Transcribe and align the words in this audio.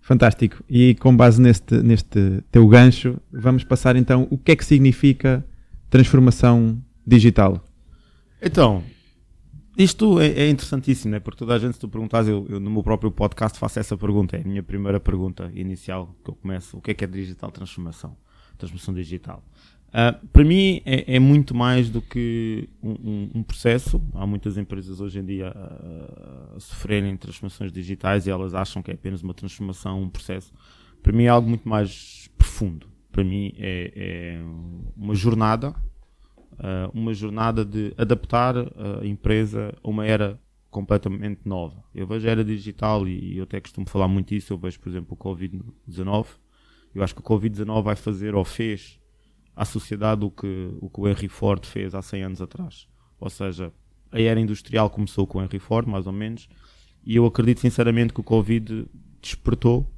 Fantástico. 0.00 0.62
E 0.68 0.94
com 0.94 1.16
base 1.16 1.40
neste, 1.40 1.74
neste 1.82 2.42
teu 2.50 2.66
gancho, 2.68 3.20
vamos 3.32 3.64
passar 3.64 3.96
então 3.96 4.26
o 4.30 4.38
que 4.38 4.52
é 4.52 4.56
que 4.56 4.64
significa 4.64 5.44
transformação 5.90 6.80
digital. 7.06 7.62
Então, 8.40 8.84
isto 9.78 10.20
é, 10.20 10.26
é, 10.26 10.50
interessantíssimo, 10.50 11.12
né? 11.12 11.20
porque 11.20 11.38
toda 11.38 11.54
a 11.54 11.58
gente, 11.58 11.74
se 11.74 11.80
tu 11.80 11.88
perguntas, 11.88 12.26
eu, 12.26 12.44
eu, 12.48 12.58
no 12.58 12.68
meu 12.68 12.82
próprio 12.82 13.12
podcast 13.12 13.56
faço 13.56 13.78
essa 13.78 13.96
pergunta, 13.96 14.36
é 14.36 14.40
a 14.40 14.44
minha 14.44 14.62
primeira 14.62 14.98
pergunta 14.98 15.52
inicial 15.54 16.12
que 16.24 16.30
eu 16.30 16.34
começo: 16.34 16.76
o 16.76 16.80
que 16.80 16.90
é 16.90 16.94
que 16.94 17.04
é 17.04 17.06
digital 17.06 17.52
transformação? 17.52 18.16
Transformação 18.58 18.92
digital. 18.92 19.44
Uh, 19.88 20.26
para 20.28 20.44
mim 20.44 20.82
é, 20.84 21.14
é, 21.14 21.18
muito 21.18 21.54
mais 21.54 21.88
do 21.88 22.02
que 22.02 22.68
um, 22.82 22.90
um, 22.90 23.30
um, 23.36 23.42
processo. 23.44 24.02
Há 24.14 24.26
muitas 24.26 24.58
empresas 24.58 25.00
hoje 25.00 25.20
em 25.20 25.24
dia 25.24 25.48
a, 25.48 26.56
a 26.56 26.60
sofrerem 26.60 27.16
transformações 27.16 27.72
digitais 27.72 28.26
e 28.26 28.30
elas 28.30 28.54
acham 28.54 28.82
que 28.82 28.90
é 28.90 28.94
apenas 28.94 29.22
uma 29.22 29.32
transformação, 29.32 30.02
um 30.02 30.10
processo. 30.10 30.52
Para 31.02 31.12
mim 31.12 31.24
é 31.24 31.28
algo 31.28 31.48
muito 31.48 31.66
mais 31.68 32.28
profundo. 32.36 32.88
Para 33.12 33.22
mim 33.22 33.54
é, 33.56 33.92
é 33.94 34.40
uma 34.96 35.14
jornada 35.14 35.74
uh, 36.58 36.90
uma 36.92 37.14
jornada 37.14 37.64
de 37.64 37.94
adaptar 37.96 38.56
a 38.56 39.06
empresa 39.06 39.74
a 39.82 39.88
uma 39.88 40.06
era 40.06 40.40
completamente 40.70 41.40
nova. 41.44 41.82
Eu 41.94 42.06
vejo 42.06 42.26
a 42.28 42.30
era 42.30 42.44
digital 42.44 43.06
e, 43.08 43.34
e 43.34 43.38
eu 43.38 43.44
até 43.44 43.60
costumo 43.60 43.88
falar 43.88 44.08
muito 44.08 44.34
isso. 44.34 44.52
Eu 44.52 44.58
vejo, 44.58 44.78
por 44.80 44.88
exemplo, 44.88 45.14
o 45.14 45.16
Covid-19. 45.16 46.26
Eu 46.94 47.02
acho 47.02 47.14
que 47.14 47.20
o 47.20 47.24
Covid-19 47.24 47.82
vai 47.82 47.96
fazer 47.96 48.34
ou 48.34 48.44
fez 48.44 49.00
à 49.56 49.64
sociedade 49.64 50.24
o 50.24 50.30
que, 50.30 50.70
o 50.80 50.88
que 50.88 51.00
o 51.00 51.08
Henry 51.08 51.28
Ford 51.28 51.64
fez 51.64 51.94
há 51.94 52.02
100 52.02 52.22
anos 52.22 52.42
atrás. 52.42 52.86
Ou 53.18 53.30
seja, 53.30 53.72
a 54.12 54.20
era 54.20 54.38
industrial 54.38 54.88
começou 54.90 55.26
com 55.26 55.38
o 55.38 55.42
Henry 55.42 55.58
Ford, 55.58 55.86
mais 55.88 56.06
ou 56.06 56.12
menos, 56.12 56.48
e 57.04 57.16
eu 57.16 57.26
acredito 57.26 57.60
sinceramente 57.60 58.12
que 58.12 58.20
o 58.20 58.24
Covid 58.24 58.86
despertou 59.20 59.90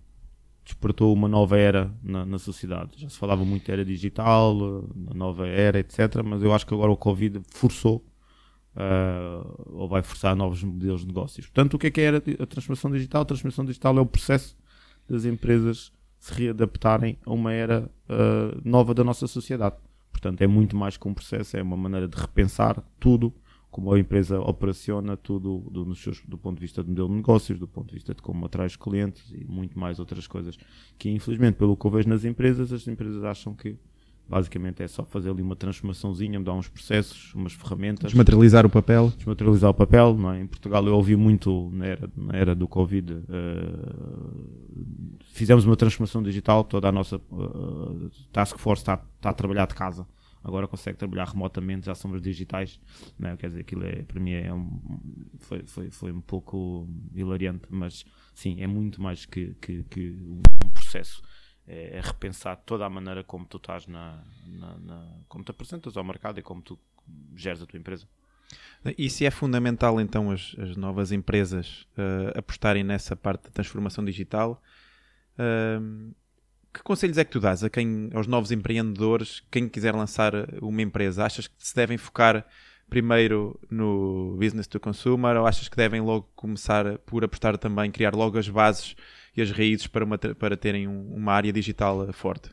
despertou 0.70 1.12
uma 1.12 1.28
nova 1.28 1.58
era 1.58 1.92
na, 2.02 2.24
na, 2.24 2.38
sociedade. 2.38 2.90
Já 2.96 3.08
se 3.08 3.18
falava 3.18 3.44
muito 3.44 3.66
de 3.66 3.72
era 3.72 3.84
digital, 3.84 4.54
na 4.94 5.14
nova 5.14 5.46
era, 5.46 5.78
etc. 5.78 6.22
Mas 6.24 6.42
eu 6.42 6.52
acho 6.54 6.66
que 6.66 6.72
agora 6.72 6.90
o 6.90 6.96
Covid 6.96 7.40
forçou 7.50 8.04
uh, 8.76 9.72
ou 9.72 9.88
vai 9.88 10.02
forçar 10.02 10.36
novos 10.36 10.62
modelos 10.62 11.00
de 11.00 11.08
negócios. 11.08 11.46
Portanto, 11.46 11.74
o 11.74 11.78
que 11.78 11.88
é 11.88 11.90
que 11.90 12.00
é 12.00 12.08
a 12.08 12.46
transformação 12.46 12.90
digital? 12.90 13.22
A 13.22 13.24
transformação 13.24 13.64
digital 13.64 13.98
é 13.98 14.00
o 14.00 14.06
processo 14.06 14.56
das 15.08 15.24
empresas 15.24 15.92
se 16.18 16.34
readaptarem 16.34 17.18
a 17.24 17.32
uma 17.32 17.52
era 17.52 17.90
uh, 18.08 18.60
nova 18.64 18.94
da 18.94 19.02
nossa 19.02 19.26
sociedade. 19.26 19.76
Portanto, 20.12 20.42
é 20.42 20.46
muito 20.46 20.76
mais 20.76 20.96
que 20.96 21.08
um 21.08 21.14
processo, 21.14 21.56
é 21.56 21.62
uma 21.62 21.76
maneira 21.76 22.06
de 22.06 22.16
repensar 22.16 22.82
tudo 22.98 23.34
como 23.70 23.92
a 23.92 23.98
empresa 23.98 24.40
operaciona 24.40 25.16
tudo 25.16 25.58
do, 25.70 25.94
seus, 25.94 26.20
do 26.26 26.36
ponto 26.36 26.56
de 26.56 26.62
vista 26.62 26.82
de 26.82 26.90
modelo 26.90 27.08
de 27.08 27.14
negócios, 27.14 27.58
do 27.58 27.68
ponto 27.68 27.88
de 27.88 27.94
vista 27.94 28.12
de 28.12 28.20
como 28.20 28.44
atrai 28.44 28.66
os 28.66 28.76
clientes 28.76 29.30
e 29.32 29.44
muito 29.44 29.78
mais 29.78 29.98
outras 30.00 30.26
coisas 30.26 30.58
que 30.98 31.08
infelizmente 31.08 31.54
pelo 31.54 31.76
que 31.76 31.86
eu 31.86 31.90
vejo 31.90 32.08
nas 32.08 32.24
empresas, 32.24 32.72
as 32.72 32.86
empresas 32.88 33.22
acham 33.22 33.54
que 33.54 33.76
basicamente 34.28 34.82
é 34.82 34.86
só 34.86 35.04
fazer 35.04 35.30
ali 35.30 35.42
uma 35.42 35.56
transformaçãozinha, 35.56 36.38
mudar 36.38 36.52
uns 36.52 36.68
processos, 36.68 37.34
umas 37.34 37.52
ferramentas. 37.52 38.12
Desmaterializar 38.12 38.64
o 38.64 38.70
papel. 38.70 39.12
Desmaterializar 39.16 39.70
o 39.70 39.74
papel, 39.74 40.14
não 40.14 40.32
é? 40.32 40.40
Em 40.40 40.46
Portugal 40.46 40.86
eu 40.86 40.94
ouvi 40.94 41.16
muito 41.16 41.68
na 41.72 41.86
era, 41.86 42.10
na 42.16 42.36
era 42.36 42.54
do 42.54 42.68
Covid, 42.68 43.12
uh, 43.12 43.24
fizemos 45.32 45.64
uma 45.64 45.76
transformação 45.76 46.22
digital, 46.22 46.62
toda 46.62 46.88
a 46.88 46.92
nossa 46.92 47.16
uh, 47.16 48.10
task 48.32 48.56
force 48.58 48.82
está, 48.82 49.02
está 49.16 49.30
a 49.30 49.34
trabalhar 49.34 49.66
de 49.66 49.74
casa 49.74 50.06
agora 50.42 50.66
consegue 50.66 50.98
trabalhar 50.98 51.26
remotamente, 51.26 51.86
já 51.86 51.94
somos 51.94 52.20
digitais, 52.20 52.80
não 53.18 53.30
é? 53.30 53.36
quer 53.36 53.48
dizer, 53.48 53.60
aquilo 53.60 53.84
é, 53.84 54.02
para 54.02 54.20
mim 54.20 54.32
é 54.32 54.52
um, 54.52 54.80
foi, 55.38 55.62
foi, 55.64 55.90
foi 55.90 56.12
um 56.12 56.20
pouco 56.20 56.88
hilariante, 57.14 57.66
mas 57.68 58.04
sim, 58.34 58.60
é 58.60 58.66
muito 58.66 59.02
mais 59.02 59.26
que, 59.26 59.54
que, 59.60 59.82
que 59.84 60.10
um 60.64 60.70
processo. 60.70 61.22
É, 61.66 61.98
é, 61.98 62.00
repensar 62.00 62.56
toda 62.56 62.84
a 62.84 62.90
maneira 62.90 63.22
como 63.22 63.44
tu 63.44 63.58
estás 63.58 63.86
na, 63.86 64.24
na, 64.44 64.76
na, 64.78 65.16
como 65.28 65.44
te 65.44 65.52
apresentas 65.52 65.96
ao 65.96 66.02
mercado 66.02 66.40
e 66.40 66.42
como 66.42 66.60
tu 66.60 66.76
geres 67.36 67.62
a 67.62 67.66
tua 67.66 67.78
empresa. 67.78 68.08
Se 69.08 69.26
é 69.26 69.30
fundamental 69.30 70.00
então 70.00 70.30
as, 70.30 70.56
as 70.58 70.76
novas 70.76 71.12
empresas 71.12 71.86
uh, 71.96 72.36
apostarem 72.36 72.82
nessa 72.82 73.14
parte 73.14 73.44
da 73.44 73.50
transformação 73.50 74.04
digital, 74.04 74.60
uh, 75.38 76.14
que 76.72 76.82
conselhos 76.82 77.18
é 77.18 77.24
que 77.24 77.30
tu 77.30 77.40
dás 77.40 77.64
a 77.64 77.70
quem, 77.70 78.10
aos 78.14 78.26
novos 78.26 78.52
empreendedores, 78.52 79.42
quem 79.50 79.68
quiser 79.68 79.94
lançar 79.94 80.32
uma 80.62 80.82
empresa? 80.82 81.24
Achas 81.24 81.46
que 81.46 81.54
se 81.58 81.74
devem 81.74 81.98
focar 81.98 82.46
primeiro 82.88 83.58
no 83.70 84.36
business 84.38 84.66
to 84.66 84.80
consumer 84.80 85.36
ou 85.36 85.46
achas 85.46 85.68
que 85.68 85.76
devem 85.76 86.00
logo 86.00 86.28
começar 86.34 86.98
por 86.98 87.24
apostar 87.24 87.56
também, 87.56 87.90
criar 87.90 88.14
logo 88.14 88.38
as 88.38 88.48
bases 88.48 88.96
e 89.36 89.42
as 89.42 89.50
raízes 89.50 89.86
para, 89.86 90.04
uma, 90.04 90.18
para 90.18 90.56
terem 90.56 90.88
uma 90.88 91.32
área 91.32 91.52
digital 91.52 92.12
forte? 92.12 92.50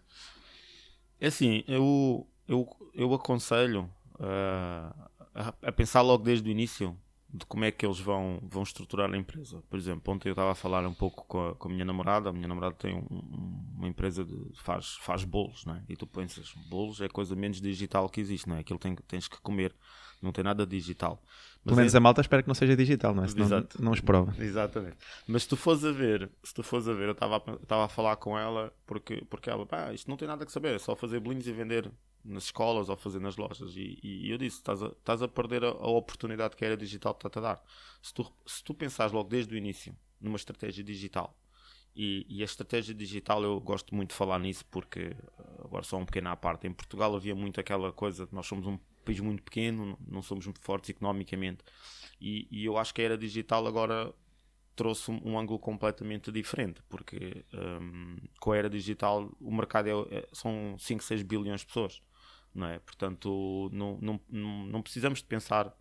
É 1.19 1.27
assim, 1.27 1.63
eu, 1.67 2.27
eu, 2.47 2.67
eu 2.93 3.13
aconselho 3.13 3.89
uh, 4.19 5.09
a, 5.33 5.53
a 5.63 5.71
pensar 5.71 6.01
logo 6.01 6.23
desde 6.23 6.47
o 6.47 6.51
início 6.51 6.95
de 7.37 7.45
como 7.45 7.63
é 7.63 7.71
que 7.71 7.85
eles 7.85 7.99
vão, 7.99 8.39
vão 8.41 8.63
estruturar 8.63 9.13
a 9.13 9.17
empresa. 9.17 9.63
Por 9.69 9.77
exemplo, 9.77 10.13
ontem 10.13 10.29
eu 10.29 10.33
estava 10.33 10.51
a 10.51 10.55
falar 10.55 10.85
um 10.85 10.93
pouco 10.93 11.25
com 11.27 11.49
a, 11.49 11.55
com 11.55 11.67
a 11.67 11.71
minha 11.71 11.85
namorada. 11.85 12.29
A 12.29 12.33
minha 12.33 12.47
namorada 12.47 12.75
tem 12.75 12.95
um, 12.95 13.73
uma 13.77 13.87
empresa 13.87 14.25
de 14.25 14.35
faz, 14.55 14.95
faz 15.01 15.23
bolos, 15.23 15.63
não 15.65 15.75
é? 15.75 15.83
E 15.87 15.95
tu 15.95 16.07
pensas, 16.07 16.53
bolos 16.69 16.99
é 16.99 17.05
a 17.05 17.09
coisa 17.09 17.35
menos 17.35 17.61
digital 17.61 18.09
que 18.09 18.19
existe, 18.19 18.49
não 18.49 18.55
é? 18.55 18.61
Aquilo 18.61 18.79
tem, 18.79 18.95
tens 19.07 19.27
que 19.27 19.39
comer, 19.41 19.75
não 20.21 20.31
tem 20.31 20.43
nada 20.43 20.65
digital. 20.65 21.21
Mas 21.63 21.71
Pelo 21.71 21.77
menos 21.77 21.93
é... 21.93 21.97
a 21.97 22.01
malta 22.01 22.21
espera 22.21 22.41
que 22.41 22.47
não 22.47 22.55
seja 22.55 22.75
digital, 22.75 23.13
não 23.13 23.23
é? 23.23 23.27
Senão 23.27 23.45
Exato. 23.45 23.83
não 23.83 23.91
os 23.91 24.01
prova. 24.01 24.33
Exatamente. 24.43 24.97
Mas 25.27 25.43
se 25.43 25.49
tu 25.49 25.55
fores 25.55 25.85
a 25.85 25.91
ver, 25.91 26.29
se 26.43 26.53
tu 26.53 26.63
fores 26.63 26.87
a 26.87 26.93
ver, 26.93 27.09
eu 27.09 27.11
estava 27.11 27.43
a, 27.69 27.85
a 27.85 27.87
falar 27.87 28.15
com 28.15 28.37
ela 28.37 28.73
porque, 28.85 29.23
porque 29.29 29.49
ela, 29.49 29.65
pá, 29.65 29.93
isto 29.93 30.09
não 30.09 30.17
tem 30.17 30.27
nada 30.27 30.45
que 30.45 30.51
saber, 30.51 30.75
é 30.75 30.79
só 30.79 30.95
fazer 30.95 31.19
bolinhos 31.19 31.47
e 31.47 31.51
vender 31.51 31.91
nas 32.23 32.45
escolas 32.45 32.89
ou 32.89 32.95
fazer 32.95 33.19
nas 33.19 33.37
lojas. 33.37 33.75
E, 33.75 33.99
e 34.03 34.29
eu 34.29 34.37
disse: 34.37 34.57
estás 34.57 35.21
a, 35.21 35.25
a 35.25 35.27
perder 35.27 35.63
a, 35.63 35.69
a, 35.69 35.87
oportunidade 35.87 36.55
que 36.55 36.63
a 36.63 36.67
era 36.67 36.77
digital 36.77 37.13
está 37.13 37.39
a 37.39 37.41
dar. 37.41 37.63
Se 38.01 38.13
tu, 38.13 38.31
se 38.45 38.63
tu 38.63 38.73
pensares 38.73 39.11
logo 39.11 39.29
desde 39.29 39.53
o 39.53 39.57
início 39.57 39.95
numa 40.19 40.35
estratégia 40.35 40.83
digital 40.83 41.35
E, 41.95 42.25
e, 42.29 42.41
a 42.41 42.45
estratégia 42.45 42.93
digital 42.93 43.43
eu 43.43 43.59
gosto 43.59 43.95
muito 43.95 44.09
de 44.09 44.15
falar 44.15 44.39
nisso 44.39 44.65
porque, 44.71 45.15
agora 45.63 45.83
só 45.83 45.97
um 45.97 46.05
pequeno 46.05 46.29
à 46.29 46.35
parte, 46.35 46.67
em 46.67 46.73
Portugal 46.73 47.15
havia 47.15 47.35
muito 47.35 47.59
aquela 47.59 47.91
coisa, 47.91 48.27
nós 48.31 48.47
somos 48.47 48.65
um 48.65 48.77
país 49.05 49.19
muito 49.19 49.43
pequeno, 49.43 49.97
não 50.07 50.21
somos 50.21 50.45
muito 50.45 50.59
fortes 50.59 50.89
economicamente 50.89 51.63
e, 52.19 52.47
e 52.51 52.65
eu 52.65 52.77
acho 52.77 52.93
que 52.93 53.01
a 53.01 53.05
era 53.05 53.17
digital 53.17 53.65
agora 53.67 54.13
trouxe 54.77 55.11
um, 55.11 55.19
um 55.25 55.39
ângulo 55.39 55.59
completamente 55.59 56.31
diferente 56.31 56.81
porque 56.87 57.43
um, 57.53 58.15
com 58.39 58.51
a 58.53 58.57
era 58.57 58.69
digital 58.69 59.29
o 59.41 59.53
mercado 59.53 59.87
é, 59.89 60.17
é, 60.17 60.27
são 60.31 60.75
5, 60.79 61.03
6 61.03 61.23
bilhões 61.23 61.61
de 61.61 61.67
pessoas 61.67 62.01
não 62.57 62.67
é? 62.67 62.79
Portanto, 62.79 63.69
não, 63.71 63.99
não, 64.01 64.19
não, 64.65 64.81
precisamos 64.81 65.19
de 65.19 65.25
pensar 65.25 65.71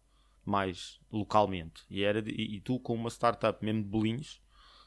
mais 0.45 1.01
localmente. 1.11 1.83
E, 1.89 2.05
era, 2.05 2.21
e, 2.21 2.57
e, 2.57 2.61
tu, 2.61 2.79
com 2.79 2.95
uma 2.95 3.09
startup 3.09 3.65
mesmo 3.65 3.83
de 3.83 3.89
bolinhos, 3.89 4.43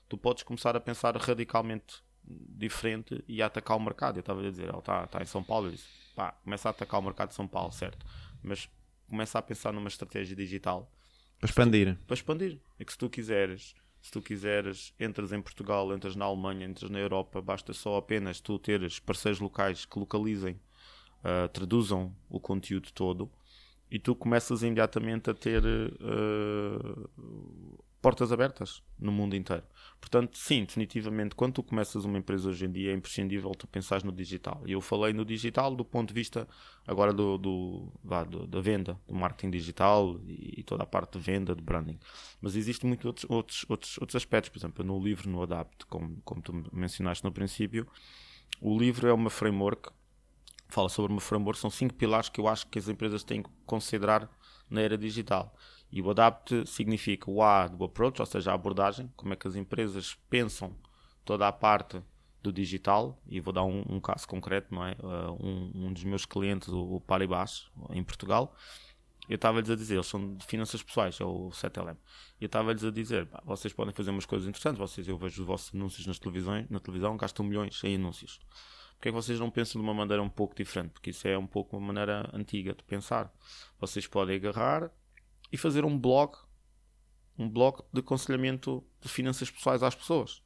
tu 0.07 0.17
podes 0.17 0.43
começar 0.43 0.75
a 0.75 0.79
pensar 0.79 1.17
radicalmente 1.17 2.03
diferente 2.23 3.23
e 3.27 3.41
a 3.41 3.47
atacar 3.47 3.75
o 3.75 3.79
mercado. 3.79 4.17
Eu 4.17 4.21
estava 4.21 4.39
a 4.39 4.49
dizer, 4.49 4.69
ele 4.69 4.77
está, 4.77 5.03
está 5.03 5.21
em 5.21 5.25
São 5.25 5.43
Paulo, 5.43 5.67
eu 5.67 5.71
disse, 5.71 5.87
pá, 6.15 6.31
começa 6.43 6.69
a 6.69 6.71
atacar 6.71 6.99
o 6.99 7.03
mercado 7.03 7.29
de 7.29 7.35
São 7.35 7.47
Paulo, 7.47 7.71
certo? 7.71 8.05
Mas 8.43 8.69
começa 9.07 9.39
a 9.39 9.41
pensar 9.41 9.73
numa 9.73 9.87
estratégia 9.87 10.35
digital 10.35 10.91
para 11.39 11.49
expandir. 11.49 11.95
Tu, 11.95 12.05
para 12.05 12.13
expandir. 12.13 12.59
É 12.77 12.85
que 12.85 12.91
se 12.91 12.97
tu 12.97 13.09
quiseres, 13.09 13.73
se 14.01 14.11
tu 14.11 14.21
quiseres, 14.21 14.93
entras 14.99 15.31
em 15.31 15.41
Portugal, 15.41 15.93
entras 15.93 16.15
na 16.15 16.25
Alemanha, 16.25 16.65
entras 16.65 16.89
na 16.89 16.99
Europa, 16.99 17.41
basta 17.41 17.73
só 17.73 17.97
apenas 17.97 18.39
tu 18.39 18.57
teres 18.57 18.99
parceiros 18.99 19.39
locais 19.39 19.85
que 19.85 19.99
localizem 19.99 20.59
uh, 21.23 21.47
traduzam 21.49 22.15
o 22.29 22.39
conteúdo 22.39 22.91
todo 22.93 23.29
e 23.91 23.99
tu 23.99 24.15
começas 24.15 24.61
imediatamente 24.61 25.29
a 25.29 25.33
ter 25.33 25.63
uh, 25.65 27.09
portas 28.01 28.31
abertas 28.31 28.81
no 28.97 29.11
mundo 29.11 29.35
inteiro. 29.35 29.63
Portanto, 29.99 30.37
sim, 30.37 30.63
definitivamente, 30.63 31.35
quando 31.35 31.55
tu 31.55 31.63
começas 31.63 32.05
uma 32.05 32.17
empresa 32.17 32.49
hoje 32.49 32.65
em 32.65 32.71
dia, 32.71 32.91
é 32.91 32.95
imprescindível 32.95 33.51
tu 33.51 33.67
pensares 33.67 34.03
no 34.03 34.11
digital. 34.11 34.61
E 34.65 34.71
eu 34.71 34.81
falei 34.81 35.11
no 35.11 35.25
digital 35.25 35.75
do 35.75 35.83
ponto 35.83 36.09
de 36.09 36.13
vista 36.13 36.47
agora 36.87 37.11
do, 37.11 37.37
do, 37.37 37.91
do 38.03 38.47
da 38.47 38.61
venda, 38.61 38.99
do 39.07 39.13
marketing 39.13 39.51
digital 39.51 40.19
e, 40.25 40.58
toda 40.69 40.83
a 40.83 40.85
parte 40.85 41.17
de 41.17 41.19
venda, 41.19 41.55
de 41.55 41.61
branding. 41.61 41.99
Mas 42.39 42.55
existem 42.55 42.87
muitos 42.87 43.05
outros, 43.05 43.25
outros, 43.29 43.65
outros, 43.67 43.97
outros 43.97 44.15
aspectos. 44.15 44.49
Por 44.49 44.59
exemplo, 44.59 44.85
no 44.85 44.99
livro, 45.03 45.29
no 45.29 45.41
Adapt, 45.41 45.85
como, 45.87 46.21
como 46.23 46.41
tu 46.41 46.63
mencionaste 46.71 47.23
no 47.23 47.31
princípio, 47.31 47.87
o 48.61 48.77
livro 48.77 49.07
é 49.07 49.13
uma 49.13 49.29
framework 49.29 49.89
fala 50.69 50.87
sobre 50.87 51.11
uma 51.11 51.19
framework, 51.19 51.59
são 51.59 51.69
cinco 51.69 51.95
pilares 51.95 52.29
que 52.29 52.39
eu 52.39 52.47
acho 52.47 52.67
que 52.67 52.77
as 52.77 52.87
empresas 52.87 53.23
têm 53.23 53.41
que 53.41 53.49
considerar 53.65 54.29
na 54.69 54.81
era 54.81 54.97
digital. 54.97 55.55
E 55.91 55.99
o 56.01 56.09
ADAPT 56.11 56.67
significa 56.67 57.29
o 57.29 57.41
A 57.41 57.67
do 57.67 57.83
approach, 57.83 58.19
ou 58.19 58.25
seja, 58.25 58.51
a 58.51 58.53
abordagem, 58.53 59.11
como 59.15 59.33
é 59.33 59.35
que 59.35 59.47
as 59.47 59.55
empresas 59.55 60.15
pensam 60.29 60.75
toda 61.25 61.47
a 61.47 61.51
parte 61.51 62.01
do 62.41 62.53
digital, 62.53 63.19
e 63.27 63.39
vou 63.39 63.51
dar 63.51 63.63
um, 63.63 63.83
um 63.89 63.99
caso 63.99 64.27
concreto, 64.27 64.73
não 64.73 64.85
é? 64.85 64.95
Uh, 64.99 65.45
um, 65.45 65.87
um, 65.87 65.93
dos 65.93 66.03
meus 66.03 66.25
clientes, 66.25 66.69
o, 66.69 66.95
o 66.95 67.01
Paribas, 67.01 67.69
em 67.89 68.03
Portugal, 68.03 68.55
eu 69.29 69.35
estava-lhes 69.35 69.69
a 69.69 69.75
dizer, 69.75 69.93
eles 69.95 70.07
são 70.07 70.35
de 70.35 70.45
finanças 70.45 70.83
pessoais, 70.83 71.19
é 71.21 71.23
o 71.23 71.49
7LM, 71.49 71.95
e 72.41 72.43
eu 72.43 72.47
estava-lhes 72.47 72.83
a 72.83 72.91
dizer, 72.91 73.27
pá, 73.27 73.41
vocês 73.45 73.71
podem 73.71 73.93
fazer 73.93 74.11
umas 74.11 74.25
coisas 74.25 74.47
interessantes, 74.47 74.79
vocês, 74.79 75.07
eu 75.07 75.17
vejo 75.17 75.41
os 75.41 75.47
vossos 75.47 75.73
anúncios 75.73 76.05
nas 76.07 76.19
televisões, 76.19 76.69
na 76.69 76.79
televisão, 76.79 77.15
gastam 77.15 77.45
milhões 77.45 77.81
em 77.83 77.95
anúncios 77.95 78.39
porque 78.99 79.07
é 79.07 79.11
que 79.13 79.15
vocês 79.15 79.39
não 79.39 79.49
pensam 79.49 79.79
de 79.81 79.87
uma 79.87 79.93
maneira 79.93 80.21
um 80.21 80.29
pouco 80.29 80.53
diferente? 80.53 80.91
Porque 80.91 81.11
isso 81.11 81.25
é 81.25 81.37
um 81.37 81.47
pouco 81.47 81.77
uma 81.77 81.87
maneira 81.87 82.29
antiga 82.33 82.73
de 82.73 82.83
pensar. 82.83 83.33
Vocês 83.79 84.05
podem 84.05 84.35
agarrar 84.35 84.91
e 85.49 85.55
fazer 85.55 85.85
um 85.85 85.97
blog, 85.97 86.35
um 87.37 87.49
blog 87.49 87.81
de 87.93 88.01
aconselhamento 88.01 88.85
de 88.99 89.07
finanças 89.07 89.49
pessoais 89.49 89.83
às 89.83 89.95
pessoas. 89.95 90.43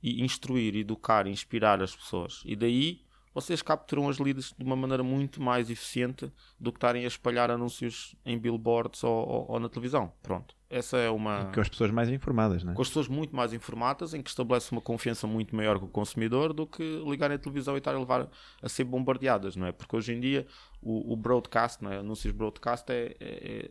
E 0.00 0.22
instruir, 0.22 0.76
educar, 0.76 1.26
inspirar 1.26 1.82
as 1.82 1.96
pessoas. 1.96 2.42
E 2.44 2.54
daí 2.54 3.04
vocês 3.36 3.60
capturam 3.60 4.08
as 4.08 4.18
leads 4.18 4.54
de 4.56 4.64
uma 4.64 4.74
maneira 4.74 5.02
muito 5.02 5.42
mais 5.42 5.68
eficiente 5.68 6.32
do 6.58 6.72
que 6.72 6.78
estarem 6.78 7.04
a 7.04 7.06
espalhar 7.06 7.50
anúncios 7.50 8.16
em 8.24 8.38
billboards 8.38 9.04
ou, 9.04 9.12
ou, 9.12 9.46
ou 9.50 9.60
na 9.60 9.68
televisão. 9.68 10.10
Pronto. 10.22 10.56
Essa 10.70 10.96
é 10.96 11.10
uma. 11.10 11.52
Com 11.52 11.60
as 11.60 11.68
pessoas 11.68 11.90
mais 11.90 12.08
informadas, 12.08 12.64
não 12.64 12.72
é? 12.72 12.74
Com 12.74 12.80
as 12.80 12.88
pessoas 12.88 13.08
muito 13.08 13.36
mais 13.36 13.52
informadas, 13.52 14.14
em 14.14 14.22
que 14.22 14.30
estabelece 14.30 14.72
uma 14.72 14.80
confiança 14.80 15.26
muito 15.26 15.54
maior 15.54 15.78
com 15.78 15.84
o 15.84 15.90
consumidor 15.90 16.54
do 16.54 16.66
que 16.66 16.82
ligarem 17.06 17.34
a 17.36 17.38
televisão 17.38 17.74
e 17.74 17.78
estar 17.78 17.94
a 17.94 17.98
levar 17.98 18.26
a 18.62 18.68
ser 18.70 18.84
bombardeadas, 18.84 19.54
não 19.54 19.66
é? 19.66 19.72
Porque 19.72 19.94
hoje 19.94 20.14
em 20.14 20.18
dia 20.20 20.46
o, 20.80 21.12
o 21.12 21.14
broadcast, 21.14 21.84
não 21.84 21.92
é? 21.92 21.98
anúncios 21.98 22.32
broadcast, 22.32 22.90
é, 22.90 23.14
é, 23.20 23.20
é, 23.20 23.70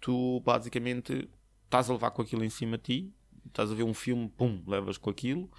tu 0.00 0.40
basicamente 0.40 1.28
estás 1.66 1.90
a 1.90 1.92
levar 1.92 2.10
com 2.10 2.22
aquilo 2.22 2.42
em 2.42 2.48
cima 2.50 2.78
de 2.78 2.84
ti, 2.84 3.14
estás 3.46 3.70
a 3.70 3.74
ver 3.74 3.82
um 3.82 3.92
filme, 3.92 4.30
pum, 4.30 4.62
levas 4.66 4.96
com 4.96 5.10
aquilo 5.10 5.50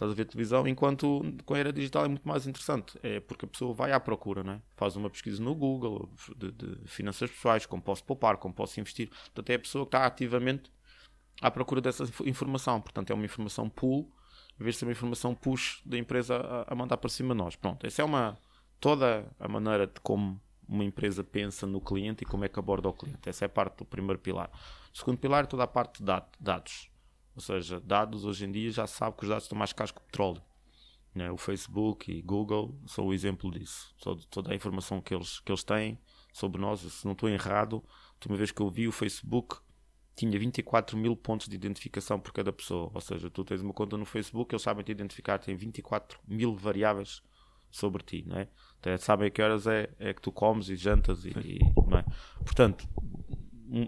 estás 0.00 0.12
a 0.12 0.14
ver 0.14 0.24
televisão, 0.24 0.66
enquanto 0.66 1.22
com 1.44 1.54
a 1.54 1.58
era 1.58 1.72
digital 1.72 2.06
é 2.06 2.08
muito 2.08 2.26
mais 2.26 2.46
interessante, 2.46 2.98
é 3.02 3.20
porque 3.20 3.44
a 3.44 3.48
pessoa 3.48 3.74
vai 3.74 3.92
à 3.92 4.00
procura, 4.00 4.42
não 4.42 4.54
é? 4.54 4.62
faz 4.74 4.96
uma 4.96 5.10
pesquisa 5.10 5.42
no 5.42 5.54
Google 5.54 6.08
de, 6.36 6.50
de 6.52 6.88
finanças 6.88 7.30
pessoais, 7.30 7.66
como 7.66 7.82
posso 7.82 8.02
poupar, 8.04 8.38
como 8.38 8.54
posso 8.54 8.80
investir, 8.80 9.10
portanto 9.10 9.50
é 9.50 9.54
a 9.54 9.58
pessoa 9.58 9.84
que 9.84 9.88
está 9.88 10.06
ativamente 10.06 10.72
à 11.42 11.50
procura 11.50 11.82
dessa 11.82 12.04
informação, 12.24 12.80
portanto 12.80 13.10
é 13.10 13.14
uma 13.14 13.24
informação 13.24 13.68
pull, 13.68 14.10
em 14.58 14.64
vez 14.64 14.74
de 14.74 14.80
ser 14.80 14.86
uma 14.86 14.92
informação 14.92 15.34
push 15.34 15.82
da 15.84 15.98
empresa 15.98 16.36
a, 16.36 16.72
a 16.72 16.74
mandar 16.74 16.96
para 16.96 17.10
cima 17.10 17.34
de 17.34 17.38
nós. 17.38 17.54
Pronto, 17.56 17.86
essa 17.86 18.00
é 18.00 18.04
uma 18.04 18.38
toda 18.78 19.30
a 19.38 19.48
maneira 19.48 19.86
de 19.86 20.00
como 20.00 20.40
uma 20.66 20.84
empresa 20.84 21.22
pensa 21.22 21.66
no 21.66 21.80
cliente 21.80 22.24
e 22.24 22.26
como 22.26 22.44
é 22.44 22.48
que 22.48 22.58
aborda 22.58 22.88
o 22.88 22.92
cliente. 22.92 23.28
Essa 23.28 23.44
é 23.44 23.46
a 23.46 23.48
parte 23.48 23.78
do 23.78 23.84
primeiro 23.84 24.18
pilar. 24.18 24.50
O 24.94 24.96
segundo 24.96 25.18
pilar 25.18 25.44
é 25.44 25.46
toda 25.46 25.64
a 25.64 25.66
parte 25.66 26.02
de 26.02 26.12
dados. 26.38 26.90
Ou 27.34 27.40
seja, 27.40 27.80
dados 27.80 28.24
hoje 28.24 28.44
em 28.44 28.52
dia 28.52 28.70
já 28.70 28.86
sabe 28.86 29.16
que 29.16 29.22
os 29.22 29.28
dados 29.28 29.44
estão 29.44 29.58
mais 29.58 29.72
caros 29.72 29.92
que 29.92 29.98
o 29.98 30.04
petróleo. 30.04 30.42
Né? 31.14 31.30
O 31.30 31.36
Facebook 31.36 32.10
e 32.10 32.22
Google 32.22 32.78
são 32.86 33.06
o 33.06 33.14
exemplo 33.14 33.50
disso. 33.50 33.94
Toda 34.30 34.52
a 34.52 34.54
informação 34.54 35.00
que 35.00 35.14
eles, 35.14 35.40
que 35.40 35.50
eles 35.50 35.64
têm 35.64 35.98
sobre 36.32 36.60
nós, 36.60 36.80
se 36.80 37.04
não 37.04 37.12
estou 37.12 37.28
errado, 37.28 37.82
a 37.86 38.12
última 38.14 38.36
vez 38.36 38.50
que 38.50 38.60
eu 38.60 38.70
vi 38.70 38.86
o 38.86 38.92
Facebook 38.92 39.56
tinha 40.14 40.38
24 40.38 40.98
mil 40.98 41.16
pontos 41.16 41.48
de 41.48 41.54
identificação 41.54 42.20
por 42.20 42.32
cada 42.32 42.52
pessoa. 42.52 42.90
Ou 42.92 43.00
seja, 43.00 43.30
tu 43.30 43.44
tens 43.44 43.60
uma 43.60 43.72
conta 43.72 43.96
no 43.96 44.04
Facebook, 44.04 44.54
eles 44.54 44.62
sabem 44.62 44.84
te 44.84 44.92
identificar, 44.92 45.38
têm 45.38 45.56
24 45.56 46.20
mil 46.28 46.54
variáveis 46.54 47.22
sobre 47.70 48.02
ti, 48.02 48.26
é? 48.32 48.48
Até 48.80 48.96
sabem 48.98 49.28
a 49.28 49.30
que 49.30 49.40
horas 49.40 49.66
é, 49.66 49.88
é 49.98 50.12
que 50.12 50.20
tu 50.20 50.32
comes 50.32 50.68
e 50.68 50.76
jantas 50.76 51.24
e, 51.24 51.30
e 51.30 51.58
é? 51.96 52.04
Portanto, 52.44 52.86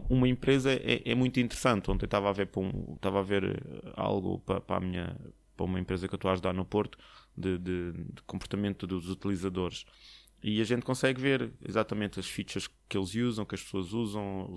uma 0.09 0.29
empresa 0.29 0.73
é, 0.73 1.03
é, 1.05 1.15
muito 1.15 1.41
interessante. 1.41 1.91
Ontem 1.91 2.05
estava 2.05 2.29
a 2.29 2.33
ver, 2.33 2.49
um, 2.57 2.95
estava 2.95 3.19
a 3.19 3.23
ver 3.23 3.45
eh, 3.45 3.93
algo 3.97 4.39
para, 4.41 4.61
para, 4.61 4.77
a 4.77 4.81
minha, 4.81 5.17
para 5.57 5.67
uma 5.67 5.81
empresa 5.81 6.07
que 6.07 6.15
eu 6.15 6.17
estou 6.17 6.29
a 6.29 6.33
ajudar 6.33 6.53
no 6.53 6.65
Porto 6.65 6.97
de, 7.37 7.59
de, 7.59 7.93
de, 7.93 8.23
comportamento 8.27 8.87
dos 8.87 9.09
utilizadores. 9.09 9.85
E 10.43 10.61
a 10.61 10.65
gente 10.65 10.83
consegue 10.83 11.21
ver 11.21 11.53
exatamente 11.67 12.19
as 12.21 12.27
features 12.27 12.69
que 12.89 12.97
eles 12.97 13.15
usam, 13.15 13.45
que 13.45 13.55
as 13.55 13.63
pessoas 13.63 13.93
usam, 13.93 14.55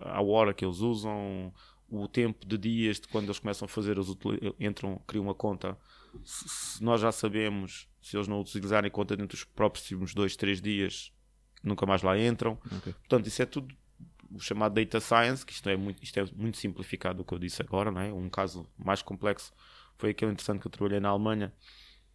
a 0.00 0.22
hora 0.22 0.54
que 0.54 0.64
eles 0.64 0.78
usam, 0.78 1.52
o 1.88 2.06
tempo 2.06 2.46
de 2.46 2.56
dias 2.56 3.00
de 3.00 3.08
quando 3.08 3.24
eles 3.24 3.38
começam 3.40 3.66
a 3.66 3.68
fazer, 3.68 3.96
eles 3.96 4.06
entram, 4.60 5.00
criam 5.06 5.24
uma 5.24 5.34
conta. 5.34 5.76
Se, 6.24 6.82
nós 6.82 7.00
já 7.00 7.10
sabemos, 7.10 7.88
se 8.00 8.16
eles 8.16 8.28
não 8.28 8.40
utilizarem 8.40 8.90
conta 8.90 9.16
dentro 9.16 9.36
dos 9.36 9.44
próximos 9.44 10.14
dois, 10.14 10.36
três 10.36 10.60
dias, 10.60 11.12
nunca 11.62 11.86
mais 11.86 12.02
lá 12.02 12.16
entram. 12.16 12.56
Okay. 12.78 12.92
Portanto, 12.92 13.26
isso 13.26 13.42
é 13.42 13.46
tudo 13.46 13.74
o 14.32 14.40
chamado 14.40 14.74
data 14.74 15.00
science, 15.00 15.44
que 15.44 15.52
isto 15.52 15.68
é 15.68 15.76
muito, 15.76 16.02
isto 16.02 16.18
é 16.18 16.24
muito 16.34 16.56
simplificado 16.56 17.18
do 17.18 17.24
que 17.24 17.32
eu 17.32 17.38
disse 17.38 17.62
agora, 17.62 17.90
não 17.90 18.00
é? 18.00 18.12
Um 18.12 18.28
caso 18.28 18.66
mais 18.76 19.02
complexo 19.02 19.52
foi 19.96 20.10
aquele 20.10 20.32
interessante 20.32 20.60
que 20.60 20.66
eu 20.66 20.70
trabalhei 20.70 21.00
na 21.00 21.08
Alemanha, 21.08 21.52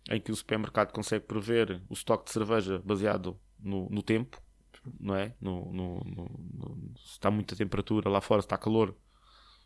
em 0.09 0.19
que 0.19 0.31
o 0.31 0.35
supermercado 0.35 0.91
consegue 0.91 1.25
prever 1.25 1.81
o 1.89 1.93
estoque 1.93 2.25
de 2.25 2.31
cerveja 2.31 2.81
baseado 2.83 3.37
no, 3.59 3.89
no 3.89 4.01
tempo, 4.01 4.41
não 4.99 5.15
é? 5.15 5.33
No, 5.39 5.71
no, 5.71 5.99
no, 6.03 6.91
se 6.97 7.13
está 7.13 7.29
muita 7.29 7.55
temperatura 7.55 8.09
lá 8.09 8.21
fora, 8.21 8.41
se 8.41 8.45
está 8.45 8.57
calor, 8.57 8.95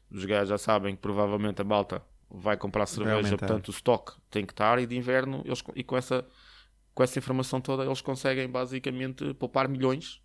os 0.10 0.24
gajos 0.25 0.50
já 0.50 0.58
sabem 0.58 0.96
que 0.96 1.02
provavelmente 1.02 1.62
a 1.62 1.66
malta 1.66 2.02
vai 2.30 2.58
comprar 2.58 2.86
cerveja, 2.86 3.38
portanto 3.38 3.68
o 3.68 3.72
estoque 3.72 4.14
tem 4.30 4.46
que 4.46 4.54
estar 4.54 4.80
e 4.80 4.86
de 4.86 4.98
inverno 4.98 5.42
eles, 5.46 5.64
e 5.75 5.84
com 5.84 5.96
essa 5.96 6.25
com 6.94 7.04
essa 7.04 7.20
informação 7.20 7.60
toda 7.60 7.84
eles 7.86 8.02
conseguem 8.02 8.50
basicamente 8.50 9.34
poupar 9.34 9.68
milhões 9.68 10.22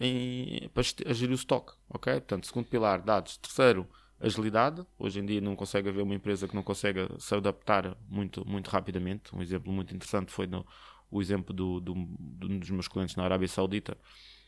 em, 0.00 0.68
para 0.72 0.82
gerir 1.14 1.32
o 1.32 1.34
estoque. 1.34 1.72
Ok? 1.88 2.12
Portanto, 2.12 2.46
segundo 2.46 2.66
pilar, 2.66 3.02
dados. 3.02 3.36
Terceiro, 3.36 3.88
agilidade. 4.20 4.84
Hoje 4.98 5.20
em 5.20 5.26
dia 5.26 5.40
não 5.40 5.56
consegue 5.56 5.88
haver 5.88 6.02
uma 6.02 6.14
empresa 6.14 6.48
que 6.48 6.54
não 6.54 6.62
consegue 6.62 7.08
se 7.18 7.34
adaptar 7.34 7.96
muito, 8.08 8.46
muito 8.48 8.68
rapidamente. 8.68 9.34
Um 9.34 9.42
exemplo 9.42 9.72
muito 9.72 9.94
interessante 9.94 10.30
foi 10.30 10.46
no, 10.46 10.66
o 11.10 11.20
exemplo 11.20 11.54
do, 11.54 11.80
do, 11.80 11.94
de 11.94 12.46
um 12.46 12.58
dos 12.58 12.70
meus 12.70 12.88
clientes 12.88 13.16
na 13.16 13.24
Arábia 13.24 13.48
Saudita, 13.48 13.96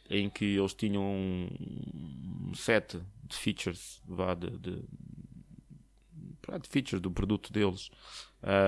em 0.09 0.29
que 0.31 0.57
eles 0.57 0.75
tinham 0.75 1.03
um 1.05 2.53
set 2.55 3.01
de 3.25 3.37
features 3.37 4.01
de, 4.39 4.51
de, 4.59 4.83
de 6.61 6.69
features 6.69 7.01
do 7.01 7.11
produto 7.11 7.53
deles 7.53 7.91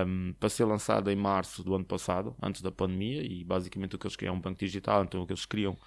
um, 0.06 0.32
para 0.34 0.48
ser 0.48 0.64
lançado 0.64 1.10
em 1.10 1.16
março 1.16 1.62
do 1.62 1.74
ano 1.74 1.84
passado, 1.84 2.34
antes 2.42 2.60
da 2.60 2.70
pandemia, 2.70 3.22
e 3.22 3.44
basicamente 3.44 3.94
o 3.94 3.98
que 3.98 4.06
eles 4.06 4.16
queriam 4.16 4.34
é 4.34 4.36
um 4.36 4.40
banco 4.40 4.58
digital, 4.58 5.04
então 5.04 5.22
o 5.22 5.26
que 5.26 5.32
eles 5.32 5.46
queriam 5.46 5.78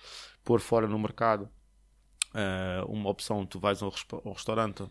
pôr 0.43 0.59
fora 0.59 0.87
no 0.87 0.97
mercado 0.99 1.49
uh, 2.33 2.85
uma 2.91 3.09
opção, 3.09 3.45
tu 3.45 3.59
vais 3.59 3.81
ao, 3.81 3.93
ao 4.25 4.33
restaurante, 4.33 4.83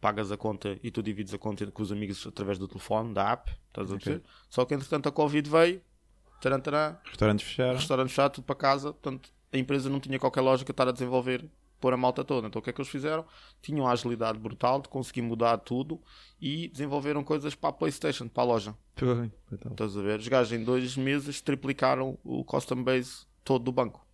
pagas 0.00 0.30
a 0.30 0.36
conta 0.36 0.78
e 0.82 0.90
tu 0.90 1.02
divides 1.02 1.32
a 1.34 1.38
conta 1.38 1.66
com 1.70 1.82
os 1.82 1.92
amigos 1.92 2.26
através 2.26 2.58
do 2.58 2.68
telefone, 2.68 3.14
da 3.14 3.32
app, 3.32 3.52
estás 3.68 3.90
a 3.90 3.96
dizer? 3.96 4.22
Só 4.48 4.64
que 4.64 4.74
entretanto 4.74 5.08
a 5.08 5.12
Covid 5.12 5.48
veio, 5.48 5.82
taran, 6.40 6.60
taran, 6.60 6.96
Restaurantes 7.04 7.46
fecharam. 7.46 7.74
restaurante 7.74 8.08
fechado, 8.08 8.32
tudo 8.32 8.44
para 8.44 8.54
casa, 8.54 8.92
portanto 8.92 9.30
a 9.52 9.58
empresa 9.58 9.88
não 9.88 10.00
tinha 10.00 10.18
qualquer 10.18 10.40
lógica 10.40 10.72
estar 10.72 10.88
a 10.88 10.92
desenvolver, 10.92 11.48
pôr 11.80 11.92
a 11.92 11.96
malta 11.96 12.24
toda. 12.24 12.48
Então 12.48 12.60
o 12.60 12.62
que 12.62 12.70
é 12.70 12.72
que 12.72 12.80
eles 12.80 12.90
fizeram? 12.90 13.24
Tinham 13.62 13.86
a 13.86 13.92
agilidade 13.92 14.38
brutal 14.38 14.80
de 14.80 14.88
conseguir 14.88 15.22
mudar 15.22 15.58
tudo 15.58 16.00
e 16.40 16.68
desenvolveram 16.68 17.22
coisas 17.22 17.54
para 17.54 17.70
a 17.70 17.72
PlayStation, 17.72 18.26
para 18.28 18.42
a 18.42 18.46
loja. 18.46 18.74
Estás 19.70 19.96
a 19.96 20.02
ver? 20.02 20.18
Os 20.18 20.28
gajos 20.28 20.52
em 20.52 20.64
dois 20.64 20.96
meses 20.96 21.40
triplicaram 21.40 22.18
o 22.24 22.44
custom 22.44 22.82
base 22.82 23.26
todo 23.44 23.64
do 23.64 23.72
banco. 23.72 24.04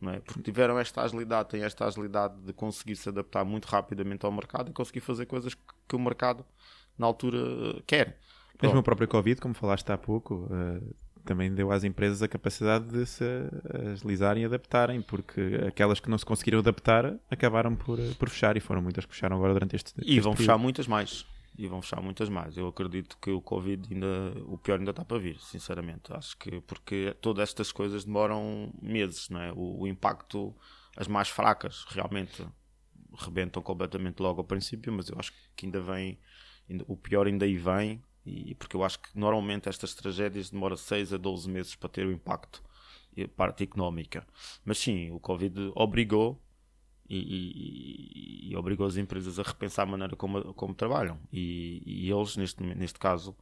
Não 0.00 0.12
é? 0.12 0.20
Porque 0.20 0.40
tiveram 0.42 0.78
esta 0.78 1.02
agilidade, 1.02 1.50
têm 1.50 1.62
esta 1.62 1.86
agilidade 1.86 2.34
de 2.40 2.52
conseguir 2.52 2.96
se 2.96 3.08
adaptar 3.08 3.44
muito 3.44 3.66
rapidamente 3.66 4.24
ao 4.24 4.32
mercado 4.32 4.70
e 4.70 4.72
conseguir 4.72 5.00
fazer 5.00 5.26
coisas 5.26 5.54
que, 5.54 5.96
o 5.96 5.98
mercado 5.98 6.44
na 6.98 7.06
altura 7.06 7.38
eh, 7.38 7.82
quer. 7.86 8.06
Mesmo 8.62 8.72
Pronto. 8.72 8.78
o 8.78 8.82
próprio 8.82 9.08
Covid, 9.08 9.40
como 9.40 9.54
falaste 9.54 9.90
há 9.90 9.98
pouco, 9.98 10.48
eh, 10.50 10.80
também 11.24 11.52
deu 11.54 11.70
às 11.70 11.84
empresas 11.84 12.22
a 12.22 12.28
capacidade 12.28 12.86
de 12.88 13.04
se 13.04 13.24
agilizarem 13.92 14.42
e 14.42 14.46
adaptarem, 14.46 15.02
porque 15.02 15.60
aquelas 15.66 16.00
que 16.00 16.08
não 16.08 16.16
se 16.16 16.24
conseguiram 16.24 16.60
adaptar 16.60 17.14
acabaram 17.30 17.74
por, 17.76 17.98
eh, 17.98 18.12
por 18.18 18.28
fechar 18.30 18.56
e 18.56 18.60
foram 18.60 18.80
muitas 18.80 19.04
que 19.04 19.12
fecharam 19.14 19.36
agora 19.36 19.52
durante 19.52 19.76
este, 19.76 19.92
E 19.98 20.00
este 20.00 20.20
vão 20.20 20.32
período. 20.32 20.36
fechar 20.38 20.58
muitas 20.58 20.86
mais. 20.86 21.26
E 21.56 21.66
vão 21.68 21.82
fechar 21.82 22.00
muitas 22.00 22.28
mais. 22.28 22.56
Eu 22.56 22.68
acredito 22.68 23.18
que 23.18 23.30
o 23.30 23.40
Covid 23.40 23.92
ainda, 23.92 24.06
o 24.46 24.56
pior 24.56 24.78
ainda 24.78 24.92
está 24.92 25.04
para 25.04 25.18
vir, 25.18 25.38
sinceramente. 25.40 26.12
Acho 26.12 26.36
que 26.38 26.60
porque 26.62 27.14
todas 27.20 27.42
estas 27.42 27.70
coisas 27.70 28.04
demoram 28.04 28.72
meses, 28.80 29.28
não 29.28 29.40
é? 29.40 29.52
O, 29.52 29.80
o 29.82 29.86
impacto, 29.88 30.54
as 30.96 31.06
mais 31.06 31.28
fracas, 31.28 31.84
realmente 31.88 32.46
rebentam 33.18 33.62
completamente 33.62 34.20
logo 34.20 34.40
ao 34.40 34.46
princípio, 34.46 34.92
mas 34.92 35.08
eu 35.08 35.16
acho 35.18 35.32
que 35.56 35.66
ainda 35.66 35.80
vem, 35.80 36.18
ainda- 36.68 36.84
o 36.88 36.96
pior 36.96 37.26
ainda 37.26 37.44
aí 37.44 37.56
vem, 37.56 38.02
e 38.24 38.54
porque 38.54 38.76
eu 38.76 38.84
acho 38.84 39.00
que 39.00 39.08
normalmente 39.18 39.68
estas 39.68 39.94
tragédias 39.94 40.50
demoram 40.50 40.76
6 40.76 41.12
a 41.12 41.16
12 41.16 41.48
meses 41.48 41.74
para 41.74 41.88
ter 41.88 42.06
o 42.06 42.12
impacto 42.12 42.62
e 43.16 43.24
a 43.24 43.28
parte 43.28 43.64
económica. 43.64 44.26
Mas 44.64 44.78
sim, 44.78 45.10
o 45.10 45.18
Covid 45.18 45.72
obrigou 45.74 46.40
e, 47.18 48.48
e- 48.48 48.50
e 48.52 48.56
obrigou 48.56 48.86
as 48.86 48.96
empresas 48.96 49.38
a 49.38 49.42
repensar 49.42 49.82
a 49.84 49.86
maneira 49.90 50.16
como, 50.16 50.54
como 50.54 50.74
trabalham. 50.74 51.18
E, 51.32 51.82
e 51.86 52.10
eles, 52.10 52.36
neste, 52.36 52.62
neste 52.62 52.98
caso, 52.98 53.36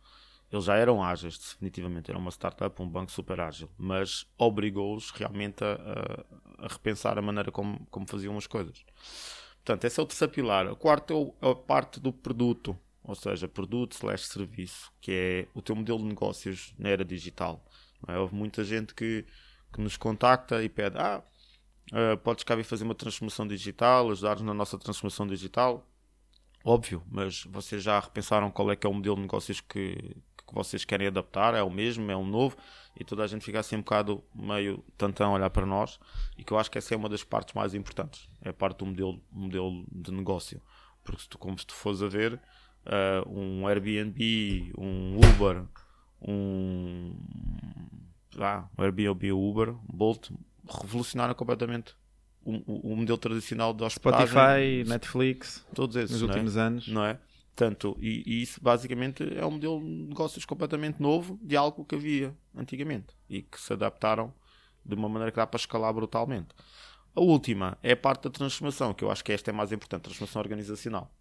eles 0.52 0.64
já 0.64 0.76
eram 0.76 1.02
ágeis, 1.02 1.38
definitivamente. 1.38 2.10
Era 2.10 2.18
uma 2.18 2.30
startup, 2.30 2.80
um 2.82 2.88
banco 2.88 3.12
super 3.12 3.40
ágil. 3.40 3.68
Mas 3.78 4.26
obrigou-os 4.38 5.10
realmente 5.10 5.62
a, 5.64 5.74
a- 6.60 6.64
a 6.66 6.68
repensar 6.68 7.18
a 7.18 7.22
maneira 7.22 7.52
como, 7.52 7.86
como 7.90 8.06
faziam 8.08 8.36
as 8.36 8.46
coisas. 8.46 8.84
Portanto, 9.64 9.84
esse 9.84 10.00
é 10.00 10.02
o 10.02 10.06
terceiro 10.06 10.32
pilar. 10.32 10.66
O 10.70 10.76
quarto 10.76 11.34
é 11.42 11.50
a 11.50 11.54
parte 11.54 12.00
do 12.00 12.12
produto. 12.12 12.76
Ou 13.02 13.14
seja, 13.14 13.48
produto 13.48 13.92
slash 13.92 14.24
serviço, 14.26 14.92
que 15.00 15.12
é 15.12 15.48
o 15.54 15.62
teu 15.62 15.74
modelo 15.74 15.98
de 15.98 16.04
negócios 16.04 16.74
na 16.78 16.90
era 16.90 17.04
digital. 17.04 17.64
é? 18.06 18.18
Houve 18.18 18.34
muita 18.34 18.62
gente 18.64 18.94
que, 18.94 19.24
que 19.72 19.80
nos 19.80 19.96
contacta 19.96 20.62
e 20.62 20.68
pede: 20.68 20.98
Ah, 20.98 21.22
Uh, 21.92 22.16
podes 22.18 22.44
cá 22.44 22.54
vir 22.54 22.64
fazer 22.64 22.84
uma 22.84 22.94
transformação 22.94 23.46
digital, 23.46 24.10
ajudar-nos 24.10 24.42
na 24.42 24.54
nossa 24.54 24.78
transformação 24.78 25.26
digital. 25.26 25.86
Óbvio, 26.64 27.02
mas 27.10 27.44
vocês 27.44 27.82
já 27.82 27.98
repensaram 27.98 28.50
qual 28.50 28.70
é 28.70 28.76
que 28.76 28.86
é 28.86 28.90
o 28.90 28.92
modelo 28.92 29.16
de 29.16 29.22
negócios 29.22 29.60
que, 29.60 29.94
que 30.46 30.54
vocês 30.54 30.84
querem 30.84 31.06
adaptar? 31.06 31.54
É 31.54 31.62
o 31.62 31.70
mesmo? 31.70 32.10
É 32.10 32.16
um 32.16 32.26
novo? 32.26 32.56
E 32.98 33.04
toda 33.04 33.22
a 33.22 33.26
gente 33.26 33.44
fica 33.44 33.60
assim 33.60 33.76
um 33.76 33.80
bocado 33.80 34.22
meio 34.34 34.84
tantão 34.96 35.30
a 35.30 35.34
olhar 35.36 35.50
para 35.50 35.64
nós 35.64 35.98
e 36.36 36.44
que 36.44 36.52
eu 36.52 36.58
acho 36.58 36.70
que 36.70 36.76
essa 36.76 36.92
é 36.92 36.96
uma 36.96 37.08
das 37.08 37.24
partes 37.24 37.54
mais 37.54 37.74
importantes. 37.74 38.28
É 38.42 38.52
parte 38.52 38.78
do 38.78 38.86
modelo, 38.86 39.22
modelo 39.30 39.84
de 39.90 40.12
negócio. 40.12 40.60
Porque 41.02 41.22
se 41.22 41.28
tu, 41.28 41.38
como 41.38 41.58
se 41.58 41.64
tu 41.64 41.74
fores 41.74 42.02
a 42.02 42.08
ver, 42.08 42.34
uh, 42.34 43.30
um 43.30 43.66
Airbnb, 43.66 44.72
um 44.76 45.16
Uber, 45.16 45.64
um 46.20 47.16
ah, 48.38 48.68
o 48.76 48.82
Airbnb, 48.82 49.32
Uber, 49.32 49.74
Bolt, 49.88 50.30
revolucionaram 50.68 51.34
completamente 51.34 51.94
o, 52.44 52.56
o, 52.66 52.92
o 52.92 52.96
modelo 52.96 53.18
tradicional 53.18 53.74
de 53.74 53.84
hospedagem. 53.84 54.26
Spotify, 54.26 54.84
Netflix, 54.88 55.66
todos 55.74 55.96
esses, 55.96 56.10
nos 56.12 56.22
é? 56.22 56.32
últimos 56.32 56.56
anos. 56.56 56.88
não 56.88 57.04
é? 57.04 57.18
Tanto, 57.54 57.96
e, 58.00 58.22
e 58.24 58.42
isso 58.42 58.60
basicamente 58.62 59.36
é 59.36 59.44
um 59.44 59.50
modelo 59.50 59.80
de 59.80 59.86
negócios 59.86 60.44
completamente 60.44 61.02
novo 61.02 61.38
de 61.42 61.56
algo 61.56 61.84
que 61.84 61.96
havia 61.96 62.32
antigamente 62.56 63.16
e 63.28 63.42
que 63.42 63.60
se 63.60 63.72
adaptaram 63.72 64.32
de 64.84 64.94
uma 64.94 65.08
maneira 65.08 65.32
que 65.32 65.36
dá 65.36 65.46
para 65.46 65.58
escalar 65.58 65.92
brutalmente. 65.92 66.48
A 67.14 67.20
última 67.20 67.76
é 67.82 67.92
a 67.92 67.96
parte 67.96 68.22
da 68.24 68.30
transformação, 68.30 68.94
que 68.94 69.02
eu 69.02 69.10
acho 69.10 69.24
que 69.24 69.32
esta 69.32 69.50
é 69.50 69.52
mais 69.52 69.72
importante, 69.72 70.02
transformação 70.02 70.40
organizacional. 70.40 71.12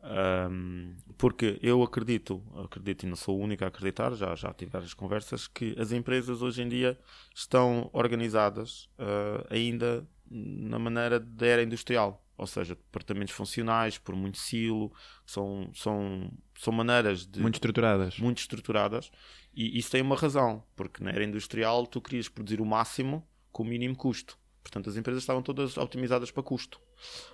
Um, 0.00 0.94
porque 1.16 1.58
eu 1.60 1.82
acredito, 1.82 2.42
acredito 2.64 3.02
e 3.02 3.08
não 3.08 3.16
sou 3.16 3.38
o 3.38 3.42
único 3.42 3.64
a 3.64 3.66
acreditar, 3.66 4.14
já, 4.14 4.34
já 4.34 4.52
tive 4.54 4.70
várias 4.70 4.94
conversas, 4.94 5.48
que 5.48 5.74
as 5.78 5.90
empresas 5.90 6.40
hoje 6.40 6.62
em 6.62 6.68
dia 6.68 6.98
estão 7.34 7.90
organizadas 7.92 8.88
uh, 8.98 9.44
ainda 9.50 10.06
na 10.30 10.78
maneira 10.78 11.18
da 11.18 11.46
era 11.46 11.62
industrial, 11.62 12.24
ou 12.36 12.46
seja, 12.46 12.76
departamentos 12.76 13.34
funcionais, 13.34 13.98
por 13.98 14.14
muito 14.14 14.38
silo, 14.38 14.92
são, 15.26 15.70
são, 15.74 16.30
são 16.56 16.72
maneiras 16.72 17.26
de 17.26 17.40
Muito 17.40 17.54
estruturadas. 17.56 18.18
muito 18.18 18.38
estruturadas 18.38 19.10
e 19.52 19.76
isso 19.76 19.90
tem 19.90 20.02
uma 20.02 20.14
razão, 20.14 20.62
porque 20.76 21.02
na 21.02 21.10
era 21.10 21.24
industrial 21.24 21.86
tu 21.86 22.00
querias 22.00 22.28
produzir 22.28 22.60
o 22.60 22.64
máximo 22.64 23.26
com 23.50 23.64
o 23.64 23.66
mínimo 23.66 23.96
custo. 23.96 24.38
Portanto, 24.68 24.90
as 24.90 24.96
empresas 24.96 25.22
estavam 25.22 25.42
todas 25.42 25.78
optimizadas 25.78 26.30
para 26.30 26.42
custo. 26.42 26.78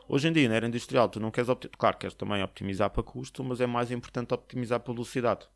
Hoje 0.09 0.29
em 0.29 0.33
dia, 0.33 0.49
na 0.49 0.55
era 0.55 0.69
industrial, 0.69 1.09
tu 1.09 1.19
não 1.19 1.33
queres 1.33 1.51
claro, 1.77 1.99
queres 1.99 2.15
também 2.15 2.43
optimizar 2.43 2.89
para 2.91 3.03
custo, 3.03 3.43
mas 3.43 3.61
é 3.61 3.67
mais 3.67 3.91
importante 3.91 4.33
optimizar 4.33 4.79
para 4.79 4.93
velocidade. 4.93 5.49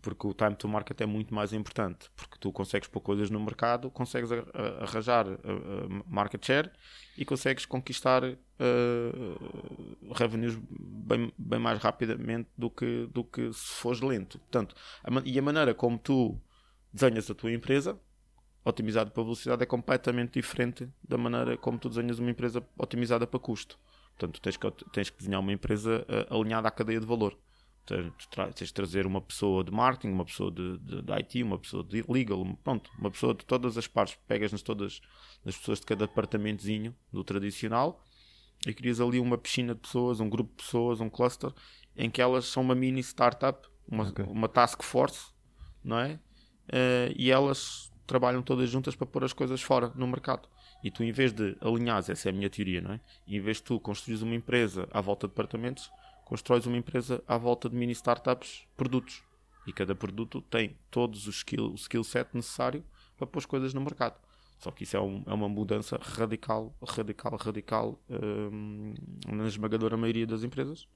Porque 0.00 0.26
o 0.26 0.32
time 0.32 0.54
to 0.54 0.66
market 0.66 0.98
é 1.00 1.06
muito 1.06 1.34
mais 1.34 1.52
importante. 1.52 2.10
Porque 2.16 2.38
tu 2.38 2.50
consegues 2.52 2.88
pôr 2.88 3.00
coisas 3.00 3.30
no 3.30 3.38
mercado, 3.38 3.90
consegues 3.90 4.30
arranjar 4.80 5.26
market 6.06 6.44
share 6.44 6.70
e 7.18 7.24
consegues 7.24 7.66
conquistar 7.66 8.24
uh, 8.24 8.34
revenues 10.14 10.58
bem, 10.70 11.32
bem 11.36 11.58
mais 11.58 11.78
rapidamente 11.78 12.48
do 12.56 12.70
que, 12.70 13.06
do 13.12 13.24
que 13.24 13.52
se 13.52 13.74
fores 13.74 14.00
lento. 14.00 14.38
Portanto, 14.38 14.74
a 15.02 15.10
e 15.24 15.38
a 15.38 15.42
maneira 15.42 15.74
como 15.74 15.98
tu 15.98 16.38
desenhas 16.92 17.30
a 17.30 17.34
tua 17.34 17.52
empresa, 17.52 17.98
otimizada 18.64 19.10
para 19.10 19.22
velocidade, 19.22 19.62
é 19.62 19.66
completamente 19.66 20.40
diferente 20.40 20.88
da 21.06 21.18
maneira 21.18 21.56
como 21.56 21.78
tu 21.78 21.88
desenhas 21.88 22.18
uma 22.18 22.30
empresa 22.30 22.66
otimizada 22.78 23.26
para 23.26 23.38
custo. 23.40 23.78
Portanto, 24.16 24.40
tens 24.40 24.56
que, 24.56 24.70
tens 24.92 25.10
que 25.10 25.18
desenhar 25.18 25.40
uma 25.40 25.52
empresa 25.52 26.06
uh, 26.30 26.40
alinhada 26.40 26.68
à 26.68 26.70
cadeia 26.70 27.00
de 27.00 27.06
valor. 27.06 27.36
Tens, 27.84 28.12
tra- 28.30 28.50
tens 28.52 28.68
de 28.68 28.72
trazer 28.74 29.06
uma 29.06 29.20
pessoa 29.20 29.62
de 29.62 29.70
marketing, 29.70 30.12
uma 30.14 30.24
pessoa 30.24 30.50
de, 30.50 30.78
de, 30.78 31.02
de 31.02 31.12
IT, 31.12 31.42
uma 31.42 31.58
pessoa 31.58 31.84
de 31.84 32.02
legal, 32.08 32.42
pronto, 32.64 32.90
uma 32.98 33.10
pessoa 33.10 33.34
de 33.34 33.44
todas 33.44 33.76
as 33.76 33.86
partes, 33.86 34.16
pegas-nas 34.26 34.62
todas 34.62 35.00
as 35.44 35.56
pessoas 35.56 35.80
de 35.80 35.86
cada 35.86 36.06
departamentozinho 36.06 36.94
do 37.12 37.22
tradicional 37.22 38.02
e 38.66 38.72
crias 38.72 39.00
ali 39.00 39.20
uma 39.20 39.36
piscina 39.36 39.74
de 39.74 39.80
pessoas, 39.80 40.18
um 40.20 40.30
grupo 40.30 40.50
de 40.56 40.64
pessoas, 40.64 41.00
um 41.00 41.10
cluster, 41.10 41.52
em 41.94 42.08
que 42.08 42.22
elas 42.22 42.46
são 42.46 42.62
uma 42.62 42.74
mini 42.74 43.00
startup, 43.00 43.68
uma, 43.86 44.08
Ok. 44.08 44.24
uma 44.28 44.48
task 44.48 44.82
force, 44.82 45.26
não 45.82 45.98
é? 45.98 46.18
Eh, 46.72 47.12
e 47.14 47.30
elas 47.30 47.92
trabalham 48.06 48.42
todas 48.42 48.68
juntas 48.70 48.94
para 48.94 49.06
pôr 49.06 49.24
as 49.24 49.32
coisas 49.32 49.62
fora 49.62 49.92
no 49.94 50.06
mercado. 50.06 50.48
E 50.82 50.90
tu, 50.90 51.02
em 51.02 51.12
vez 51.12 51.32
de 51.32 51.56
alinhares, 51.60 52.08
essa 52.10 52.28
é 52.28 52.30
a 52.30 52.34
minha 52.34 52.50
teoria, 52.50 52.80
não 52.80 52.92
é? 52.92 53.00
Em 53.26 53.40
vez 53.40 53.58
de 53.58 53.62
tu 53.64 53.80
construires 53.80 54.22
uma 54.22 54.34
empresa 54.34 54.86
à 54.90 55.00
volta 55.00 55.26
de 55.26 55.32
departamentos, 55.32 55.90
constróis 56.24 56.66
uma 56.66 56.76
empresa 56.76 57.22
à 57.26 57.36
volta 57.38 57.68
de 57.68 57.76
mini 57.76 57.92
startups, 57.92 58.66
produtos. 58.76 59.22
E 59.66 59.72
cada 59.72 59.94
produto 59.94 60.42
tem 60.42 60.76
todos 60.90 61.26
os 61.26 61.36
skill, 61.36 61.70
o 61.72 61.74
skill 61.74 62.04
set 62.04 62.28
necessário 62.34 62.84
para 63.16 63.26
pôr 63.26 63.38
as 63.38 63.46
coisas 63.46 63.72
no 63.72 63.80
mercado. 63.80 64.16
Só 64.58 64.70
que 64.70 64.84
isso 64.84 64.96
é, 64.96 65.00
um- 65.00 65.22
é 65.26 65.32
uma 65.34 65.48
mudança 65.48 65.98
radical, 66.00 66.74
radical, 66.86 67.36
radical 67.36 67.98
hum, 68.08 68.94
na 69.26 69.46
esmagadora 69.46 69.96
maioria 69.96 70.26
das 70.26 70.42
empresas. 70.42 70.86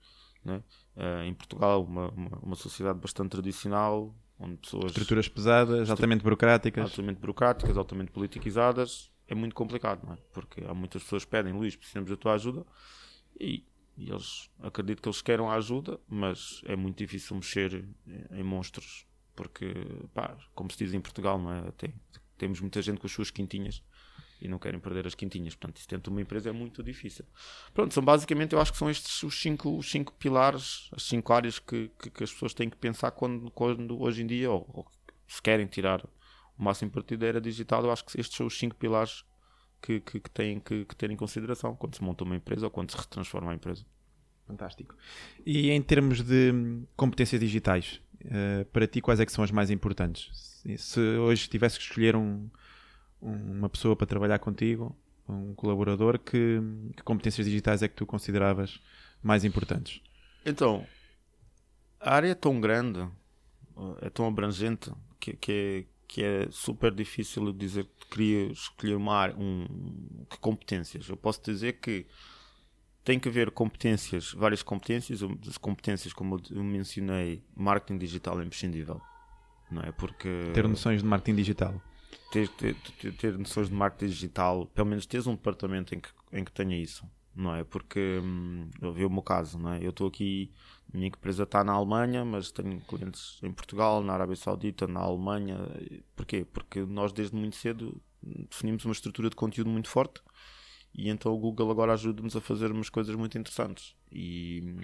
Eh, 0.96 1.24
em 1.26 1.34
Portugal, 1.34 1.82
uma, 1.84 2.08
uma, 2.10 2.38
uma 2.42 2.56
sociedade 2.56 2.98
bastante 2.98 3.30
tradicional, 3.30 4.14
onde 4.38 4.56
pessoas 4.56 4.86
Estruturas 4.86 5.28
pesadas, 5.28 5.90
altamente 5.90 6.22
burocráticas. 6.22 6.84
altamente 6.84 7.20
burocráticas, 7.20 7.76
altamente 7.76 8.10
politiquizadas, 8.12 9.10
é 9.26 9.34
muito 9.34 9.54
complicado, 9.54 10.06
não 10.06 10.14
é? 10.14 10.18
Porque 10.32 10.64
há 10.64 10.74
muitas 10.74 11.02
pessoas 11.02 11.24
que 11.24 11.30
pedem, 11.30 11.52
Luís, 11.52 11.76
precisamos 11.76 12.10
da 12.10 12.16
tua 12.16 12.34
ajuda, 12.34 12.64
e, 13.38 13.64
e 13.96 14.10
eles 14.10 14.50
acredito 14.60 15.02
que 15.02 15.08
eles 15.08 15.20
queiram 15.20 15.50
a 15.50 15.54
ajuda, 15.54 16.00
mas 16.08 16.62
é 16.64 16.76
muito 16.76 16.96
difícil 16.96 17.36
mexer 17.36 17.88
em 18.30 18.42
monstros, 18.42 19.06
porque, 19.34 19.74
pá, 20.14 20.36
como 20.54 20.70
se 20.70 20.78
diz 20.78 20.94
em 20.94 21.00
Portugal, 21.00 21.38
não 21.38 21.52
é? 21.52 21.70
Tem, 21.72 21.92
temos 22.36 22.60
muita 22.60 22.80
gente 22.80 22.98
com 22.98 23.06
as 23.06 23.12
suas 23.12 23.30
quintinhas 23.30 23.82
e 24.40 24.48
não 24.48 24.58
querem 24.58 24.78
perder 24.78 25.06
as 25.06 25.14
quintinhas, 25.14 25.54
portanto, 25.54 25.78
isso 25.78 25.88
dentro 25.88 26.04
de 26.04 26.10
uma 26.10 26.20
empresa 26.20 26.50
é 26.50 26.52
muito 26.52 26.82
difícil. 26.82 27.24
Pronto, 27.74 27.92
são 27.92 28.04
basicamente, 28.04 28.52
eu 28.52 28.60
acho 28.60 28.72
que 28.72 28.78
são 28.78 28.88
estes 28.88 29.22
os 29.22 29.40
cinco, 29.40 29.76
os 29.76 29.90
cinco 29.90 30.12
pilares, 30.14 30.88
as 30.92 31.02
cinco 31.02 31.32
áreas 31.32 31.58
que, 31.58 31.90
que, 32.00 32.10
que 32.10 32.24
as 32.24 32.32
pessoas 32.32 32.54
têm 32.54 32.70
que 32.70 32.76
pensar 32.76 33.10
quando, 33.10 33.50
quando 33.50 34.00
hoje 34.00 34.22
em 34.22 34.26
dia, 34.26 34.50
ou, 34.50 34.68
ou 34.72 34.86
se 35.26 35.42
querem 35.42 35.66
tirar 35.66 36.04
o 36.58 36.62
máximo 36.62 36.90
partido 36.90 37.20
da 37.20 37.26
era 37.26 37.40
digital, 37.40 37.84
eu 37.84 37.90
acho 37.90 38.04
que 38.04 38.20
estes 38.20 38.36
são 38.36 38.46
os 38.46 38.58
cinco 38.58 38.74
pilares 38.76 39.24
que, 39.80 40.00
que, 40.00 40.20
que 40.20 40.30
têm 40.30 40.58
que, 40.60 40.84
que 40.84 40.96
ter 40.96 41.10
em 41.10 41.16
consideração 41.16 41.74
quando 41.76 41.94
se 41.94 42.02
monta 42.02 42.24
uma 42.24 42.36
empresa 42.36 42.66
ou 42.66 42.70
quando 42.70 42.90
se 42.90 42.96
retransforma 42.96 43.52
a 43.52 43.54
empresa. 43.54 43.84
Fantástico. 44.46 44.96
E 45.44 45.70
em 45.70 45.82
termos 45.82 46.22
de 46.22 46.52
hum, 46.52 46.86
competências 46.96 47.40
digitais, 47.40 48.00
uh, 48.24 48.64
para 48.72 48.86
ti 48.86 49.00
quais 49.00 49.20
é 49.20 49.26
que 49.26 49.32
são 49.32 49.44
as 49.44 49.50
mais 49.50 49.70
importantes? 49.70 50.62
Se 50.78 51.00
hoje 51.00 51.48
tivesse 51.48 51.78
que 51.78 51.84
escolher 51.84 52.16
um, 52.16 52.48
uma 53.20 53.68
pessoa 53.68 53.96
para 53.96 54.06
trabalhar 54.06 54.38
contigo, 54.38 54.96
um 55.28 55.54
colaborador, 55.54 56.18
que, 56.18 56.60
que, 56.96 57.02
competências 57.02 57.46
digitais 57.46 57.82
é 57.82 57.88
que 57.88 57.94
tu 57.94 58.06
consideravas 58.06 58.80
mais 59.22 59.44
importantes? 59.44 60.00
Então, 60.44 60.86
a 62.00 62.14
área 62.14 62.30
é 62.30 62.34
tão 62.34 62.60
grande, 62.60 63.06
é 64.00 64.08
tão 64.08 64.26
abrangente, 64.26 64.90
que, 65.20 65.34
que, 65.34 65.52
é, 65.52 65.84
que 66.06 66.22
é 66.22 66.48
super 66.50 66.94
difícil 66.94 67.52
dizer 67.52 67.84
que 67.98 68.06
queria 68.08 68.52
escolher 68.52 68.94
uma 68.94 69.14
área, 69.14 69.36
um, 69.36 69.66
que 70.30 70.38
competências. 70.38 71.08
Eu 71.08 71.16
posso 71.16 71.42
dizer 71.42 71.74
que 71.80 72.06
tem 73.04 73.18
que 73.18 73.28
haver 73.28 73.50
competências, 73.50 74.32
várias 74.32 74.62
competências, 74.62 75.20
as 75.46 75.58
competências, 75.58 76.12
como 76.12 76.40
eu 76.50 76.62
mencionei, 76.62 77.42
marketing 77.56 77.98
digital 77.98 78.40
é 78.40 78.44
imprescindível. 78.44 79.00
Não 79.70 79.82
é? 79.82 79.92
Porque. 79.92 80.50
Ter 80.54 80.66
noções 80.66 81.02
de 81.02 81.08
marketing 81.08 81.36
digital. 81.36 81.82
Ter, 82.30 82.48
ter, 82.48 82.76
ter, 83.16 83.38
noções 83.38 83.68
de 83.68 83.74
marketing 83.74 84.12
digital, 84.12 84.66
pelo 84.66 84.88
menos 84.88 85.06
teres 85.06 85.26
um 85.26 85.34
departamento 85.34 85.94
em 85.94 86.00
que, 86.00 86.08
em 86.32 86.44
que 86.44 86.52
tenha 86.52 86.76
isso. 86.76 87.06
Não 87.34 87.54
é? 87.54 87.64
Porque 87.64 88.20
hum, 88.22 88.68
eu 88.82 88.92
vi 88.92 89.04
o 89.04 89.10
meu 89.10 89.22
caso, 89.22 89.58
não 89.58 89.72
é? 89.72 89.78
Eu 89.82 89.90
estou 89.90 90.08
aqui, 90.08 90.50
minha 90.92 91.06
empresa 91.06 91.44
está 91.44 91.62
na 91.62 91.72
Alemanha, 91.72 92.24
mas 92.24 92.50
tenho 92.50 92.80
clientes 92.80 93.38
em 93.42 93.52
Portugal, 93.52 94.02
na 94.02 94.12
Arábia 94.12 94.36
Saudita, 94.36 94.86
na 94.86 95.00
Alemanha. 95.00 95.56
Porquê? 96.16 96.44
Porque 96.44 96.80
nós 96.80 97.12
desde 97.12 97.36
muito 97.36 97.56
cedo 97.56 98.00
definimos 98.50 98.84
uma 98.84 98.92
estrutura 98.92 99.30
de 99.30 99.36
conteúdo 99.36 99.70
muito 99.70 99.88
forte 99.88 100.20
e 100.94 101.08
então 101.08 101.32
o 101.32 101.38
Google 101.38 101.70
agora 101.70 101.92
ajuda-nos 101.92 102.34
a 102.34 102.40
fazer 102.40 102.72
umas 102.72 102.88
coisas 102.90 103.14
muito 103.14 103.38
interessantes. 103.38 103.94
E, 104.10 104.76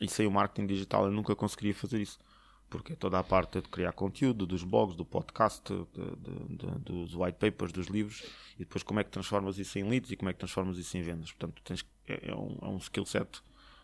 e 0.00 0.08
sem 0.08 0.26
o 0.26 0.30
marketing 0.30 0.66
digital 0.66 1.04
eu 1.04 1.12
nunca 1.12 1.34
conseguiria 1.36 1.74
fazer 1.74 2.00
isso. 2.00 2.18
Porque 2.68 2.94
toda 2.94 3.18
a 3.18 3.24
parte 3.24 3.62
de 3.62 3.68
criar 3.68 3.92
conteúdo, 3.92 4.46
dos 4.46 4.62
blogs, 4.62 4.94
do 4.94 5.04
podcast, 5.04 5.62
de, 5.72 5.86
de, 6.16 6.56
de, 6.56 6.78
dos 6.80 7.14
white 7.14 7.38
papers, 7.38 7.72
dos 7.72 7.86
livros, 7.86 8.24
e 8.56 8.58
depois 8.58 8.82
como 8.82 9.00
é 9.00 9.04
que 9.04 9.10
transformas 9.10 9.58
isso 9.58 9.78
em 9.78 9.88
leads 9.88 10.10
e 10.10 10.16
como 10.16 10.28
é 10.28 10.32
que 10.32 10.38
transformas 10.38 10.76
isso 10.76 10.96
em 10.96 11.02
vendas. 11.02 11.32
Portanto, 11.32 11.62
tens, 11.64 11.84
é, 12.06 12.30
é, 12.30 12.34
um, 12.34 12.58
é 12.60 12.66
um 12.66 12.76
skill 12.76 13.06
set 13.06 13.42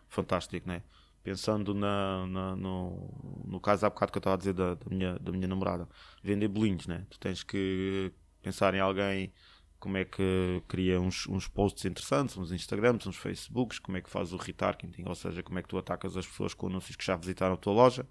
fantástico, 0.08 0.68
né? 0.68 0.82
Pensando 1.22 1.72
na, 1.72 2.26
na, 2.26 2.56
no, 2.56 3.42
no 3.46 3.58
caso 3.58 3.86
há 3.86 3.90
bocado 3.90 4.12
que 4.12 4.18
eu 4.18 4.20
estava 4.20 4.34
a 4.34 4.38
dizer 4.38 4.52
da, 4.52 4.74
da, 4.74 4.90
minha, 4.90 5.18
da 5.18 5.32
minha 5.32 5.48
namorada, 5.48 5.88
vender 6.22 6.48
bolinhos, 6.48 6.86
né? 6.86 7.06
Tu 7.08 7.18
tens 7.18 7.42
que 7.42 8.12
pensar 8.42 8.74
em 8.74 8.80
alguém 8.80 9.32
como 9.80 9.96
é 9.98 10.04
que 10.04 10.62
cria 10.66 10.98
uns, 11.00 11.26
uns 11.26 11.46
posts 11.46 11.84
interessantes, 11.84 12.36
uns 12.38 12.52
Instagrams, 12.52 13.06
uns 13.06 13.16
Facebooks, 13.16 13.78
como 13.78 13.98
é 13.98 14.00
que 14.00 14.08
faz 14.08 14.32
o 14.32 14.36
retargeting, 14.38 15.04
ou 15.06 15.14
seja, 15.14 15.42
como 15.42 15.58
é 15.58 15.62
que 15.62 15.68
tu 15.68 15.76
atacas 15.76 16.16
as 16.16 16.26
pessoas 16.26 16.54
com 16.54 16.68
anúncios 16.68 16.96
que 16.96 17.04
já 17.04 17.16
visitaram 17.16 17.54
a 17.54 17.56
tua 17.58 17.74
loja, 17.74 18.06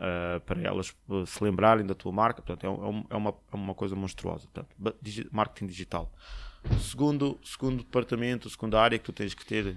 uh, 0.00 0.40
para 0.40 0.60
elas 0.62 0.94
uh, 1.08 1.26
se 1.26 1.42
lembrarem 1.44 1.84
da 1.84 1.94
tua 1.94 2.10
marca. 2.10 2.42
Portanto, 2.42 2.64
é, 2.64 2.68
é, 2.68 3.04
é, 3.10 3.16
uma, 3.16 3.30
é 3.52 3.56
uma 3.56 3.74
coisa 3.74 3.94
monstruosa. 3.94 4.48
Portanto, 4.48 4.74
marketing 5.30 5.66
digital. 5.66 6.12
Segundo, 6.80 7.38
segundo 7.44 7.82
departamento, 7.82 8.48
segunda 8.50 8.80
área 8.80 8.98
que 8.98 9.04
tu 9.04 9.12
tens 9.12 9.34
que 9.34 9.44
ter, 9.44 9.76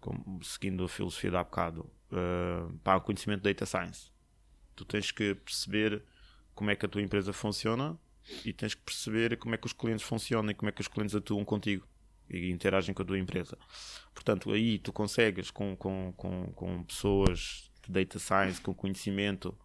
como, 0.00 0.42
seguindo 0.42 0.84
a 0.84 0.88
filosofia 0.88 1.30
da 1.30 1.44
bocado, 1.44 1.90
uh, 2.12 2.72
para 2.82 2.98
o 2.98 3.00
conhecimento 3.00 3.42
de 3.42 3.52
data 3.52 3.66
science. 3.66 4.10
Tu 4.74 4.84
tens 4.84 5.10
que 5.10 5.34
perceber 5.34 6.02
como 6.54 6.70
é 6.70 6.76
que 6.76 6.86
a 6.86 6.88
tua 6.88 7.02
empresa 7.02 7.32
funciona 7.32 7.98
e 8.44 8.52
tens 8.52 8.74
que 8.74 8.82
perceber 8.82 9.36
como 9.38 9.54
é 9.54 9.58
que 9.58 9.66
os 9.66 9.72
clientes 9.72 10.04
funcionam 10.04 10.50
e 10.50 10.54
como 10.54 10.68
é 10.68 10.72
que 10.72 10.80
os 10.80 10.88
clientes 10.88 11.14
atuam 11.14 11.44
contigo 11.44 11.86
e 12.28 12.50
interagem 12.50 12.94
com 12.94 13.02
a 13.02 13.04
tua 13.04 13.18
empresa. 13.18 13.56
Portanto, 14.12 14.52
aí 14.52 14.78
tu 14.78 14.92
consegues 14.92 15.50
com, 15.50 15.74
com, 15.76 16.12
com, 16.16 16.52
com 16.52 16.82
pessoas 16.84 17.67
de 17.88 18.04
data 18.04 18.18
science, 18.18 18.60
com 18.60 18.74
conhecimento 18.74 19.56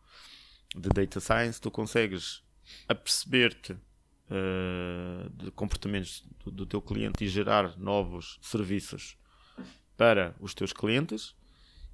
de 0.76 0.90
data 0.90 1.20
science, 1.20 1.60
tu 1.60 1.70
consegues 1.70 2.42
aperceber-te 2.88 3.74
uh, 3.74 5.30
de 5.32 5.52
comportamentos 5.52 6.26
do, 6.44 6.52
do, 6.52 6.66
teu 6.66 6.82
cliente 6.82 7.24
e 7.24 7.28
gerar 7.28 7.78
novos 7.78 8.40
serviços 8.42 9.18
para 9.98 10.36
os 10.40 10.54
teus 10.54 10.74
clientes 10.74 11.36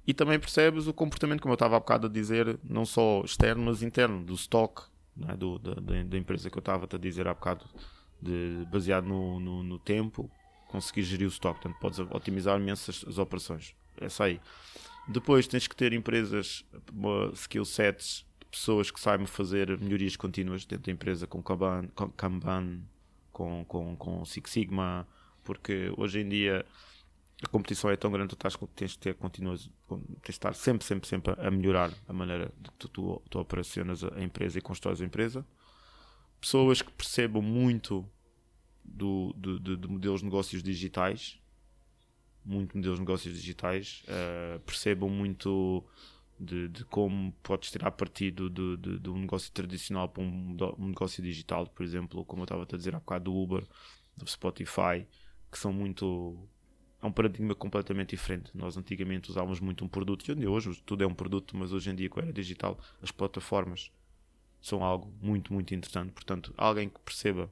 e 0.06 0.14
também 0.14 0.38
percebes 0.38 0.86
o 0.86 0.94
comportamento, 0.94 1.42
como 1.42 1.52
eu 1.52 1.56
estava 1.56 1.76
há 1.76 1.80
bocado 1.80 2.06
a 2.06 2.10
dizer, 2.10 2.58
não 2.64 2.86
só 2.86 3.22
externo, 3.24 3.64
mas 3.64 3.82
interno, 3.82 4.24
do 4.24 4.34
stock, 4.34 4.82
é? 5.28 5.36
Do, 5.36 5.58
da, 5.58 5.74
da, 5.74 6.16
empresa 6.16 6.48
que 6.50 6.56
eu 6.56 6.60
estava 6.60 6.88
a 6.90 6.98
dizer 6.98 7.28
há 7.28 7.34
bocado, 7.34 7.66
de, 8.20 8.66
baseado 8.70 9.06
no, 9.06 9.40
no, 9.40 9.62
no, 9.62 9.78
tempo, 9.78 10.30
conseguir 10.68 11.02
gerir 11.02 11.26
o 11.26 11.30
stock. 11.30 11.60
Portanto, 11.60 11.78
podes 11.80 11.98
otimizar 11.98 12.58
imensas 12.58 13.04
as 13.06 13.18
operações. 13.18 13.74
Essa 14.00 14.24
aí. 14.24 14.40
Depois 15.08 15.46
tens 15.46 15.66
que 15.66 15.74
ter 15.74 15.92
empresas, 15.92 16.64
skill 17.34 17.64
sets, 17.64 18.24
pessoas 18.50 18.90
que 18.90 19.00
saibam 19.00 19.26
fazer 19.26 19.78
melhorias 19.78 20.16
contínuas 20.16 20.64
dentro 20.64 20.86
da 20.86 20.92
empresa 20.92 21.26
com 21.26 21.42
Kanban, 21.42 21.88
com, 21.94 22.10
Kanban, 22.10 22.80
com, 23.32 23.64
com, 23.64 23.96
com 23.96 24.24
Six 24.24 24.50
Sigma, 24.50 25.06
porque 25.44 25.92
hoje 25.96 26.20
em 26.20 26.28
dia 26.28 26.64
a 27.42 27.48
competição 27.48 27.90
é 27.90 27.96
tão 27.96 28.10
grande, 28.10 28.28
tu 28.28 28.36
tens, 28.36 28.56
tens 28.74 28.90
de 28.92 28.98
ter 28.98 29.14
continuas, 29.14 29.70
tens 29.88 30.00
de 30.22 30.30
estar 30.30 30.54
sempre, 30.54 30.86
sempre, 30.86 31.08
sempre 31.08 31.34
a 31.38 31.50
melhorar 31.50 31.90
a 32.06 32.12
maneira 32.12 32.52
de 32.60 32.70
que 32.70 32.76
tu, 32.76 32.88
tu, 32.88 33.22
tu 33.30 33.38
operacionas 33.38 34.04
a 34.04 34.20
empresa 34.22 34.58
e 34.58 34.62
constróis 34.62 35.00
a 35.00 35.04
empresa. 35.04 35.46
Pessoas 36.40 36.82
que 36.82 36.92
percebam 36.92 37.40
muito 37.40 38.06
do, 38.84 39.34
de, 39.36 39.58
de, 39.58 39.76
de 39.76 39.88
modelos 39.88 40.20
de 40.20 40.26
negócios 40.26 40.62
digitais, 40.62 41.39
muito 42.44 42.80
de 42.80 42.88
negócios 42.98 43.34
digitais, 43.34 44.02
uh, 44.08 44.60
percebam 44.60 45.08
muito 45.08 45.84
de, 46.38 46.68
de, 46.68 46.84
como 46.86 47.32
podes 47.42 47.70
tirar 47.70 47.90
partido 47.92 48.48
de, 48.48 48.76
de, 48.76 48.98
de, 48.98 49.10
um 49.10 49.18
negócio 49.18 49.52
tradicional 49.52 50.08
para 50.08 50.22
um, 50.22 50.56
um, 50.78 50.88
negócio 50.88 51.22
digital, 51.22 51.66
por 51.66 51.82
exemplo, 51.84 52.24
como 52.24 52.42
eu 52.42 52.44
estava 52.44 52.62
a 52.62 52.76
dizer 52.76 52.94
há 52.94 52.98
bocado 52.98 53.24
do 53.24 53.36
Uber, 53.36 53.66
do 54.16 54.28
Spotify, 54.28 55.06
que 55.50 55.58
são 55.58 55.72
muito 55.72 56.48
é 57.02 57.06
um 57.06 57.12
paradigma 57.12 57.54
completamente 57.54 58.10
diferente. 58.10 58.50
Nós 58.54 58.76
antigamente 58.76 59.30
usávamos 59.30 59.58
muito 59.58 59.84
um 59.84 59.88
produto, 59.88 60.30
e 60.30 60.46
hoje 60.46 60.82
tudo 60.84 61.02
é 61.02 61.06
um 61.06 61.14
produto, 61.14 61.56
mas 61.56 61.72
hoje 61.72 61.90
em 61.90 61.94
dia, 61.94 62.10
com 62.10 62.20
a 62.20 62.24
era 62.24 62.32
digital, 62.32 62.78
as 63.02 63.10
plataformas 63.10 63.90
são 64.60 64.84
algo 64.84 65.10
muito, 65.20 65.52
muito 65.52 65.74
interessante. 65.74 66.12
Portanto, 66.12 66.52
alguém 66.58 66.90
que 66.90 67.00
perceba 67.00 67.50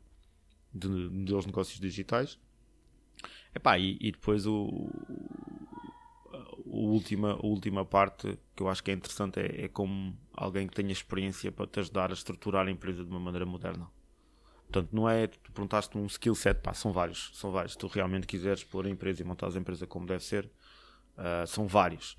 de 0.72 0.88
modelos 0.88 1.44
de 1.44 1.48
negócios 1.48 1.80
digitais. 1.80 2.38
Epá, 3.54 3.78
e, 3.78 3.96
e 4.00 4.12
depois 4.12 4.46
o, 4.46 4.90
o 6.64 6.90
última, 6.90 7.32
a 7.32 7.46
última 7.46 7.84
parte 7.84 8.38
que 8.54 8.62
eu 8.62 8.68
acho 8.68 8.82
que 8.82 8.90
é 8.90 8.94
interessante 8.94 9.40
é, 9.40 9.64
é 9.64 9.68
como 9.68 10.16
alguém 10.34 10.66
que 10.66 10.74
tenha 10.74 10.92
experiência 10.92 11.50
para 11.50 11.66
te 11.66 11.80
ajudar 11.80 12.10
a 12.10 12.14
estruturar 12.14 12.66
a 12.66 12.70
empresa 12.70 13.04
de 13.04 13.10
uma 13.10 13.20
maneira 13.20 13.46
moderna. 13.46 13.88
Portanto, 14.70 14.90
não 14.92 15.08
é, 15.08 15.26
tu 15.26 15.50
perguntaste 15.50 15.96
um 15.96 16.04
skill 16.06 16.34
set, 16.34 16.60
pá, 16.60 16.74
são 16.74 16.92
vários, 16.92 17.30
são 17.34 17.50
vários. 17.50 17.72
Se 17.72 17.78
tu 17.78 17.86
realmente 17.86 18.26
quiseres 18.26 18.62
pôr 18.62 18.86
a 18.86 18.90
empresa 18.90 19.22
e 19.22 19.24
montar 19.24 19.48
a 19.48 19.58
empresa 19.58 19.86
como 19.86 20.06
deve 20.06 20.22
ser, 20.22 20.44
uh, 21.16 21.46
são 21.46 21.66
vários. 21.66 22.18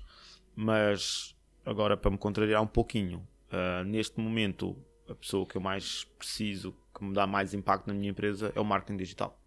Mas, 0.56 1.36
agora 1.64 1.96
para 1.96 2.10
me 2.10 2.18
contrariar 2.18 2.60
um 2.60 2.66
pouquinho, 2.66 3.26
uh, 3.52 3.84
neste 3.84 4.18
momento, 4.18 4.76
a 5.08 5.14
pessoa 5.14 5.46
que 5.46 5.56
eu 5.56 5.60
mais 5.60 6.04
preciso, 6.18 6.74
que 6.92 7.04
me 7.04 7.14
dá 7.14 7.24
mais 7.24 7.54
impacto 7.54 7.86
na 7.86 7.94
minha 7.94 8.10
empresa, 8.10 8.52
é 8.56 8.60
o 8.60 8.64
marketing 8.64 8.96
digital. 8.96 9.40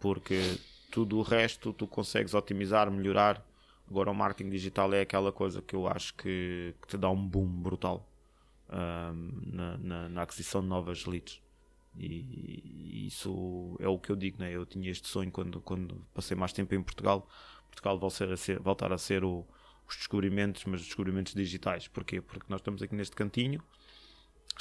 Porque 0.00 0.58
tudo 0.92 1.18
o 1.18 1.22
resto 1.22 1.72
tu 1.72 1.86
consegues 1.88 2.34
otimizar, 2.34 2.90
melhorar. 2.90 3.44
Agora, 3.88 4.10
o 4.10 4.14
marketing 4.14 4.50
digital 4.50 4.92
é 4.92 5.00
aquela 5.00 5.32
coisa 5.32 5.62
que 5.62 5.74
eu 5.74 5.88
acho 5.88 6.14
que, 6.14 6.74
que 6.82 6.88
te 6.88 6.96
dá 6.98 7.10
um 7.10 7.26
boom 7.26 7.46
brutal 7.46 8.08
na, 8.70 9.78
na, 9.78 10.08
na 10.08 10.22
aquisição 10.22 10.60
de 10.60 10.68
novas 10.68 11.04
leads. 11.06 11.42
E, 11.96 13.06
isso 13.06 13.76
é 13.80 13.88
o 13.88 13.98
que 13.98 14.10
eu 14.10 14.16
digo, 14.16 14.38
né? 14.38 14.50
eu 14.50 14.64
tinha 14.64 14.90
este 14.90 15.08
sonho 15.08 15.30
quando, 15.30 15.60
quando 15.60 16.06
passei 16.14 16.36
mais 16.36 16.52
tempo 16.52 16.74
em 16.74 16.82
Portugal. 16.82 17.28
Portugal 17.70 17.98
voltar 17.98 18.30
a 18.30 18.36
ser, 18.36 18.58
voltar 18.60 18.92
a 18.92 18.98
ser 18.98 19.24
o, 19.24 19.46
os 19.88 19.96
descobrimentos, 19.96 20.64
mas 20.66 20.82
descobrimentos 20.82 21.34
digitais. 21.34 21.88
Porquê? 21.88 22.20
Porque 22.20 22.46
nós 22.48 22.60
estamos 22.60 22.82
aqui 22.82 22.94
neste 22.94 23.16
cantinho. 23.16 23.62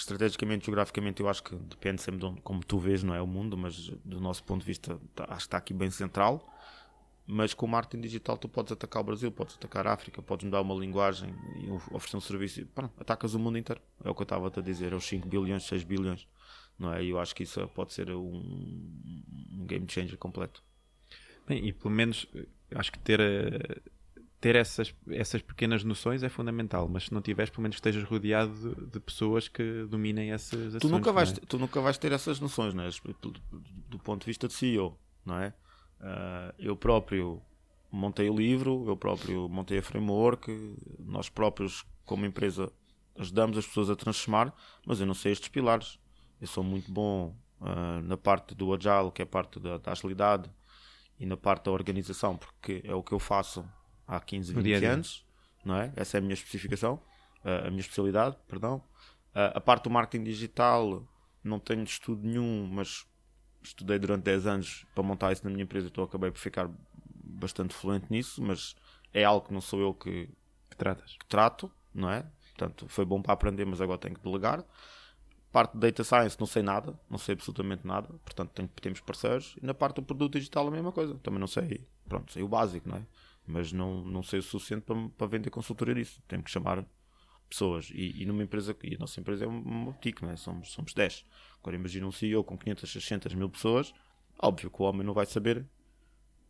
Estrategicamente, 0.01 0.65
geograficamente, 0.65 1.21
eu 1.21 1.29
acho 1.29 1.43
que 1.43 1.55
depende 1.55 2.01
sempre 2.01 2.19
de 2.19 2.25
onde, 2.25 2.41
como 2.41 2.63
tu 2.63 2.79
vês, 2.79 3.03
não 3.03 3.13
é 3.13 3.21
o 3.21 3.27
mundo, 3.27 3.57
mas 3.57 3.89
do 4.03 4.19
nosso 4.19 4.43
ponto 4.43 4.61
de 4.61 4.67
vista, 4.67 4.99
tá, 5.15 5.25
acho 5.25 5.35
que 5.35 5.43
está 5.43 5.57
aqui 5.57 5.73
bem 5.73 5.89
central. 5.89 6.47
Mas 7.27 7.53
com 7.53 7.65
o 7.65 7.69
marketing 7.69 8.01
digital, 8.01 8.37
tu 8.37 8.49
podes 8.49 8.71
atacar 8.71 9.01
o 9.01 9.05
Brasil, 9.05 9.31
podes 9.31 9.55
atacar 9.55 9.85
a 9.87 9.93
África, 9.93 10.21
podes 10.21 10.43
mudar 10.43 10.61
uma 10.61 10.73
linguagem 10.75 11.33
e 11.63 11.69
oferecer 11.93 12.17
um 12.17 12.21
serviço. 12.21 12.65
Pronto, 12.73 12.93
atacas 12.99 13.35
o 13.35 13.39
mundo 13.39 13.57
inteiro. 13.57 13.79
É 14.03 14.09
o 14.09 14.15
que 14.15 14.21
eu 14.21 14.23
estava 14.23 14.47
a 14.47 14.61
dizer, 14.61 14.91
é 14.91 14.95
os 14.95 15.05
5 15.05 15.27
bilhões, 15.27 15.63
6 15.63 15.83
bilhões 15.83 16.27
não 16.81 16.93
é? 16.93 17.03
E 17.03 17.09
eu 17.11 17.19
acho 17.19 17.35
que 17.35 17.43
isso 17.43 17.65
pode 17.69 17.93
ser 17.93 18.09
um, 18.09 18.35
um 19.53 19.65
game 19.67 19.85
changer 19.87 20.17
completo. 20.17 20.63
Bem, 21.47 21.67
e 21.67 21.71
pelo 21.71 21.93
menos 21.93 22.27
acho 22.73 22.91
que 22.91 22.99
ter, 22.99 23.19
eh, 23.19 23.81
ter 24.41 24.55
essas, 24.55 24.93
essas 25.09 25.41
pequenas 25.41 25.83
noções 25.83 26.23
é 26.23 26.29
fundamental, 26.29 26.89
mas 26.89 27.05
se 27.05 27.13
não 27.13 27.21
tiveres, 27.21 27.51
pelo 27.51 27.61
menos 27.61 27.77
estejas 27.77 28.03
rodeado 28.03 28.51
de, 28.53 28.87
de 28.87 28.99
pessoas 28.99 29.47
que 29.47 29.85
dominem 29.85 30.31
essas 30.31 30.73
tu 30.81 30.89
nunca 30.89 31.11
vais 31.11 31.31
é? 31.31 31.35
Tu 31.47 31.59
nunca 31.59 31.79
vais 31.79 31.97
ter 31.99 32.11
essas 32.11 32.39
noções, 32.39 32.73
não 32.73 32.83
é? 32.83 32.89
do, 33.21 33.33
do 33.87 33.99
ponto 33.99 34.21
de 34.21 34.25
vista 34.25 34.47
de 34.47 34.53
CEO, 34.53 34.97
não 35.23 35.37
é? 35.37 35.53
Uh, 35.99 36.53
eu 36.57 36.75
próprio 36.75 37.39
montei 37.91 38.29
o 38.31 38.35
livro, 38.35 38.83
eu 38.87 38.97
próprio 38.97 39.47
montei 39.47 39.77
a 39.77 39.83
framework, 39.83 40.75
nós 40.97 41.29
próprios, 41.29 41.85
como 42.03 42.25
empresa, 42.25 42.71
ajudamos 43.15 43.59
as 43.59 43.67
pessoas 43.67 43.91
a 43.91 43.95
transformar, 43.95 44.51
mas 44.87 44.99
eu 44.99 45.05
não 45.05 45.13
sei 45.13 45.33
estes 45.33 45.49
pilares. 45.49 45.99
Eu 46.39 46.47
sou 46.47 46.63
muito 46.63 46.91
bom 46.91 47.35
uh, 47.59 48.01
na 48.01 48.17
parte 48.17 48.55
do 48.55 48.73
agile, 48.73 49.11
que 49.13 49.21
é 49.21 49.25
a 49.25 49.27
parte 49.27 49.59
da, 49.59 49.77
da, 49.77 49.91
agilidade, 49.91 50.49
e 51.19 51.25
na 51.27 51.37
parte 51.37 51.65
da 51.65 51.71
organização, 51.71 52.35
porque 52.35 52.81
é 52.83 52.95
o 52.95 53.03
que 53.03 53.11
eu 53.11 53.19
faço 53.19 53.63
há 54.11 54.19
15, 54.19 54.53
20 54.53 54.63
dia 54.63 54.93
anos, 54.93 55.25
não 55.63 55.75
é? 55.75 55.93
Essa 55.95 56.17
é 56.17 56.19
a 56.19 56.21
minha 56.21 56.33
especificação, 56.33 56.95
uh, 57.45 57.67
a 57.67 57.69
minha 57.69 57.79
especialidade, 57.79 58.35
perdão. 58.47 58.83
Uh, 59.33 59.55
a 59.55 59.61
parte 59.61 59.85
do 59.85 59.89
marketing 59.89 60.25
digital, 60.25 61.07
não 61.41 61.59
tenho 61.59 61.83
estudo 61.83 62.27
nenhum, 62.27 62.67
mas 62.69 63.05
estudei 63.63 63.97
durante 63.97 64.23
10 64.23 64.47
anos 64.47 64.85
para 64.93 65.03
montar 65.03 65.31
isso 65.31 65.45
na 65.45 65.49
minha 65.49 65.63
empresa, 65.63 65.87
então 65.87 66.03
acabei 66.03 66.29
por 66.29 66.39
ficar 66.39 66.69
bastante 67.23 67.73
fluente 67.73 68.07
nisso, 68.09 68.43
mas 68.43 68.75
é 69.13 69.23
algo 69.23 69.47
que 69.47 69.53
não 69.53 69.61
sou 69.61 69.79
eu 69.79 69.93
que, 69.93 70.27
que. 70.69 70.77
Que 71.17 71.25
trato, 71.27 71.71
não 71.93 72.09
é? 72.09 72.25
Portanto, 72.57 72.87
foi 72.89 73.05
bom 73.05 73.21
para 73.21 73.33
aprender, 73.33 73.65
mas 73.65 73.79
agora 73.79 73.97
tenho 73.97 74.15
que 74.15 74.21
delegar. 74.21 74.63
Parte 75.51 75.73
de 75.73 75.79
Data 75.79 76.03
Science 76.03 76.37
não 76.39 76.47
sei 76.47 76.63
nada, 76.63 76.97
não 77.09 77.17
sei 77.17 77.33
absolutamente 77.33 77.85
nada, 77.85 78.07
portanto 78.23 78.51
tenho, 78.51 78.69
temos 78.69 78.99
parceiros. 79.01 79.55
E 79.61 79.65
na 79.65 79.73
parte 79.73 79.95
do 79.95 80.03
produto 80.03 80.33
digital 80.33 80.67
a 80.67 80.71
mesma 80.71 80.91
coisa, 80.91 81.15
também 81.15 81.39
não 81.39 81.47
sei, 81.47 81.85
pronto, 82.07 82.31
sei 82.31 82.43
o 82.43 82.47
básico, 82.47 82.87
não 82.87 82.97
é? 82.97 83.05
Mas 83.45 83.71
não, 83.71 84.03
não 84.03 84.23
sei 84.23 84.39
o 84.39 84.43
suficiente 84.43 84.83
para, 84.83 85.09
para 85.09 85.27
vender 85.27 85.49
consultoria 85.49 85.95
disso. 85.95 86.21
Tenho 86.27 86.43
que 86.43 86.51
chamar 86.51 86.85
pessoas. 87.49 87.89
E, 87.93 88.21
e 88.21 88.25
numa 88.25 88.43
empresa, 88.43 88.75
e 88.83 88.95
a 88.95 88.97
nossa 88.97 89.19
empresa 89.19 89.45
é 89.45 89.47
uma 89.47 89.85
boutique, 89.85 90.23
não 90.23 90.31
é? 90.31 90.35
Somos, 90.37 90.71
somos 90.71 90.93
10. 90.93 91.25
Agora 91.59 91.75
imagina 91.75 92.07
um 92.07 92.11
CEO 92.11 92.43
com 92.43 92.57
500, 92.57 92.89
600 92.89 93.33
mil 93.35 93.49
pessoas, 93.49 93.93
óbvio 94.41 94.71
que 94.71 94.81
o 94.81 94.85
homem 94.85 95.05
não 95.05 95.13
vai 95.13 95.25
saber 95.25 95.65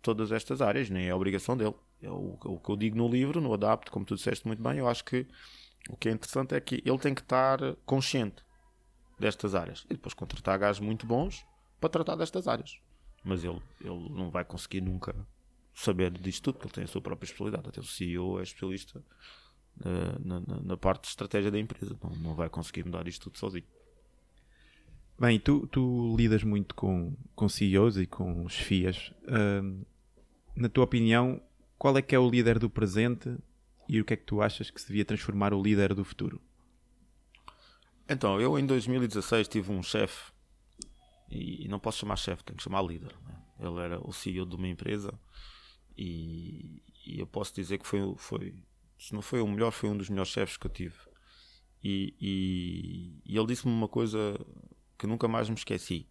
todas 0.02 0.32
estas 0.32 0.62
áreas, 0.62 0.90
nem 0.90 1.08
é 1.08 1.14
obrigação 1.14 1.58
dele. 1.58 1.76
É 2.02 2.10
o, 2.10 2.38
o 2.44 2.60
que 2.60 2.70
eu 2.70 2.76
digo 2.76 2.98
no 2.98 3.08
livro, 3.08 3.42
no 3.42 3.54
Adapto, 3.54 3.92
como 3.92 4.06
tu 4.06 4.16
disseste 4.16 4.48
muito 4.48 4.62
bem, 4.62 4.78
eu 4.78 4.88
acho 4.88 5.04
que 5.04 5.28
o 5.90 5.98
que 5.98 6.10
é 6.10 6.12
interessante 6.12 6.56
é 6.56 6.62
que 6.62 6.82
ele 6.86 6.98
tem 6.98 7.14
que 7.14 7.22
estar 7.22 7.60
consciente 7.86 8.44
destas 9.20 9.54
áreas 9.54 9.86
e 9.86 9.94
depois 9.94 10.14
contratar 10.14 10.58
gajos 10.58 10.80
muito 10.80 11.06
bons 11.06 11.46
para 11.80 11.90
tratar 11.90 12.16
destas 12.16 12.48
áreas. 12.48 12.80
Mas 13.24 13.44
ele, 13.44 13.62
ele 13.80 14.10
não 14.10 14.32
vai 14.32 14.44
conseguir 14.44 14.82
nunca 14.82 15.16
saber 15.74 16.12
disto 16.12 16.44
tudo, 16.44 16.56
porque 16.56 16.68
ele 16.68 16.76
tem 16.76 16.84
a 16.84 16.88
sua 16.88 17.02
própria 17.02 17.26
especialidade. 17.26 17.70
Até 17.70 17.80
o 17.80 17.84
CEO 17.84 18.40
é 18.40 18.44
especialista 18.44 19.04
uh, 19.80 20.20
na, 20.28 20.40
na, 20.40 20.62
na, 20.62 20.78
parte 20.78 21.04
de 21.04 21.10
estratégia 21.10 21.52
da 21.52 21.60
empresa. 21.60 21.98
Não, 22.04 22.10
não 22.18 22.36
vai 22.36 22.50
conseguir 22.50 22.84
mudar 22.86 23.08
isto 23.08 23.24
tudo 23.30 23.38
sozinho. 23.38 23.66
Bem, 25.20 25.40
tu, 25.40 25.68
tu 25.68 26.16
lidas 26.18 26.44
muito 26.44 26.74
com, 26.74 27.16
com 27.36 27.48
CEOs 27.48 27.98
e 27.98 28.08
com 28.08 28.48
chefias. 28.50 29.14
Uh, 29.24 29.86
na 30.56 30.68
tua 30.68 30.84
opinião, 30.84 31.42
qual 31.78 31.98
é 31.98 32.02
que 32.02 32.16
é 32.16 32.20
o 32.20 32.30
líder 32.30 32.60
do 32.60 32.70
presente 32.70 33.36
e 33.88 34.00
o 34.00 34.06
que 34.06 34.14
é 34.14 34.18
que 34.18 34.26
tu 34.26 34.42
achas 34.42 34.70
que 34.70 34.82
se 34.82 34.88
devia 34.88 35.06
transformar 35.06 35.54
o 35.54 35.62
líder 35.62 35.94
do 35.94 36.04
futuro? 36.04 36.42
Então, 38.10 38.42
eu 38.42 38.58
em 38.60 38.66
2016 38.66 39.48
tive 39.48 39.72
um 39.72 39.82
chefe, 39.82 40.32
e 41.30 41.66
não 41.70 41.80
posso 41.80 42.00
chamar 42.00 42.18
chefe, 42.18 42.44
tenho 42.44 42.58
que 42.58 42.64
chamar 42.64 42.82
líder. 42.82 43.16
Né? 43.26 43.42
Ele 43.60 43.80
era 43.80 44.00
o 44.06 44.12
CEO 44.12 44.46
de 44.46 44.56
uma 44.56 44.68
empresa 44.68 45.18
e, 45.98 46.82
e, 47.06 47.20
eu 47.20 47.28
posso 47.28 47.54
dizer 47.54 47.78
que 47.78 47.88
foi, 47.88 48.00
foi, 48.18 48.56
se 48.98 49.14
não 49.14 49.22
foi 49.22 49.42
o 49.42 49.48
melhor, 49.48 49.72
foi 49.72 49.90
um 49.90 49.98
dos 49.98 50.10
melhores 50.10 50.32
chefes 50.32 50.58
que 50.58 50.68
eu 50.68 50.72
tive. 50.72 50.96
E, 51.84 52.16
e, 52.22 53.22
e 53.26 53.38
ele 53.38 53.48
disse-me 53.48 53.74
uma 53.74 53.88
coisa 53.88 54.40
que 54.98 55.08
nunca 55.08 55.28
mais 55.28 55.50
me 55.50 55.56
esqueci. 55.56 56.08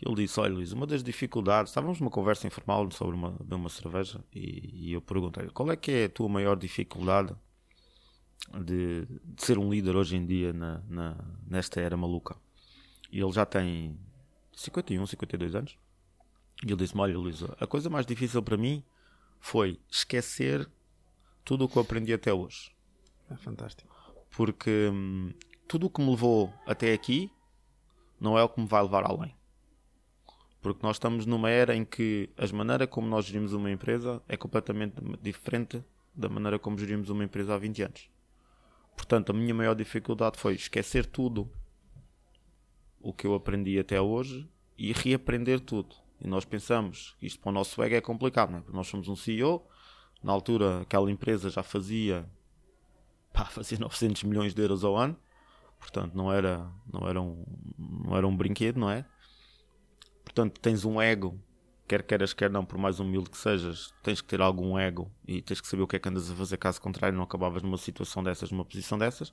Ele 0.00 0.14
disse: 0.14 0.38
Olha, 0.38 0.52
Luís, 0.52 0.72
uma 0.72 0.86
das 0.86 1.02
dificuldades. 1.02 1.70
Estávamos 1.70 2.00
numa 2.00 2.10
conversa 2.10 2.46
informal 2.46 2.90
sobre 2.92 3.16
uma, 3.16 3.36
uma 3.50 3.68
cerveja 3.68 4.22
e, 4.32 4.92
eu 4.92 5.00
perguntei: 5.00 5.48
Qual 5.48 5.70
é 5.70 5.76
que 5.76 5.90
é 5.90 6.04
a 6.04 6.08
tua 6.08 6.28
maior 6.28 6.56
dificuldade 6.56 7.34
de, 8.62 9.06
de 9.06 9.42
ser 9.42 9.58
um 9.58 9.70
líder 9.70 9.96
hoje 9.96 10.16
em 10.16 10.26
dia 10.26 10.52
na, 10.52 10.82
na, 10.88 11.16
nesta 11.46 11.80
era 11.80 11.96
maluca? 11.96 12.36
E 13.10 13.20
ele 13.20 13.32
já 13.32 13.46
tem 13.46 13.98
51, 14.52 15.06
52 15.06 15.54
anos. 15.54 15.78
E 16.64 16.68
ele 16.68 16.76
disse-me: 16.76 17.00
Olha, 17.00 17.18
Luís, 17.18 17.42
a 17.42 17.66
coisa 17.66 17.90
mais 17.90 18.06
difícil 18.06 18.42
para 18.42 18.56
mim 18.56 18.82
foi 19.40 19.78
esquecer 19.90 20.68
tudo 21.44 21.64
o 21.64 21.68
que 21.68 21.76
eu 21.76 21.82
aprendi 21.82 22.12
até 22.12 22.32
hoje. 22.32 22.74
É 23.30 23.36
fantástico. 23.36 23.94
Porque 24.30 24.90
hum, 24.92 25.32
tudo 25.68 25.86
o 25.86 25.90
que 25.90 26.00
me 26.00 26.10
levou 26.10 26.52
até 26.66 26.92
aqui 26.92 27.30
não 28.20 28.38
é 28.38 28.42
o 28.42 28.48
que 28.48 28.60
me 28.60 28.66
vai 28.66 28.82
levar 28.82 29.04
além. 29.04 29.34
Porque 30.60 30.84
nós 30.84 30.96
estamos 30.96 31.26
numa 31.26 31.50
era 31.50 31.76
em 31.76 31.84
que 31.84 32.28
a 32.36 32.56
maneira 32.56 32.86
como 32.86 33.06
nós 33.06 33.26
gerimos 33.26 33.52
uma 33.52 33.70
empresa 33.70 34.22
é 34.28 34.36
completamente 34.36 34.94
diferente 35.22 35.84
da 36.14 36.28
maneira 36.28 36.58
como 36.58 36.78
gerimos 36.78 37.10
uma 37.10 37.24
empresa 37.24 37.54
há 37.54 37.58
20 37.58 37.82
anos. 37.82 38.10
Portanto, 38.96 39.30
a 39.30 39.34
minha 39.34 39.54
maior 39.54 39.74
dificuldade 39.74 40.38
foi 40.38 40.54
esquecer 40.54 41.06
tudo 41.06 41.48
o 43.00 43.12
que 43.12 43.26
eu 43.26 43.34
aprendi 43.34 43.78
até 43.78 44.00
hoje 44.00 44.48
e 44.76 44.92
reaprender 44.92 45.60
tudo. 45.60 45.94
E 46.20 46.28
nós 46.28 46.44
pensamos 46.44 47.14
que 47.18 47.26
isto 47.26 47.40
para 47.40 47.50
o 47.50 47.52
nosso 47.52 47.82
ego 47.82 47.94
é 47.94 48.00
complicado, 48.00 48.50
não 48.50 48.58
é? 48.58 48.60
Porque 48.60 48.76
nós 48.76 48.86
somos 48.86 49.08
um 49.08 49.16
CEO, 49.16 49.66
na 50.22 50.32
altura 50.32 50.80
aquela 50.80 51.10
empresa 51.10 51.50
já 51.50 51.62
fazia, 51.62 52.28
pá, 53.32 53.44
fazia 53.50 53.78
900 53.78 54.22
milhões 54.24 54.54
de 54.54 54.62
euros 54.62 54.84
ao 54.84 54.96
ano, 54.96 55.16
portanto 55.78 56.14
não 56.14 56.32
era, 56.32 56.70
não 56.90 57.08
era, 57.08 57.20
um, 57.20 57.44
não 57.78 58.16
era 58.16 58.26
um 58.26 58.36
brinquedo, 58.36 58.78
não 58.78 58.90
é? 58.90 59.04
Portanto, 60.24 60.60
tens 60.60 60.84
um 60.84 61.00
ego, 61.00 61.40
quer 61.86 62.02
queiras, 62.02 62.32
quer 62.32 62.50
não, 62.50 62.64
por 62.64 62.76
mais 62.78 62.98
humilde 62.98 63.30
que 63.30 63.38
sejas, 63.38 63.94
tens 64.02 64.20
que 64.20 64.26
ter 64.26 64.40
algum 64.40 64.78
ego 64.78 65.10
e 65.26 65.40
tens 65.40 65.60
que 65.60 65.68
saber 65.68 65.82
o 65.82 65.86
que 65.86 65.96
é 65.96 65.98
que 65.98 66.08
andas 66.08 66.30
a 66.30 66.34
fazer, 66.34 66.56
caso 66.56 66.80
contrário, 66.80 67.16
não 67.16 67.24
acabavas 67.24 67.62
numa 67.62 67.78
situação 67.78 68.22
dessas, 68.22 68.50
numa 68.50 68.64
posição 68.64 68.98
dessas. 68.98 69.32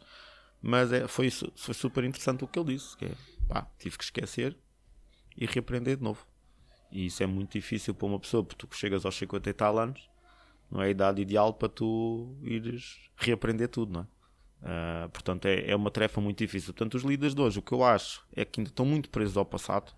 Mas 0.62 0.94
é, 0.94 1.08
foi, 1.08 1.30
foi 1.30 1.74
super 1.74 2.04
interessante 2.06 2.44
o 2.44 2.48
que 2.48 2.58
ele 2.58 2.74
disse: 2.74 2.96
que 2.96 3.06
é, 3.06 3.16
pá, 3.50 3.68
tive 3.78 3.98
que 3.98 4.04
esquecer 4.04 4.58
e 5.36 5.46
reaprender 5.46 5.98
de 5.98 6.04
novo. 6.04 6.26
E 6.94 7.08
isso 7.08 7.22
é 7.24 7.26
muito 7.26 7.52
difícil 7.52 7.94
para 7.94 8.06
uma 8.06 8.20
pessoa, 8.20 8.44
porque 8.44 8.66
tu 8.66 8.76
chegas 8.76 9.06
aos 9.06 9.16
50 9.16 9.50
e 9.50 9.54
tal 9.54 9.78
anos, 9.78 10.10
não 10.72 10.82
é 10.82 10.86
a 10.86 10.90
idade 10.90 11.22
ideal 11.22 11.54
para 11.54 11.68
tu 11.68 12.38
ires 12.42 13.00
reaprender 13.18 13.68
tudo, 13.68 13.94
não 13.94 14.02
é? 14.02 14.08
Uh, 14.64 15.10
portanto, 15.10 15.46
é, 15.46 15.72
é 15.72 15.76
uma 15.76 15.92
tarefa 15.92 16.22
muito 16.22 16.38
difícil. 16.38 16.74
Portanto, 16.74 16.96
os 16.96 17.04
líderes 17.04 17.36
de 17.36 17.42
hoje, 17.42 17.60
o 17.60 17.62
que 17.62 17.74
eu 17.74 17.84
acho 17.84 18.26
é 18.34 18.46
que 18.46 18.62
ainda 18.62 18.70
estão 18.70 18.86
muito 18.86 19.10
presos 19.10 19.36
ao 19.36 19.44
passado 19.44 19.94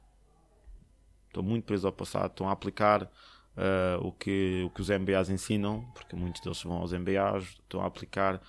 estão 1.36 1.44
muito 1.44 1.66
presos 1.66 1.86
ao 1.86 1.92
passado, 1.92 2.32
estão 2.32 2.48
a 2.48 2.52
aplicar 2.52 3.04
uh, 3.04 4.02
o, 4.02 4.12
que, 4.12 4.64
o 4.66 4.70
que 4.70 4.82
os 4.82 4.90
MBAs 4.90 5.30
ensinam, 5.30 5.86
porque 5.94 6.16
muitos 6.16 6.42
deles 6.42 6.62
vão 6.64 6.78
aos 6.78 6.94
MBAs, 6.94 7.44
estão 7.44 7.82
a 7.82 7.86
aplicar 7.86 8.42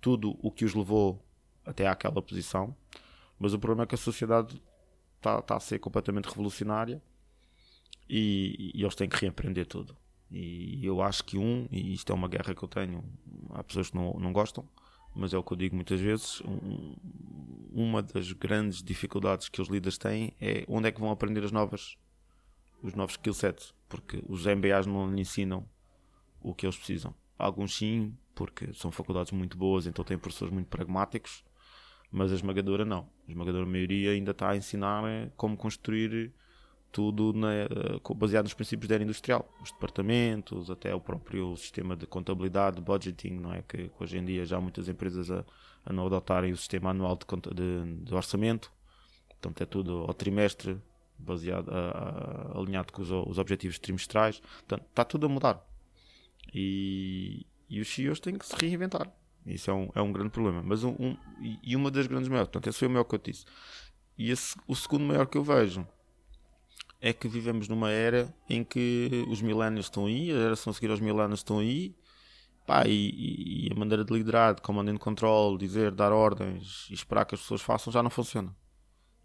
tudo 0.00 0.38
o 0.40 0.50
que 0.50 0.64
os 0.64 0.74
levou 0.74 1.20
até 1.66 1.86
àquela 1.86 2.22
posição, 2.22 2.74
mas 3.38 3.52
o 3.52 3.58
problema 3.58 3.82
é 3.82 3.86
que 3.86 3.94
a 3.94 3.98
sociedade 3.98 4.62
está, 5.16 5.40
está 5.40 5.56
a 5.56 5.60
ser 5.60 5.78
completamente 5.80 6.28
revolucionária 6.28 7.02
e, 8.08 8.72
e, 8.74 8.82
eles 8.82 8.94
têm 8.94 9.08
que 9.08 9.16
reaprender 9.16 9.66
tudo. 9.66 9.96
E 10.30 10.84
eu 10.84 11.00
acho 11.00 11.24
que 11.24 11.38
um, 11.38 11.68
e 11.70 11.94
isto 11.94 12.10
é 12.10 12.14
uma 12.14 12.28
guerra 12.28 12.54
que 12.54 12.62
eu 12.62 12.68
tenho, 12.68 13.04
há 13.50 13.62
pessoas 13.62 13.90
que 13.90 13.96
não, 13.96 14.14
não 14.14 14.32
gostam, 14.32 14.68
mas 15.14 15.32
é 15.32 15.38
o 15.38 15.44
que 15.44 15.52
eu 15.52 15.56
digo 15.56 15.74
muitas 15.74 16.00
vezes. 16.00 16.40
Um, 16.40 16.96
uma 17.72 18.02
das 18.02 18.32
grandes 18.32 18.82
dificuldades 18.82 19.48
que 19.48 19.60
os 19.60 19.68
líderes 19.68 19.98
têm 19.98 20.32
é 20.40 20.64
onde 20.68 20.88
é 20.88 20.92
que 20.92 21.00
vão 21.00 21.10
aprender 21.10 21.44
as 21.44 21.52
novas 21.52 21.96
os 22.84 22.94
novos 22.94 23.14
skill 23.14 23.32
sets, 23.32 23.74
porque 23.88 24.22
os 24.28 24.44
MBAs 24.44 24.86
não 24.86 25.10
lhe 25.10 25.22
ensinam 25.22 25.66
o 26.42 26.54
que 26.54 26.66
eles 26.66 26.76
precisam. 26.76 27.14
Alguns 27.38 27.74
sim, 27.74 28.14
porque 28.34 28.74
são 28.74 28.92
faculdades 28.92 29.32
muito 29.32 29.56
boas, 29.56 29.86
então 29.86 30.04
têm 30.04 30.18
professores 30.18 30.52
muito 30.52 30.68
pragmáticos, 30.68 31.42
mas 32.10 32.30
a 32.30 32.34
esmagadora 32.34 32.84
não. 32.84 33.08
A 33.26 33.30
esmagadora 33.30 33.64
maioria 33.64 34.10
ainda 34.10 34.32
está 34.32 34.50
a 34.50 34.56
ensinar 34.56 35.02
eh, 35.08 35.32
como 35.34 35.56
construir 35.56 36.34
tudo 36.94 37.32
na, 37.32 37.48
baseado 38.14 38.44
nos 38.44 38.54
princípios 38.54 38.88
da 38.88 38.94
era 38.94 39.02
industrial. 39.02 39.52
Os 39.60 39.72
departamentos, 39.72 40.70
até 40.70 40.94
o 40.94 41.00
próprio 41.00 41.56
sistema 41.56 41.96
de 41.96 42.06
contabilidade, 42.06 42.80
budgeting, 42.80 43.32
não 43.32 43.52
é? 43.52 43.62
Que 43.62 43.90
hoje 43.98 44.16
em 44.16 44.24
dia 44.24 44.46
já 44.46 44.58
há 44.58 44.60
muitas 44.60 44.88
empresas 44.88 45.28
a, 45.28 45.44
a 45.84 45.92
não 45.92 46.06
adotarem 46.06 46.52
o 46.52 46.56
sistema 46.56 46.90
anual 46.90 47.16
de, 47.16 47.26
de, 47.52 48.04
de 48.04 48.14
orçamento. 48.14 48.72
Portanto, 49.28 49.60
é 49.60 49.66
tudo 49.66 50.04
ao 50.06 50.14
trimestre, 50.14 50.80
baseado, 51.18 51.68
a, 51.68 52.52
a, 52.54 52.58
alinhado 52.60 52.92
com 52.92 53.02
os, 53.02 53.10
os, 53.10 53.38
objetivos 53.38 53.76
trimestrais. 53.80 54.38
Portanto, 54.38 54.84
está 54.88 55.04
tudo 55.04 55.26
a 55.26 55.28
mudar. 55.28 55.66
E, 56.54 57.44
e 57.68 57.80
os 57.80 57.92
CEOs 57.92 58.20
têm 58.20 58.38
que 58.38 58.46
se 58.46 58.54
reinventar. 58.54 59.12
Isso 59.44 59.68
é 59.68 59.74
um, 59.74 59.90
é 59.96 60.00
um 60.00 60.12
grande 60.12 60.30
problema. 60.30 60.62
Mas 60.62 60.84
um, 60.84 60.90
um, 60.90 61.16
e 61.60 61.74
uma 61.74 61.90
das 61.90 62.06
grandes 62.06 62.28
maiores, 62.28 62.48
portanto, 62.48 62.68
esse 62.70 62.78
foi 62.78 62.86
o 62.86 62.90
maior 62.92 63.04
que 63.04 63.16
eu 63.16 63.18
disse. 63.18 63.44
E 64.16 64.30
esse, 64.30 64.56
o 64.68 64.76
segundo 64.76 65.04
maior 65.04 65.26
que 65.26 65.36
eu 65.36 65.42
vejo 65.42 65.84
é 67.04 67.12
que 67.12 67.28
vivemos 67.28 67.68
numa 67.68 67.90
era 67.90 68.34
em 68.48 68.64
que 68.64 69.26
os 69.28 69.42
milénios 69.42 69.86
estão 69.86 70.06
aí, 70.06 70.30
a 70.30 70.36
geração 70.36 70.70
a 70.70 70.74
seguir 70.74 70.90
aos 70.90 71.00
milénios 71.00 71.40
estão 71.40 71.58
aí, 71.58 71.94
pá, 72.66 72.86
e, 72.86 73.66
e, 73.66 73.70
a 73.70 73.78
maneira 73.78 74.02
de 74.02 74.10
liderar, 74.10 74.54
de 74.54 74.62
command 74.62 74.88
and 74.88 74.96
control, 74.96 75.58
dizer, 75.58 75.90
dar 75.90 76.12
ordens 76.12 76.88
e 76.90 76.94
esperar 76.94 77.26
que 77.26 77.34
as 77.34 77.42
pessoas 77.42 77.60
façam 77.60 77.92
já 77.92 78.02
não 78.02 78.08
funciona. 78.08 78.56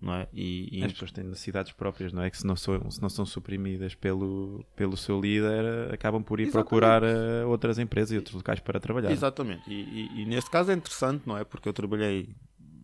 não 0.01 0.13
é? 0.13 0.27
E, 0.33 0.77
e 0.77 0.83
As 0.83 0.91
pessoas 0.91 1.13
têm 1.13 1.23
necessidades 1.23 1.71
próprias, 1.71 2.11
não 2.11 2.21
é? 2.21 2.29
Que 2.29 2.37
se 2.37 2.45
não, 2.45 2.57
são, 2.57 2.91
se 2.91 3.01
não 3.01 3.07
são 3.07 3.25
suprimidas 3.25 3.95
pelo, 3.95 4.65
pelo 4.75 4.97
seu 4.97 5.17
líder, 5.21 5.93
acabam 5.93 6.21
por 6.21 6.41
ir 6.41 6.49
Exatamente. 6.49 6.67
procurar 6.67 7.01
eh, 7.01 7.45
outras 7.45 7.79
empresas 7.79 8.11
e 8.11 8.17
outros 8.17 8.35
locais 8.35 8.59
para 8.59 8.77
trabalhar. 8.81 9.09
Exatamente. 9.09 9.63
E, 9.69 9.73
e, 9.73 10.21
e 10.23 10.25
neste 10.25 10.51
caso 10.51 10.69
é 10.69 10.73
interessante, 10.73 11.25
não 11.25 11.37
é? 11.37 11.45
Porque 11.45 11.69
eu 11.69 11.73
trabalhei, 11.73 12.35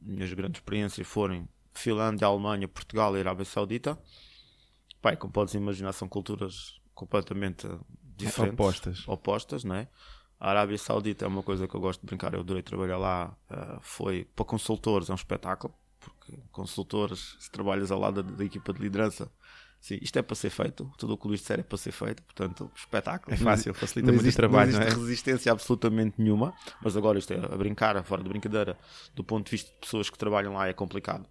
minhas 0.03 0.31
grandes 0.31 0.61
experiências 0.61 1.05
foram 1.05 1.45
Finlândia, 1.73 2.27
Alemanha, 2.27 2.65
Portugal 2.65 3.17
e 3.17 3.19
Arábia 3.19 3.43
Saudita. 3.43 3.99
Pai, 5.05 5.15
como 5.15 5.31
podes 5.31 5.53
imaginar, 5.53 5.93
são 5.93 6.09
culturas 6.09 6.81
completamente 6.95 7.67
diferentes. 8.17 8.53
Opostas. 8.53 9.07
Opostas, 9.07 9.63
não 9.63 9.75
é? 9.75 9.87
A 10.39 10.49
Arábia 10.49 10.79
Saudita 10.79 11.25
é 11.25 11.27
uma 11.27 11.43
coisa 11.43 11.67
que 11.67 11.75
eu 11.75 11.79
gosto 11.79 12.01
de 12.01 12.07
brincar, 12.07 12.33
eu 12.33 12.39
adorei 12.39 12.63
trabalhar 12.63 12.97
lá. 12.97 13.37
eh, 13.51 13.77
foi 13.81 14.25
para 14.35 14.43
consultores, 14.43 15.07
é 15.07 15.11
um 15.11 15.15
espetáculo, 15.15 15.75
porque 15.99 16.33
consultores, 16.51 17.35
se 17.39 17.51
trabalhas 17.51 17.91
ao 17.91 17.99
lado 17.99 18.23
da, 18.23 18.31
da 18.31 18.43
equipa 18.43 18.73
de 18.73 18.81
liderança, 18.81 19.31
sim, 19.79 19.99
isto 20.01 20.17
é 20.17 20.23
para 20.23 20.35
ser 20.35 20.49
feito, 20.49 20.91
tudo 20.97 21.13
o 21.13 21.17
que 21.19 21.25
o 21.25 21.27
Luís 21.27 21.41
disser 21.41 21.59
é 21.59 21.63
para 21.63 21.77
ser 21.77 21.91
feito, 21.91 22.23
portanto, 22.23 22.71
espetáculo. 22.75 23.31
É 23.31 23.37
fácil, 23.37 23.75
facilita 23.75 24.07
não 24.07 24.15
muito 24.15 24.23
existe, 24.23 24.37
o 24.37 24.41
trabalho, 24.41 24.71
não 24.71 24.79
não, 24.79 24.87
existe 24.87 24.99
é? 24.99 25.03
resistência 25.03 25.51
absolutamente 25.51 26.15
nenhuma, 26.19 26.51
mas 26.81 26.97
agora 26.97 27.19
isto 27.19 27.31
é 27.31 27.37
a 27.37 27.55
brincar, 27.55 28.03
fora 28.03 28.23
de 28.23 28.29
brincadeira, 28.29 28.75
do 29.13 29.23
ponto 29.23 29.45
de 29.45 29.51
vista 29.51 29.71
de 29.71 29.77
pessoas 29.81 30.09
que 30.09 30.17
trabalham 30.17 30.53
lá 30.53 30.67
é 30.67 30.73
complicado, 30.73 31.27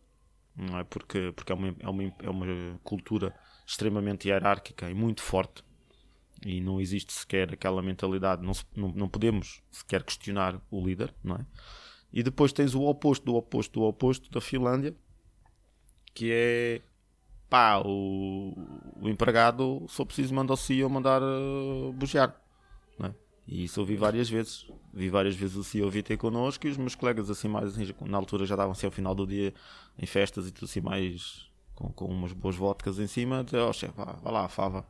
não 0.56 0.78
é? 0.78 0.84
Porque, 0.84 1.32
porque 1.34 1.50
é, 1.50 1.56
uma, 1.56 1.74
é, 1.80 1.88
uma, 1.88 2.02
é 2.22 2.30
uma 2.30 2.78
cultura 2.84 3.34
extremamente 3.66 4.28
hierárquica 4.28 4.90
e 4.90 4.94
muito 4.94 5.22
forte 5.22 5.64
e 6.44 6.60
não 6.60 6.80
existe 6.80 7.12
sequer 7.12 7.52
aquela 7.52 7.82
mentalidade, 7.82 8.42
não, 8.42 8.52
não, 8.76 8.88
não 8.92 9.08
podemos 9.08 9.62
sequer 9.70 10.02
questionar 10.02 10.60
o 10.70 10.84
líder, 10.84 11.12
não 11.22 11.36
é? 11.36 11.46
E 12.12 12.22
depois 12.22 12.52
tens 12.52 12.74
o 12.74 12.82
oposto 12.82 13.24
do 13.24 13.34
oposto 13.34 13.80
do 13.80 13.82
oposto 13.84 14.30
da 14.30 14.40
Finlândia, 14.40 14.94
que 16.12 16.30
é 16.30 16.80
pá, 17.48 17.82
o, 17.84 18.54
o 19.00 19.08
empregado, 19.08 19.84
for 19.88 20.06
preciso, 20.06 20.34
manda 20.34 20.52
o 20.52 20.56
CEO 20.56 20.88
mandar 20.88 21.22
uh, 21.22 21.92
bugear. 21.92 22.40
Não 22.98 23.08
é? 23.08 23.14
E 23.48 23.64
isso 23.64 23.80
eu 23.80 23.84
vi 23.84 23.96
várias 23.96 24.28
vezes. 24.28 24.66
Vi 24.92 25.08
várias 25.08 25.34
vezes 25.34 25.56
o 25.56 25.64
CEO 25.64 25.90
vir 25.90 26.02
ter 26.02 26.16
connosco 26.16 26.66
e 26.66 26.70
os 26.70 26.76
meus 26.76 26.94
colegas, 26.94 27.28
assim, 27.30 27.48
mais 27.48 27.74
na 28.02 28.16
altura 28.16 28.46
já 28.46 28.54
davam-se 28.54 28.86
ao 28.86 28.92
final 28.92 29.14
do 29.14 29.26
dia 29.26 29.52
em 29.98 30.06
festas 30.06 30.46
e 30.46 30.52
tudo 30.52 30.66
assim, 30.66 30.80
mais 30.80 31.50
com, 31.74 31.92
com 31.92 32.06
umas 32.06 32.32
boas 32.32 32.56
vodkas 32.56 32.98
em 32.98 33.06
cima. 33.06 33.44
Dizer, 33.44 33.58
ó 33.58 33.72
chefe, 33.72 33.94
vá, 33.96 34.16
vá 34.22 34.30
lá, 34.30 34.48
fava. 34.48 34.86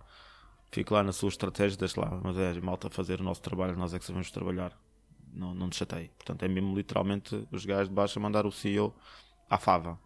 Fique 0.70 0.92
lá 0.92 1.02
na 1.02 1.12
sua 1.12 1.28
estratégia, 1.28 1.78
deixa 1.78 2.00
lá, 2.00 2.20
mas 2.22 2.36
é 2.36 2.60
malta 2.60 2.90
fazer 2.90 3.20
o 3.20 3.24
nosso 3.24 3.40
trabalho, 3.40 3.76
nós 3.76 3.94
é 3.94 3.98
que 3.98 4.04
sabemos 4.04 4.30
trabalhar. 4.30 4.76
Não, 5.32 5.54
não 5.54 5.68
te 5.68 5.76
chatei. 5.76 6.08
Portanto, 6.16 6.42
é 6.44 6.48
mesmo 6.48 6.74
literalmente 6.74 7.46
os 7.50 7.64
gajos 7.64 7.88
de 7.88 7.94
baixo 7.94 8.18
a 8.18 8.22
mandar 8.22 8.46
o 8.46 8.52
CEO 8.52 8.94
à 9.48 9.58
fava. 9.58 9.98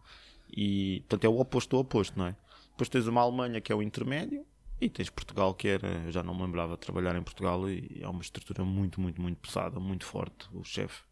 E, 0.50 1.00
portanto, 1.08 1.24
é 1.24 1.28
o 1.28 1.38
oposto 1.38 1.70
do 1.70 1.80
oposto, 1.80 2.18
não 2.18 2.26
é? 2.26 2.36
Depois 2.70 2.88
tens 2.88 3.06
uma 3.06 3.20
Alemanha 3.20 3.60
que 3.60 3.72
é 3.72 3.74
o 3.74 3.82
intermédio 3.82 4.46
e 4.80 4.88
tens 4.88 5.10
Portugal 5.10 5.52
que 5.54 5.68
era, 5.68 5.88
eu 6.06 6.12
já 6.12 6.22
não 6.22 6.34
me 6.34 6.42
lembrava 6.42 6.74
de 6.74 6.80
trabalhar 6.80 7.16
em 7.16 7.22
Portugal 7.22 7.68
e 7.68 8.00
é 8.00 8.08
uma 8.08 8.22
estrutura 8.22 8.64
muito, 8.64 9.00
muito, 9.00 9.20
muito 9.20 9.38
pesada, 9.38 9.80
muito 9.80 10.04
forte. 10.04 10.48
O 10.52 10.64
chefe 10.64 11.02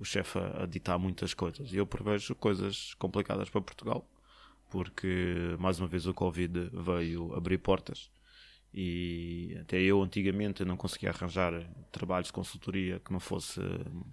o 0.00 0.04
chefe 0.04 0.38
a, 0.38 0.62
a 0.62 0.66
ditar 0.66 0.98
muitas 0.98 1.34
coisas. 1.34 1.72
E 1.72 1.76
eu 1.76 1.86
prevejo 1.86 2.34
coisas 2.34 2.94
complicadas 2.94 3.50
para 3.50 3.60
Portugal, 3.60 4.08
porque 4.70 5.56
mais 5.58 5.78
uma 5.78 5.88
vez 5.88 6.06
o 6.06 6.14
Covid 6.14 6.70
veio 6.72 7.34
abrir 7.34 7.58
portas. 7.58 8.10
E 8.72 9.56
até 9.60 9.80
eu 9.80 10.00
antigamente 10.00 10.64
não 10.64 10.76
conseguia 10.76 11.10
arranjar 11.10 11.52
trabalhos 11.90 12.28
de 12.28 12.32
consultoria 12.32 13.00
que 13.00 13.12
não 13.12 13.18
fosse 13.18 13.60
hum, 13.60 14.04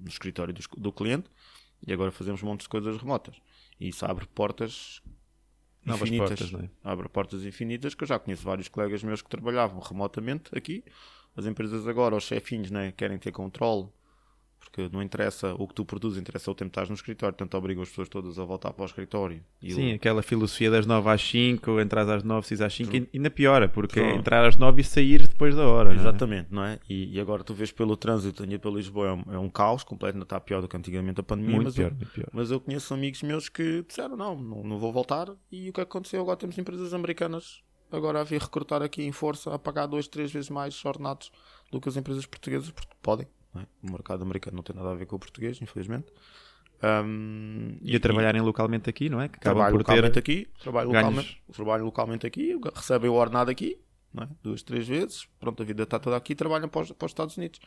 no 0.00 0.08
escritório 0.08 0.52
do, 0.52 0.60
do 0.76 0.92
cliente, 0.92 1.30
e 1.86 1.92
agora 1.92 2.10
fazemos 2.10 2.42
montes 2.42 2.64
de 2.64 2.70
coisas 2.70 2.96
remotas. 2.96 3.36
E 3.78 3.88
isso 3.88 4.04
abre 4.04 4.26
portas 4.26 5.00
Novas 5.84 6.08
infinitas. 6.08 6.28
portas, 6.28 6.50
não 6.50 6.60
é? 6.60 6.70
Abre 6.82 7.08
portas 7.08 7.44
infinitas, 7.44 7.94
que 7.94 8.02
eu 8.02 8.08
já 8.08 8.18
conheço 8.18 8.42
vários 8.42 8.68
colegas 8.68 9.02
meus 9.02 9.22
que 9.22 9.28
trabalhavam 9.28 9.80
remotamente 9.80 10.50
aqui. 10.56 10.84
As 11.36 11.46
empresas 11.46 11.86
agora, 11.86 12.16
os 12.16 12.24
chefinhos, 12.24 12.70
né, 12.70 12.92
querem 12.92 13.16
ter 13.16 13.30
controle, 13.30 13.88
porque 14.58 14.88
não 14.92 15.02
interessa 15.02 15.54
o 15.54 15.66
que 15.66 15.74
tu 15.74 15.84
produzes, 15.84 16.18
interessa 16.20 16.50
o 16.50 16.54
tempo 16.54 16.70
que 16.70 16.72
estás 16.72 16.88
no 16.88 16.94
escritório, 16.94 17.34
portanto 17.36 17.54
obrigam 17.56 17.82
as 17.82 17.88
pessoas 17.88 18.08
todas 18.08 18.38
a 18.38 18.44
voltar 18.44 18.72
para 18.72 18.82
o 18.82 18.86
escritório. 18.86 19.42
E 19.62 19.72
Sim, 19.72 19.92
o- 19.92 19.94
aquela 19.96 20.22
filosofia 20.22 20.70
das 20.70 20.86
9 20.86 21.08
às 21.10 21.22
5, 21.22 21.80
entras 21.80 22.08
às 22.08 22.22
9, 22.22 22.46
saís 22.46 22.60
às 22.60 22.74
5, 22.74 22.94
e 22.96 23.08
ainda 23.14 23.30
piora, 23.30 23.68
porque 23.68 23.98
é 24.00 24.02
Pronto. 24.04 24.18
entrar 24.20 24.46
às 24.46 24.56
9 24.56 24.80
e 24.80 24.84
sair 24.84 25.26
depois 25.26 25.54
da 25.54 25.66
hora. 25.66 25.90
não 25.90 25.96
é? 25.96 26.00
Exatamente, 26.00 26.48
não 26.52 26.64
é? 26.64 26.78
E, 26.88 27.16
e 27.16 27.20
agora 27.20 27.42
tu 27.44 27.54
vês 27.54 27.70
pelo 27.72 27.96
trânsito, 27.96 28.42
ainda 28.42 28.58
para 28.58 28.70
Lisboa 28.70 29.08
é 29.08 29.12
um, 29.12 29.34
é 29.34 29.38
um 29.38 29.48
caos 29.48 29.82
completo, 29.84 30.16
ainda 30.16 30.24
está 30.24 30.38
pior 30.40 30.60
do 30.60 30.68
que 30.68 30.76
antigamente 30.76 31.20
a 31.20 31.22
pandemia. 31.22 31.54
Muito 31.54 31.66
mas 31.66 31.74
pior, 31.74 31.92
eu, 32.00 32.06
pior. 32.08 32.28
Mas 32.32 32.50
eu 32.50 32.60
conheço 32.60 32.92
amigos 32.94 33.22
meus 33.22 33.48
que 33.48 33.82
disseram: 33.86 34.16
não, 34.16 34.36
não, 34.36 34.62
não 34.64 34.78
vou 34.78 34.92
voltar. 34.92 35.28
E 35.50 35.70
o 35.70 35.72
que 35.72 35.80
aconteceu? 35.80 36.20
Agora 36.20 36.36
temos 36.36 36.56
empresas 36.58 36.92
americanas 36.92 37.62
agora 37.90 38.20
a 38.20 38.24
vir 38.24 38.40
recrutar 38.40 38.82
aqui 38.82 39.02
em 39.02 39.12
força 39.12 39.54
a 39.54 39.58
pagar 39.58 39.86
dois, 39.86 40.06
três 40.06 40.30
vezes 40.30 40.50
mais 40.50 40.84
ordenados 40.84 41.32
do 41.72 41.80
que 41.80 41.88
as 41.88 41.96
empresas 41.96 42.26
portuguesas, 42.26 42.70
porque 42.70 42.92
podem. 43.00 43.26
É? 43.60 43.66
O 43.82 43.90
mercado 43.90 44.22
americano 44.22 44.56
não 44.56 44.62
tem 44.62 44.74
nada 44.76 44.90
a 44.92 44.94
ver 44.94 45.06
com 45.06 45.16
o 45.16 45.18
português, 45.18 45.60
infelizmente. 45.62 46.12
Ahm, 46.82 47.76
E 47.82 47.96
a 47.96 48.00
trabalharem 48.00 48.40
localmente 48.40 48.88
aqui, 48.88 49.08
não 49.08 49.20
é? 49.20 49.28
Que 49.28 49.40
trabalho 49.40 49.78
por 49.78 49.78
localmente 49.78 50.14
ter. 50.14 50.18
aqui, 50.18 50.48
trabalho 50.58 50.88
ganhos. 50.90 51.16
localmente, 51.16 51.42
trabalho 51.52 51.84
localmente 51.84 52.26
aqui, 52.26 52.54
recebem 52.74 53.10
o 53.10 53.14
ordenado 53.14 53.50
aqui, 53.50 53.80
é? 54.20 54.28
duas, 54.42 54.62
três 54.62 54.86
vezes, 54.86 55.26
pronto, 55.40 55.62
a 55.62 55.66
vida 55.66 55.82
está 55.82 55.98
toda 55.98 56.16
aqui 56.16 56.32
e 56.32 56.36
trabalham 56.36 56.68
para 56.68 56.82
os, 56.82 56.92
para 56.92 57.06
os 57.06 57.10
Estados 57.10 57.36
Unidos. 57.36 57.60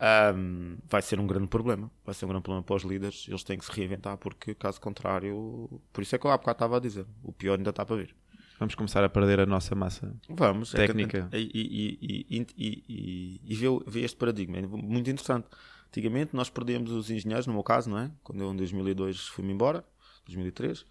Ahm, 0.00 0.76
vai 0.88 1.02
ser 1.02 1.20
um 1.20 1.26
grande 1.26 1.46
problema, 1.48 1.90
vai 2.04 2.14
ser 2.14 2.24
um 2.24 2.28
grande 2.28 2.42
problema 2.42 2.64
para 2.64 2.76
os 2.76 2.82
líderes, 2.84 3.26
eles 3.28 3.44
têm 3.44 3.58
que 3.58 3.64
se 3.64 3.72
reinventar 3.72 4.16
porque, 4.18 4.54
caso 4.54 4.80
contrário, 4.80 5.80
por 5.92 6.02
isso 6.02 6.14
é 6.16 6.18
que 6.18 6.26
eu 6.26 6.30
há 6.30 6.36
bocado 6.38 6.56
estava 6.56 6.76
a 6.78 6.80
dizer, 6.80 7.06
o 7.22 7.32
pior 7.32 7.58
ainda 7.58 7.70
está 7.70 7.84
para 7.84 7.96
vir. 7.96 8.14
Vamos 8.58 8.74
começar 8.74 9.02
a 9.02 9.08
perder 9.08 9.40
a 9.40 9.46
nossa 9.46 9.74
massa. 9.74 10.14
Vamos, 10.28 10.74
é 10.74 10.86
Técnica. 10.86 11.28
e, 11.32 11.38
e, 11.38 12.26
e, 12.28 12.46
e, 12.56 13.40
e, 13.44 13.54
vê, 13.54 13.66
vê 13.86 14.00
este 14.00 14.16
paradigma, 14.16 14.58
é 14.58 14.62
muito 14.62 15.10
interessante. 15.10 15.48
Antigamente 15.88 16.34
nós 16.34 16.50
perdíamos 16.50 16.90
os 16.90 17.10
engenheiros, 17.10 17.46
no 17.46 17.52
meu 17.52 17.62
caso, 17.62 17.90
não 17.90 17.98
é? 17.98 18.10
Quando 18.22 18.42
eu 18.42 18.52
em 18.52 18.56
2002 18.56 19.28
fui-me 19.28 19.52
embora, 19.52 19.84
2003, 20.26 20.86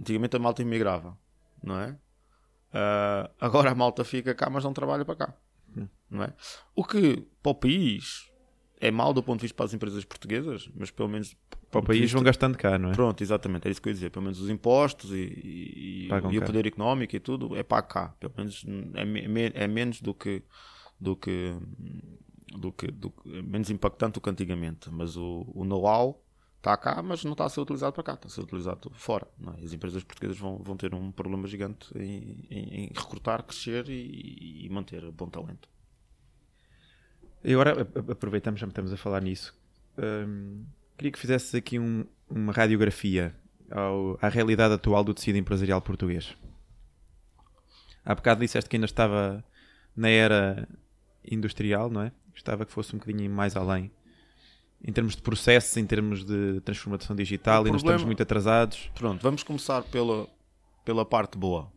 antigamente 0.00 0.36
a 0.36 0.38
malta 0.38 0.62
imigrava, 0.62 1.18
não 1.62 1.78
é? 1.78 1.98
Ah, 2.72 3.30
agora 3.40 3.70
a 3.70 3.74
malta 3.74 4.04
fica 4.04 4.34
cá, 4.34 4.50
mas 4.50 4.64
não 4.64 4.72
trabalha 4.72 5.04
para 5.04 5.16
cá, 5.16 5.34
não 6.10 6.22
é? 6.22 6.34
O 6.74 6.84
que 6.84 7.26
para 7.42 7.52
o 7.52 7.54
país 7.54 8.30
é 8.80 8.90
mau 8.90 9.12
do 9.12 9.22
ponto 9.22 9.40
de 9.40 9.42
vista 9.44 9.56
para 9.56 9.66
as 9.66 9.74
empresas 9.74 10.04
portuguesas, 10.04 10.68
mas 10.74 10.90
pelo 10.90 11.08
menos 11.08 11.36
Para 11.70 11.80
o 11.80 11.82
país 11.84 12.10
vão 12.12 12.22
gastando 12.22 12.56
cá, 12.58 12.78
não 12.78 12.90
é? 12.90 12.94
Pronto, 12.94 13.22
exatamente, 13.22 13.62
era 13.64 13.72
isso 13.72 13.80
que 13.82 13.88
eu 13.88 13.90
ia 13.90 13.94
dizer. 13.94 14.10
Pelo 14.10 14.24
menos 14.24 14.40
os 14.40 14.48
impostos 14.50 15.12
e, 15.12 15.16
e- 15.16 16.08
e 16.32 16.38
o 16.38 16.40
poder 16.46 16.66
económico 16.66 17.16
e 17.16 17.20
tudo 17.20 17.56
é 17.56 17.62
para 17.62 17.82
cá. 17.82 18.08
Pelo 18.20 18.34
menos 18.36 18.64
é, 18.94 19.04
me- 19.04 19.26
me- 19.28 19.52
é 19.54 19.66
menos 19.66 20.00
do 20.00 20.12
que, 20.14 20.42
do 21.00 21.16
que, 21.16 21.54
do 22.56 22.72
que, 22.72 22.90
do 22.90 23.12
é 23.26 23.42
menos 23.42 23.70
impactante 23.70 24.14
do 24.14 24.20
que 24.20 24.30
antigamente. 24.30 24.90
Mas 24.90 25.16
o, 25.16 25.46
o 25.54 25.64
know-how 25.64 26.22
está 26.58 26.76
cá, 26.76 27.02
mas 27.02 27.22
não 27.24 27.32
está 27.32 27.44
a 27.44 27.48
ser 27.48 27.60
utilizado 27.60 27.92
para 27.92 28.02
cá, 28.02 28.14
está 28.14 28.26
a 28.28 28.30
ser 28.30 28.40
utilizado 28.42 28.90
fora. 28.94 29.26
é? 29.58 29.64
As 29.64 29.72
empresas 29.72 30.02
portuguesas 30.04 30.38
vão, 30.38 30.58
vão 30.58 30.76
ter 30.76 30.94
um 30.94 31.10
problema 31.12 31.46
gigante 31.46 31.86
em, 31.98 32.44
em- 32.50 32.74
em 32.74 32.90
recrutar, 32.94 33.42
crescer 33.42 33.88
e, 33.88 34.64
e 34.64 34.68
manter 34.68 35.10
bom 35.12 35.28
talento. 35.28 35.68
E 37.46 37.52
agora 37.52 37.82
aproveitamos, 38.10 38.58
já 38.60 38.66
estamos 38.66 38.92
a 38.92 38.96
falar 38.96 39.20
nisso. 39.22 39.54
Hum, 39.96 40.64
queria 40.98 41.12
que 41.12 41.18
fizesses 41.18 41.54
aqui 41.54 41.78
um- 41.78 42.04
uma 42.28 42.52
radiografia 42.52 43.32
ao- 43.70 44.18
à 44.20 44.28
realidade 44.28 44.74
atual 44.74 45.04
do 45.04 45.14
tecido 45.14 45.38
empresarial 45.38 45.80
português. 45.80 46.36
Há 48.04 48.14
bocado 48.16 48.40
disseste 48.40 48.68
que 48.68 48.74
ainda 48.76 48.86
estava 48.86 49.44
na 49.96 50.08
era 50.08 50.68
industrial, 51.30 51.88
não 51.88 52.02
é? 52.02 52.12
Gostava 52.32 52.66
que 52.66 52.72
fosse 52.72 52.94
um 52.96 52.98
bocadinho 52.98 53.30
mais 53.30 53.54
além. 53.56 53.92
Em 54.84 54.92
termos 54.92 55.14
de 55.16 55.22
processos, 55.22 55.76
em 55.76 55.86
termos 55.86 56.24
de 56.24 56.60
transformação 56.62 57.14
digital, 57.14 57.62
O 57.62 57.66
ainda 57.66 57.70
problema- 57.70 57.90
estamos 57.92 58.04
muito 58.06 58.22
atrasados. 58.22 58.90
Pronto, 58.94 59.22
vamos 59.22 59.42
começar 59.44 59.82
pela, 59.84 60.28
pela 60.84 61.04
parte 61.04 61.38
boa. 61.38 61.72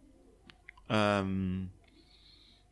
Ahm, 0.89 1.67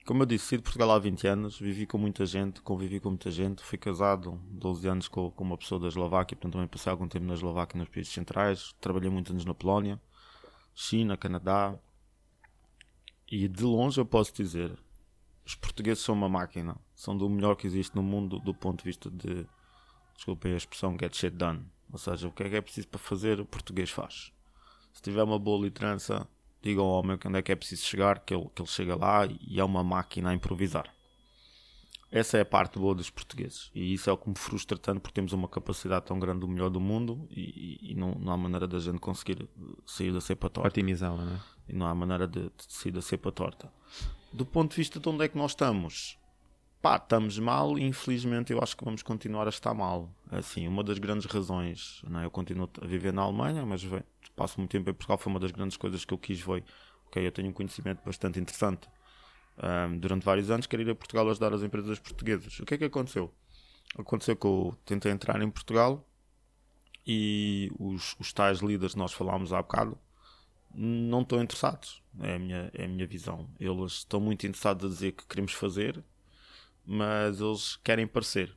como 0.07 0.23
eu 0.23 0.25
disse, 0.25 0.45
saí 0.45 0.57
de 0.57 0.63
Portugal 0.63 0.89
há 0.91 0.99
20 0.99 1.27
anos, 1.27 1.59
vivi 1.59 1.85
com 1.85 1.97
muita 1.97 2.25
gente, 2.25 2.61
convivi 2.61 2.97
com 2.97 3.09
muita 3.09 3.29
gente, 3.29 3.61
fui 3.61 3.77
casado 3.77 4.39
12 4.51 4.87
anos 4.87 5.07
com, 5.09 5.29
com 5.29 5.43
uma 5.43 5.57
pessoa 5.57 5.81
da 5.81 5.89
Eslováquia, 5.89 6.37
portanto 6.37 6.53
também 6.53 6.67
passei 6.67 6.89
algum 6.89 7.09
tempo 7.09 7.25
na 7.25 7.33
Eslováquia 7.33 7.77
nos 7.77 7.89
países 7.89 8.13
centrais, 8.13 8.73
trabalhei 8.79 9.09
muitos 9.09 9.31
anos 9.31 9.43
na 9.43 9.53
Polónia, 9.53 10.01
China, 10.73 11.17
Canadá, 11.17 11.77
e 13.29 13.49
de 13.49 13.63
longe 13.63 13.99
eu 13.99 14.05
posso 14.05 14.33
dizer, 14.33 14.79
os 15.45 15.55
portugueses 15.55 16.01
são 16.05 16.15
uma 16.15 16.29
máquina, 16.29 16.77
são 16.95 17.17
do 17.17 17.29
melhor 17.29 17.55
que 17.55 17.67
existe 17.67 17.93
no 17.93 18.01
mundo 18.01 18.39
do 18.39 18.53
ponto 18.53 18.79
de 18.79 18.85
vista 18.85 19.11
de, 19.11 19.45
desculpem 20.15 20.53
a 20.53 20.57
expressão, 20.57 20.97
get 20.97 21.13
shit 21.13 21.35
done. 21.35 21.65
Ou 21.91 21.97
seja, 21.97 22.29
o 22.29 22.31
que 22.31 22.43
é 22.43 22.49
que 22.49 22.55
é 22.55 22.61
preciso 22.61 22.87
para 22.87 22.99
fazer, 22.99 23.41
o 23.41 23.45
português 23.45 23.89
faz. 23.89 24.31
Se 24.93 25.01
tiver 25.01 25.23
uma 25.23 25.37
boa 25.37 25.65
liderança, 25.65 26.25
diga 26.67 26.81
ao 26.81 26.87
homem 26.87 27.17
onde 27.25 27.39
é 27.39 27.41
que 27.41 27.51
é 27.51 27.55
preciso 27.55 27.85
chegar, 27.85 28.19
que 28.19 28.33
ele, 28.33 28.47
que 28.53 28.61
ele 28.61 28.69
chega 28.69 28.95
lá 28.95 29.25
e 29.25 29.59
é 29.59 29.63
uma 29.63 29.83
máquina 29.83 30.29
a 30.29 30.33
improvisar. 30.33 30.93
essa 32.11 32.37
é 32.37 32.41
a 32.41 32.45
parte 32.45 32.79
boa 32.79 32.95
dos 32.95 33.09
portugueses. 33.09 33.69
E 33.73 33.93
isso 33.93 34.09
é 34.09 34.13
o 34.13 34.17
que 34.17 34.29
me 34.29 34.37
frustra 34.37 34.77
tanto 34.77 35.01
porque 35.01 35.15
temos 35.15 35.33
uma 35.33 35.47
capacidade 35.47 36.05
tão 36.05 36.19
grande 36.19 36.41
do 36.41 36.47
melhor 36.47 36.69
do 36.69 36.79
mundo 36.79 37.27
e, 37.29 37.91
e 37.91 37.95
não, 37.95 38.11
não, 38.15 38.33
há 38.33 38.37
maneira 38.37 38.67
da 38.67 38.79
gente 38.79 38.99
conseguir 38.99 39.47
sair 39.85 40.11
da 40.11 40.21
cepa 40.21 40.49
torta. 40.49 40.69
Otimizá-la, 40.69 41.23
não 41.23 41.35
é? 41.35 41.39
E 41.69 41.73
não 41.73 41.85
há 41.85 41.93
maneira 41.93 42.27
de, 42.27 42.43
de 42.43 42.63
sair 42.67 42.91
da 42.91 43.01
cepa 43.01 43.31
torta. 43.31 43.71
Do 44.31 44.45
ponto 44.45 44.71
de 44.71 44.77
vista 44.77 44.99
de 44.99 45.09
onde 45.09 45.23
é 45.25 45.27
que 45.27 45.37
nós 45.37 45.51
estamos, 45.51 46.17
pá, 46.81 46.97
estamos 46.97 47.37
mal 47.39 47.77
e 47.77 47.83
infelizmente 47.83 48.53
eu 48.53 48.61
acho 48.61 48.75
que 48.75 48.83
vamos 48.83 49.03
continuar 49.03 49.45
a 49.45 49.49
estar 49.49 49.73
mal. 49.73 50.09
Assim, 50.31 50.67
uma 50.67 50.83
das 50.83 50.99
grandes 50.99 51.25
razões, 51.25 52.01
não 52.07 52.19
é? 52.19 52.25
eu 52.25 52.31
continuo 52.31 52.69
a 52.81 52.85
viver 52.85 53.13
na 53.13 53.23
Alemanha, 53.23 53.65
mas 53.65 53.85
passo 54.35 54.59
muito 54.59 54.71
tempo 54.71 54.89
em 54.89 54.93
Portugal, 54.93 55.17
foi 55.17 55.31
uma 55.31 55.39
das 55.39 55.51
grandes 55.51 55.77
coisas 55.77 56.05
que 56.05 56.13
eu 56.13 56.17
quis 56.17 56.39
foi, 56.39 56.63
ok, 57.07 57.25
eu 57.25 57.31
tenho 57.31 57.49
um 57.49 57.53
conhecimento 57.53 58.03
bastante 58.05 58.39
interessante 58.39 58.87
um, 59.57 59.97
durante 59.97 60.23
vários 60.23 60.51
anos, 60.51 60.67
quero 60.67 60.83
ir 60.83 60.89
a 60.89 60.95
Portugal 60.95 61.29
ajudar 61.29 61.53
as 61.53 61.63
empresas 61.63 61.99
portuguesas. 61.99 62.59
O 62.59 62.65
que 62.65 62.75
é 62.75 62.77
que 62.77 62.85
aconteceu? 62.85 63.33
Aconteceu 63.97 64.35
que 64.35 64.45
eu 64.45 64.77
tentei 64.85 65.11
entrar 65.11 65.41
em 65.41 65.49
Portugal 65.49 66.07
e 67.05 67.71
os, 67.79 68.15
os 68.19 68.33
tais 68.33 68.59
líderes 68.59 68.93
que 68.93 68.99
nós 68.99 69.13
falámos 69.13 69.53
há 69.53 69.61
bocado 69.61 69.97
não 70.73 71.21
estão 71.21 71.41
interessados. 71.41 72.03
É 72.19 72.35
a, 72.35 72.39
minha, 72.39 72.71
é 72.73 72.85
a 72.85 72.87
minha 72.87 73.07
visão. 73.07 73.49
Eles 73.59 73.93
estão 73.93 74.19
muito 74.19 74.45
interessados 74.45 74.85
a 74.85 74.89
dizer 74.89 75.13
que 75.13 75.25
queremos 75.25 75.53
fazer, 75.53 76.03
mas 76.87 77.41
eles 77.41 77.75
querem 77.83 78.07
parecer. 78.07 78.55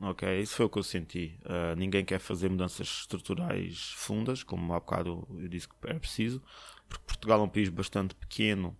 Ok, 0.00 0.40
isso 0.40 0.54
foi 0.54 0.66
o 0.66 0.70
que 0.70 0.78
eu 0.78 0.82
senti. 0.82 1.38
Uh, 1.44 1.76
ninguém 1.76 2.04
quer 2.04 2.18
fazer 2.18 2.48
mudanças 2.48 2.88
estruturais 3.00 3.92
fundas, 3.96 4.42
como 4.42 4.72
há 4.72 4.80
bocado 4.80 5.26
eu 5.38 5.48
disse 5.48 5.68
que 5.68 5.74
era 5.84 6.00
preciso, 6.00 6.42
porque 6.88 7.04
Portugal 7.04 7.40
é 7.40 7.42
um 7.42 7.48
país 7.48 7.68
bastante 7.68 8.14
pequeno 8.14 8.76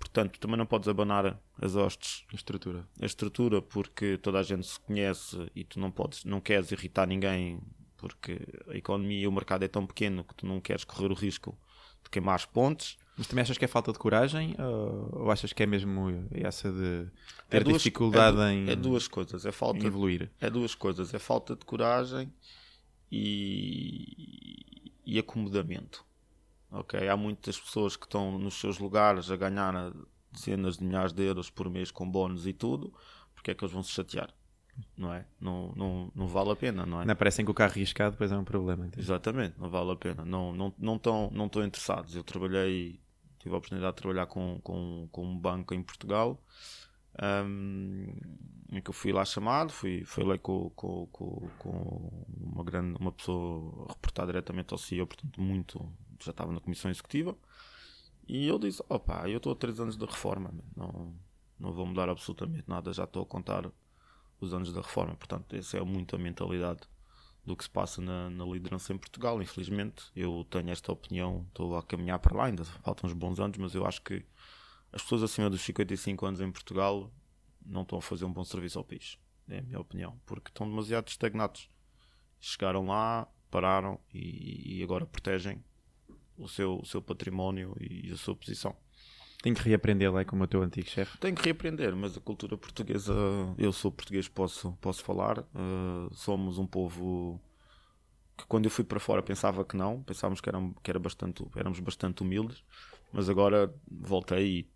Portanto, 0.00 0.40
também 0.40 0.56
não 0.56 0.64
podes 0.64 0.88
abanar 0.88 1.38
as 1.60 1.76
hostes. 1.76 2.24
A 2.32 2.34
estrutura. 2.34 2.88
A 3.00 3.04
estrutura, 3.04 3.60
porque 3.60 4.16
toda 4.16 4.38
a 4.40 4.42
gente 4.42 4.66
se 4.66 4.80
conhece 4.80 5.36
e 5.54 5.62
tu 5.62 5.78
não 5.78 5.90
podes, 5.90 6.24
não 6.24 6.40
queres 6.40 6.72
irritar 6.72 7.06
ninguém, 7.06 7.60
porque 7.98 8.40
a 8.66 8.74
economia 8.74 9.20
e 9.20 9.26
o 9.26 9.32
mercado 9.32 9.62
é 9.62 9.68
tão 9.68 9.86
pequeno 9.86 10.24
que 10.24 10.34
tu 10.34 10.46
não 10.46 10.58
queres 10.58 10.84
correr 10.84 11.12
o 11.12 11.14
risco 11.14 11.56
de 12.02 12.10
queimar 12.10 12.34
as 12.34 12.44
pontes. 12.44 12.98
Mas 13.16 13.26
também 13.26 13.42
achas 13.42 13.58
que 13.58 13.64
é 13.64 13.68
falta 13.68 13.92
de 13.92 13.98
coragem? 13.98 14.56
Ou, 14.58 15.30
achas 15.30 15.52
que 15.52 15.62
é 15.62 15.66
mesmo 15.66 16.26
essa 16.32 16.72
de 16.72 17.06
ter 17.50 17.58
é 17.58 17.64
duas, 17.64 17.76
dificuldade 17.76 18.40
é 18.40 18.52
em 18.52 18.70
é 18.70 18.76
duas 18.76 19.06
coisas. 19.06 19.44
É 19.44 19.52
falta 19.52 19.84
evoluir? 19.84 20.30
É 20.40 20.48
duas 20.48 20.74
coisas. 20.74 21.12
É 21.12 21.18
falta 21.18 21.54
de 21.54 21.64
coragem 21.64 22.32
e, 23.12 24.92
e 25.04 25.18
acomodamento. 25.18 26.04
Ok, 26.70 27.08
há 27.08 27.16
muitas 27.16 27.58
pessoas 27.58 27.96
que 27.96 28.06
estão 28.06 28.38
nos 28.38 28.54
seus 28.54 28.78
lugares 28.78 29.30
a 29.30 29.36
ganhar 29.36 29.92
dezenas 30.30 30.78
de 30.78 30.84
milhares 30.84 31.12
de 31.12 31.22
euros 31.22 31.50
por 31.50 31.68
mês 31.68 31.90
com 31.90 32.08
bónus 32.08 32.46
e 32.46 32.52
tudo, 32.52 32.94
porque 33.34 33.50
é 33.50 33.54
que 33.54 33.64
eles 33.64 33.72
vão 33.72 33.82
se 33.82 33.90
chatear? 33.90 34.32
Não 34.96 35.12
é? 35.12 35.24
Não, 35.40 35.72
não, 35.76 36.12
não 36.14 36.26
vale 36.26 36.50
a 36.50 36.56
pena, 36.56 36.86
não 36.86 37.02
é? 37.02 37.04
Não 37.04 37.16
parecem 37.16 37.44
que 37.44 37.50
o 37.50 37.54
carro 37.54 37.74
riscado 37.74 38.12
depois 38.12 38.32
é 38.32 38.36
um 38.36 38.44
problema. 38.44 38.86
Então. 38.86 39.00
Exatamente, 39.00 39.58
não 39.58 39.68
vale 39.68 39.92
a 39.92 39.96
pena. 39.96 40.24
Não, 40.24 40.52
não, 40.52 40.74
não, 40.78 40.96
estão, 40.96 41.30
não 41.32 41.46
estão 41.46 41.64
interessados. 41.64 42.16
Eu 42.16 42.22
trabalhei, 42.24 43.00
tive 43.38 43.54
a 43.54 43.58
oportunidade 43.58 43.96
de 43.96 44.02
trabalhar 44.02 44.26
com, 44.26 44.60
com, 44.62 45.08
com 45.10 45.24
um 45.24 45.38
banco 45.38 45.74
em 45.74 45.82
Portugal 45.82 46.40
um, 47.18 48.06
em 48.70 48.80
que 48.80 48.90
eu 48.90 48.94
fui 48.94 49.12
lá 49.12 49.24
chamado, 49.24 49.72
fui, 49.72 50.04
fui 50.04 50.24
lá 50.24 50.38
com, 50.38 50.70
com, 50.70 51.06
com, 51.06 51.48
com, 51.58 52.24
uma 52.40 52.64
grande 52.64 52.96
uma 53.00 53.12
pessoa 53.12 53.86
a 53.88 53.92
reportar 53.92 54.26
diretamente 54.26 54.72
ao 54.72 54.78
CEO, 54.78 55.06
portanto 55.06 55.40
muito 55.40 55.92
já 56.20 56.30
estava 56.30 56.52
na 56.52 56.60
comissão 56.60 56.90
executiva 56.90 57.36
e 58.28 58.46
eu 58.46 58.58
disse, 58.58 58.82
opa, 58.88 59.28
eu 59.28 59.38
estou 59.38 59.52
a 59.52 59.56
3 59.56 59.80
anos 59.80 59.96
da 59.96 60.06
reforma, 60.06 60.52
não, 60.76 61.14
não 61.58 61.72
vou 61.72 61.84
mudar 61.84 62.08
absolutamente 62.08 62.64
nada, 62.68 62.92
já 62.92 63.04
estou 63.04 63.22
a 63.22 63.26
contar 63.26 63.70
os 64.40 64.54
anos 64.54 64.72
da 64.72 64.80
reforma, 64.80 65.14
portanto 65.14 65.54
essa 65.54 65.76
é 65.76 65.82
muito 65.82 66.16
a 66.16 66.18
mentalidade 66.18 66.80
do 67.44 67.56
que 67.56 67.64
se 67.64 67.70
passa 67.70 68.00
na, 68.00 68.28
na 68.30 68.44
liderança 68.44 68.92
em 68.92 68.98
Portugal, 68.98 69.40
infelizmente 69.40 70.04
eu 70.14 70.46
tenho 70.50 70.70
esta 70.70 70.92
opinião, 70.92 71.46
estou 71.48 71.76
a 71.76 71.82
caminhar 71.82 72.18
para 72.18 72.36
lá, 72.36 72.44
ainda 72.46 72.64
faltam 72.64 73.08
uns 73.08 73.14
bons 73.14 73.40
anos, 73.40 73.58
mas 73.58 73.74
eu 73.74 73.86
acho 73.86 74.02
que 74.02 74.24
as 74.92 75.02
pessoas 75.02 75.22
acima 75.22 75.48
dos 75.48 75.60
55 75.62 76.26
anos 76.26 76.40
em 76.40 76.50
Portugal 76.50 77.10
não 77.64 77.82
estão 77.82 77.98
a 77.98 78.02
fazer 78.02 78.24
um 78.24 78.32
bom 78.32 78.44
serviço 78.44 78.78
ao 78.78 78.84
país. 78.84 79.18
É 79.48 79.58
a 79.58 79.62
minha 79.62 79.80
opinião. 79.80 80.20
Porque 80.26 80.48
estão 80.48 80.68
demasiado 80.68 81.08
estagnados. 81.08 81.68
Chegaram 82.40 82.86
lá, 82.86 83.28
pararam 83.50 84.00
e, 84.12 84.78
e 84.78 84.82
agora 84.82 85.06
protegem 85.06 85.62
o 86.36 86.48
seu, 86.48 86.78
o 86.78 86.86
seu 86.86 87.02
património 87.02 87.76
e 87.80 88.10
a 88.10 88.16
sua 88.16 88.34
posição. 88.34 88.76
Tem 89.42 89.54
que 89.54 89.62
reaprender 89.62 90.12
lá 90.12 90.24
como 90.24 90.44
o 90.44 90.46
teu 90.46 90.62
antigo 90.62 90.88
chefe. 90.88 91.16
Tem 91.18 91.34
que 91.34 91.42
reaprender, 91.42 91.96
mas 91.96 92.16
a 92.16 92.20
cultura 92.20 92.58
portuguesa, 92.58 93.14
eu 93.56 93.72
sou 93.72 93.90
português, 93.90 94.28
posso, 94.28 94.72
posso 94.80 95.02
falar. 95.02 95.40
Uh, 95.40 96.14
somos 96.14 96.58
um 96.58 96.66
povo 96.66 97.40
que 98.36 98.46
quando 98.46 98.66
eu 98.66 98.70
fui 98.70 98.84
para 98.84 99.00
fora 99.00 99.22
pensava 99.22 99.64
que 99.64 99.76
não, 99.76 100.02
pensávamos 100.02 100.40
que, 100.40 100.48
eram, 100.48 100.72
que 100.82 100.90
era 100.90 100.98
bastante, 100.98 101.44
éramos 101.54 101.80
bastante 101.80 102.22
humildes, 102.22 102.62
mas 103.12 103.28
agora 103.28 103.74
voltei 103.90 104.46
e 104.46 104.70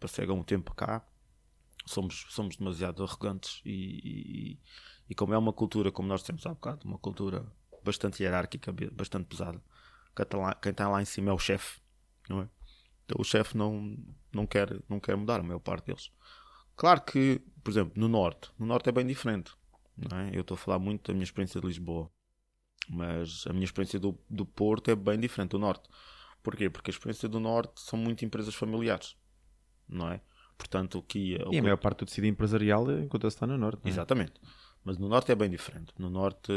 passei 0.00 0.28
um 0.30 0.42
tempo 0.42 0.74
cá, 0.74 1.04
somos, 1.86 2.26
somos 2.30 2.56
demasiado 2.56 3.02
arrogantes 3.02 3.60
e, 3.64 3.72
e, 4.04 4.60
e, 5.10 5.14
como 5.14 5.34
é 5.34 5.38
uma 5.38 5.52
cultura, 5.52 5.92
como 5.92 6.08
nós 6.08 6.22
temos 6.22 6.46
há 6.46 6.50
bocado, 6.50 6.86
uma 6.86 6.98
cultura 6.98 7.44
bastante 7.82 8.22
hierárquica, 8.22 8.74
bastante 8.92 9.26
pesada, 9.26 9.60
quem 10.14 10.22
está 10.24 10.70
está 10.70 10.88
lá 10.88 11.02
em 11.02 11.04
cima 11.04 11.30
é 11.30 11.32
o 11.32 11.38
chefe, 11.38 11.80
não 12.28 12.42
é? 12.42 12.48
O 13.16 13.24
chefe 13.24 13.56
não, 13.56 13.96
não, 14.32 14.46
quer, 14.46 14.80
não 14.88 15.00
quer 15.00 15.16
mudar 15.16 15.40
a 15.40 15.42
maior 15.42 15.60
parte 15.60 15.86
deles. 15.86 16.10
Claro 16.76 17.02
que, 17.02 17.40
por 17.62 17.70
exemplo, 17.70 17.92
no 17.96 18.08
Norte, 18.08 18.50
no 18.58 18.66
Norte 18.66 18.88
é 18.88 18.92
bem 18.92 19.06
diferente. 19.06 19.52
Não 19.96 20.18
é? 20.18 20.30
Eu 20.32 20.42
estou 20.42 20.54
a 20.54 20.58
falar 20.58 20.78
muito 20.78 21.08
da 21.08 21.12
minha 21.12 21.24
experiência 21.24 21.60
de 21.60 21.66
Lisboa, 21.66 22.10
mas 22.88 23.44
a 23.48 23.52
minha 23.52 23.64
experiência 23.64 23.98
do, 23.98 24.16
do 24.30 24.46
Porto 24.46 24.90
é 24.90 24.94
bem 24.94 25.18
diferente 25.18 25.50
do 25.50 25.58
Norte. 25.58 25.88
Porquê? 26.42 26.70
Porque 26.70 26.90
a 26.90 26.92
experiência 26.92 27.28
do 27.28 27.40
Norte 27.40 27.80
são 27.80 27.98
muito 27.98 28.24
empresas 28.24 28.54
familiares, 28.54 29.16
não 29.88 30.08
é? 30.08 30.20
Portanto, 30.56 30.98
o 30.98 31.02
que... 31.02 31.36
O 31.46 31.52
e 31.52 31.58
a 31.58 31.62
maior 31.62 31.78
parte 31.78 32.00
do 32.00 32.06
tecido 32.06 32.26
empresarial 32.26 32.90
encontra-se 33.00 33.36
está 33.36 33.46
no 33.46 33.58
Norte, 33.58 33.80
é? 33.84 33.88
Exatamente. 33.88 34.34
Mas 34.84 34.98
no 34.98 35.08
Norte 35.08 35.32
é 35.32 35.34
bem 35.34 35.50
diferente. 35.50 35.92
No 35.98 36.08
Norte 36.08 36.52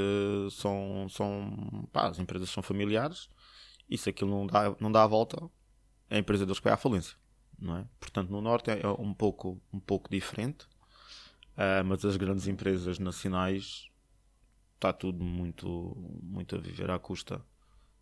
são... 0.52 1.08
são 1.10 1.88
pá, 1.92 2.08
as 2.10 2.20
empresas 2.20 2.50
são 2.50 2.62
familiares 2.62 3.30
e 3.90 3.98
se 3.98 4.10
aquilo 4.10 4.30
não 4.30 4.48
dá, 4.48 4.76
não 4.80 4.92
dá 4.92 5.04
a 5.04 5.08
volta, 5.08 5.38
é 5.44 5.50
a 6.12 6.17
empresa 6.17 6.45
deles 6.45 6.60
vai 6.60 6.74
à 6.74 6.78
falência, 6.78 7.15
não 7.58 7.78
é? 7.78 7.86
Portanto, 8.00 8.30
no 8.30 8.41
Norte 8.41 8.69
é 8.69 8.88
um 9.00 9.13
pouco, 9.13 9.62
um 9.71 9.80
pouco 9.80 10.10
diferente, 10.10 10.65
uh, 11.56 11.84
mas 11.86 12.04
as 12.04 12.17
grandes 12.17 12.47
empresas 12.47 13.00
nacionais 13.00 13.89
está 14.76 14.91
tudo 14.91 15.24
muito, 15.24 15.95
muito 16.21 16.56
a 16.56 16.60
viver 16.60 16.91
à 16.91 17.00
custa 17.00 17.43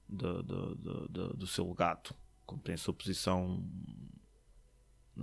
do, 0.07 1.45
seu 1.45 1.67
legado. 1.67 2.15
Como 2.45 2.61
tem 2.61 2.73
a 2.73 2.77
sua 2.77 2.93
posição 2.93 3.63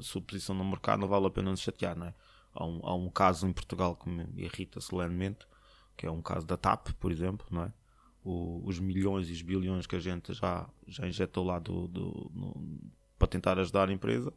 sua 0.01 0.21
posição 0.21 0.55
no 0.55 0.65
mercado, 0.65 1.01
não 1.01 1.09
vale 1.09 1.27
a 1.27 1.31
pena 1.31 1.51
nos 1.51 1.61
chatear, 1.61 1.97
não 1.97 2.07
é? 2.07 2.15
Há 2.53 2.67
um, 2.67 2.81
há 2.85 2.95
um 2.95 3.11
caso 3.11 3.47
em 3.47 3.53
Portugal 3.53 3.97
que 3.97 4.09
me 4.09 4.25
irrita 4.37 4.81
solenemente, 4.81 5.47
que 5.97 6.07
é 6.07 6.11
um 6.11 6.21
caso 6.21 6.47
da 6.47 6.57
TAP, 6.57 6.89
por 7.01 7.11
exemplo, 7.11 7.47
não 7.51 7.65
é? 7.65 7.73
O, 8.29 8.61
os 8.67 8.81
milhões 8.81 9.31
e 9.31 9.33
os 9.33 9.41
bilhões 9.41 9.87
que 9.87 9.95
a 9.95 10.01
gente 10.01 10.35
já, 10.35 10.69
já 10.89 11.07
injetou 11.07 11.45
lá 11.45 11.61
do, 11.61 11.87
do 11.87 12.31
no, 12.35 12.81
para 13.17 13.29
tentar 13.29 13.57
ajudar 13.61 13.89
a 13.89 13.93
empresa, 13.93 14.33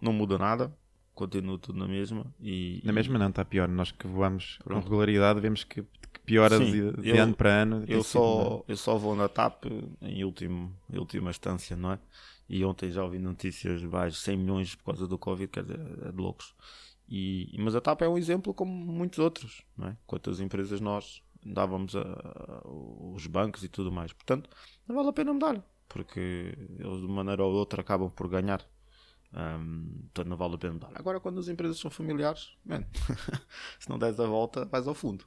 não 0.00 0.12
muda 0.12 0.36
nada, 0.36 0.76
continua 1.14 1.58
tudo 1.58 1.78
na 1.78 1.88
mesma. 1.88 2.26
E, 2.40 2.82
na 2.84 2.92
mesma 2.92 3.18
não, 3.18 3.30
está 3.30 3.42
pior. 3.42 3.68
Nós 3.68 3.90
que 3.90 4.06
voamos 4.06 4.58
Pronto. 4.62 4.82
com 4.82 4.84
regularidade 4.84 5.40
vemos 5.40 5.64
que 5.64 5.82
piora 6.24 6.58
Sim, 6.58 6.70
de, 6.70 6.92
de 7.02 7.08
eu, 7.08 7.22
ano 7.22 7.34
para 7.34 7.62
ano. 7.62 7.84
Eu 7.88 8.02
só, 8.02 8.62
eu 8.68 8.76
só 8.76 8.96
vou 8.96 9.16
na 9.16 9.28
TAP 9.28 9.64
em 10.02 10.24
último, 10.24 10.74
em 10.92 10.98
última 10.98 11.30
instância, 11.30 11.76
não 11.76 11.92
é? 11.92 11.98
E 12.48 12.64
ontem 12.64 12.90
já 12.90 13.02
ouvi 13.02 13.18
notícias 13.18 13.80
de 13.80 13.88
100 14.12 14.36
milhões 14.36 14.74
por 14.74 14.84
causa 14.84 15.06
do 15.06 15.16
Covid, 15.16 15.50
quer 15.50 15.62
dizer, 15.62 15.80
é 16.02 16.12
de 16.12 16.16
loucos. 16.16 16.54
E, 17.08 17.54
mas 17.58 17.74
a 17.74 17.80
TAP 17.80 18.02
é 18.02 18.08
um 18.08 18.18
exemplo 18.18 18.52
como 18.52 18.72
muitos 18.72 19.18
outros, 19.18 19.62
não 19.76 19.88
é? 19.88 19.96
Quantas 20.06 20.40
empresas 20.40 20.80
nós 20.80 21.22
dávamos 21.44 21.94
a, 21.94 22.62
os 22.64 23.26
bancos 23.26 23.62
e 23.62 23.68
tudo 23.68 23.92
mais. 23.92 24.12
Portanto, 24.12 24.48
não 24.86 24.96
vale 24.96 25.08
a 25.08 25.12
pena 25.12 25.32
mudar, 25.32 25.62
porque 25.88 26.56
eles 26.78 27.00
de 27.00 27.06
uma 27.06 27.16
maneira 27.16 27.44
ou 27.44 27.52
outra 27.52 27.80
acabam 27.80 28.10
por 28.10 28.28
ganhar. 28.28 28.64
Um, 29.32 30.02
portanto, 30.04 30.28
não 30.28 30.36
vale 30.36 30.54
a 30.54 30.58
pena 30.58 30.74
mudar. 30.74 30.90
Agora, 30.94 31.20
quando 31.20 31.40
as 31.40 31.48
empresas 31.48 31.78
são 31.78 31.90
familiares, 31.90 32.56
man, 32.64 32.84
se 33.78 33.88
não 33.88 33.98
des 33.98 34.18
a 34.18 34.26
volta, 34.26 34.64
vais 34.64 34.86
ao 34.86 34.94
fundo. 34.94 35.24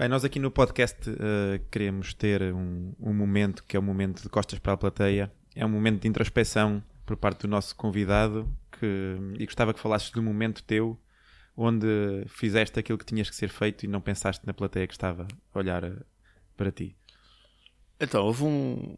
Bem, 0.00 0.08
nós 0.08 0.24
aqui 0.24 0.38
no 0.38 0.50
podcast 0.50 1.10
uh, 1.10 1.62
queremos 1.70 2.14
ter 2.14 2.54
um, 2.54 2.94
um, 2.98 3.12
momento 3.12 3.62
que 3.64 3.76
é 3.76 3.78
um 3.78 3.82
momento 3.82 4.22
de 4.22 4.30
costas 4.30 4.58
para 4.58 4.72
a 4.72 4.76
plateia. 4.76 5.30
É 5.54 5.64
um 5.66 5.68
momento 5.68 6.00
de 6.00 6.08
introspeção 6.08 6.82
por 7.04 7.18
parte 7.18 7.42
do 7.42 7.48
nosso 7.48 7.76
convidado 7.76 8.50
que, 8.72 9.16
e 9.38 9.44
gostava 9.44 9.74
que 9.74 9.78
falasses 9.78 10.10
um 10.16 10.22
momento 10.22 10.64
teu 10.64 10.98
onde 11.62 12.24
fizeste 12.26 12.80
aquilo 12.80 12.98
que 12.98 13.04
tinhas 13.04 13.28
que 13.28 13.36
ser 13.36 13.48
feito 13.48 13.84
e 13.84 13.88
não 13.88 14.00
pensaste 14.00 14.46
na 14.46 14.54
plateia 14.54 14.86
que 14.86 14.94
estava 14.94 15.28
a 15.52 15.58
olhar 15.58 15.84
eh, 15.84 15.96
para 16.56 16.72
ti. 16.72 16.96
Então, 18.00 18.24
houve, 18.24 18.44
um, 18.44 18.96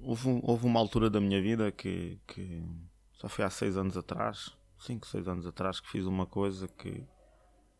houve, 0.00 0.28
um, 0.28 0.40
houve 0.42 0.64
uma 0.64 0.80
altura 0.80 1.10
da 1.10 1.20
minha 1.20 1.42
vida 1.42 1.70
que, 1.70 2.18
que 2.26 2.64
só 3.12 3.28
foi 3.28 3.44
há 3.44 3.50
seis 3.50 3.76
anos 3.76 3.98
atrás, 3.98 4.56
5, 4.78 5.06
6 5.06 5.28
anos 5.28 5.46
atrás, 5.46 5.78
que 5.78 5.90
fiz 5.90 6.06
uma 6.06 6.24
coisa 6.24 6.66
que, 6.66 7.04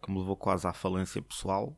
que 0.03 0.11
me 0.11 0.19
levou 0.19 0.37
quase 0.37 0.67
à 0.67 0.73
falência 0.73 1.23
pessoal, 1.23 1.75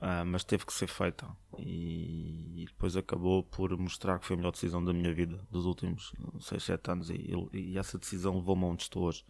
uh, 0.00 0.26
mas 0.26 0.44
teve 0.44 0.66
que 0.66 0.72
ser 0.74 0.88
feita. 0.88 1.26
E, 1.58 2.62
e, 2.62 2.64
depois 2.66 2.96
acabou 2.96 3.42
por 3.44 3.74
mostrar 3.78 4.18
que 4.18 4.26
foi 4.26 4.34
a 4.34 4.36
melhor 4.36 4.52
decisão 4.52 4.84
da 4.84 4.92
minha 4.92 5.14
vida 5.14 5.40
dos 5.50 5.64
últimos 5.64 6.12
6, 6.38 6.62
7 6.62 6.90
anos. 6.90 7.10
E, 7.10 7.32
e 7.54 7.78
essa 7.78 7.98
decisão 7.98 8.36
levou-me 8.36 8.64
onde 8.64 8.82
estou 8.82 9.04
hoje. 9.04 9.24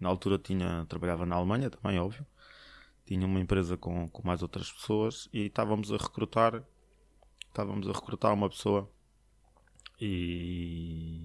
Na 0.00 0.08
altura 0.08 0.38
tinha, 0.38 0.86
trabalhava 0.88 1.26
na 1.26 1.36
Alemanha, 1.36 1.70
também 1.70 1.98
óbvio. 1.98 2.26
Tinha 3.06 3.26
uma 3.26 3.40
empresa 3.40 3.76
com, 3.76 4.08
com 4.08 4.26
mais 4.26 4.42
outras 4.42 4.70
pessoas 4.70 5.28
e 5.32 5.46
estávamos 5.46 5.92
a 5.92 5.96
recrutar 5.96 6.62
estávamos 7.48 7.88
a 7.88 7.92
recrutar 7.92 8.32
uma 8.32 8.48
pessoa 8.48 8.88
e, 10.00 11.20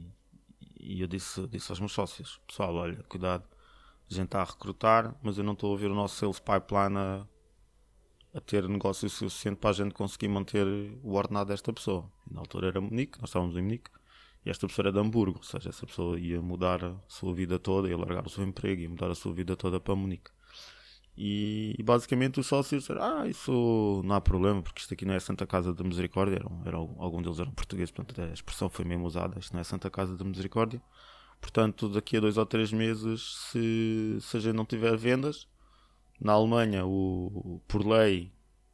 e 0.79 1.01
eu 1.01 1.07
disse, 1.07 1.45
disse 1.47 1.71
aos 1.71 1.79
meus 1.79 1.91
sócios: 1.91 2.41
Pessoal, 2.47 2.73
olha, 2.73 3.03
cuidado, 3.03 3.43
a 4.09 4.13
gente 4.13 4.25
está 4.25 4.41
a 4.41 4.45
recrutar, 4.45 5.15
mas 5.21 5.37
eu 5.37 5.43
não 5.43 5.53
estou 5.53 5.69
a 5.69 5.71
ouvir 5.71 5.91
o 5.91 5.95
nosso 5.95 6.15
sales 6.15 6.39
pipeline 6.39 6.97
a, 6.97 7.27
a 8.33 8.41
ter 8.41 8.67
negócio 8.67 9.07
suficiente 9.09 9.57
para 9.57 9.69
a 9.69 9.73
gente 9.73 9.93
conseguir 9.93 10.27
manter 10.27 10.65
o 11.03 11.13
ordenado 11.13 11.49
desta 11.49 11.71
pessoa. 11.71 12.09
E 12.29 12.33
na 12.33 12.39
altura 12.39 12.67
era 12.69 12.81
Munique, 12.81 13.19
nós 13.21 13.29
estávamos 13.29 13.55
em 13.55 13.61
Munique, 13.61 13.91
e 14.45 14.49
esta 14.49 14.67
pessoa 14.67 14.87
era 14.87 14.91
de 14.91 14.99
Hamburgo, 14.99 15.37
ou 15.37 15.43
seja, 15.43 15.69
essa 15.69 15.85
pessoa 15.85 16.19
ia 16.19 16.41
mudar 16.41 16.83
a 16.83 16.95
sua 17.07 17.33
vida 17.33 17.57
toda, 17.57 17.87
ia 17.87 17.97
largar 17.97 18.25
o 18.25 18.29
seu 18.29 18.43
emprego, 18.43 18.81
ia 18.81 18.89
mudar 18.89 19.09
a 19.09 19.15
sua 19.15 19.33
vida 19.33 19.55
toda 19.55 19.79
para 19.79 19.95
Munique. 19.95 20.31
E, 21.15 21.75
e, 21.77 21.83
basicamente 21.83 22.39
os 22.39 22.47
sócios 22.47 22.81
disseram: 22.81 23.03
Ah, 23.03 23.27
isso 23.27 24.01
não 24.03 24.15
há 24.15 24.21
problema, 24.21 24.61
porque 24.61 24.81
isto 24.81 24.93
aqui 24.93 25.05
não 25.05 25.13
é 25.13 25.19
Santa 25.19 25.45
Casa 25.45 25.73
da 25.73 25.83
Misericórdia. 25.83 26.37
Eram, 26.37 26.61
eram, 26.65 26.95
algum 26.97 27.21
deles 27.21 27.39
eram 27.39 27.51
portugueses, 27.51 27.91
portanto 27.91 28.19
a 28.19 28.33
expressão 28.33 28.67
foi 28.67 28.83
mesmo 28.83 29.05
usada: 29.05 29.39
Isto 29.39 29.53
não 29.53 29.61
é 29.61 29.63
Santa 29.63 29.89
Casa 29.91 30.17
da 30.17 30.25
Misericórdia. 30.25 30.81
Portanto, 31.39 31.89
daqui 31.89 32.17
a 32.17 32.19
dois 32.19 32.37
ou 32.37 32.45
três 32.45 32.71
meses, 32.71 33.49
se, 33.51 34.17
se 34.21 34.37
a 34.37 34.39
gente 34.39 34.55
não 34.55 34.65
tiver 34.65 34.95
vendas, 34.97 35.47
na 36.19 36.33
Alemanha, 36.33 36.85
o, 36.85 37.61
por 37.67 37.85
lei, 37.85 38.31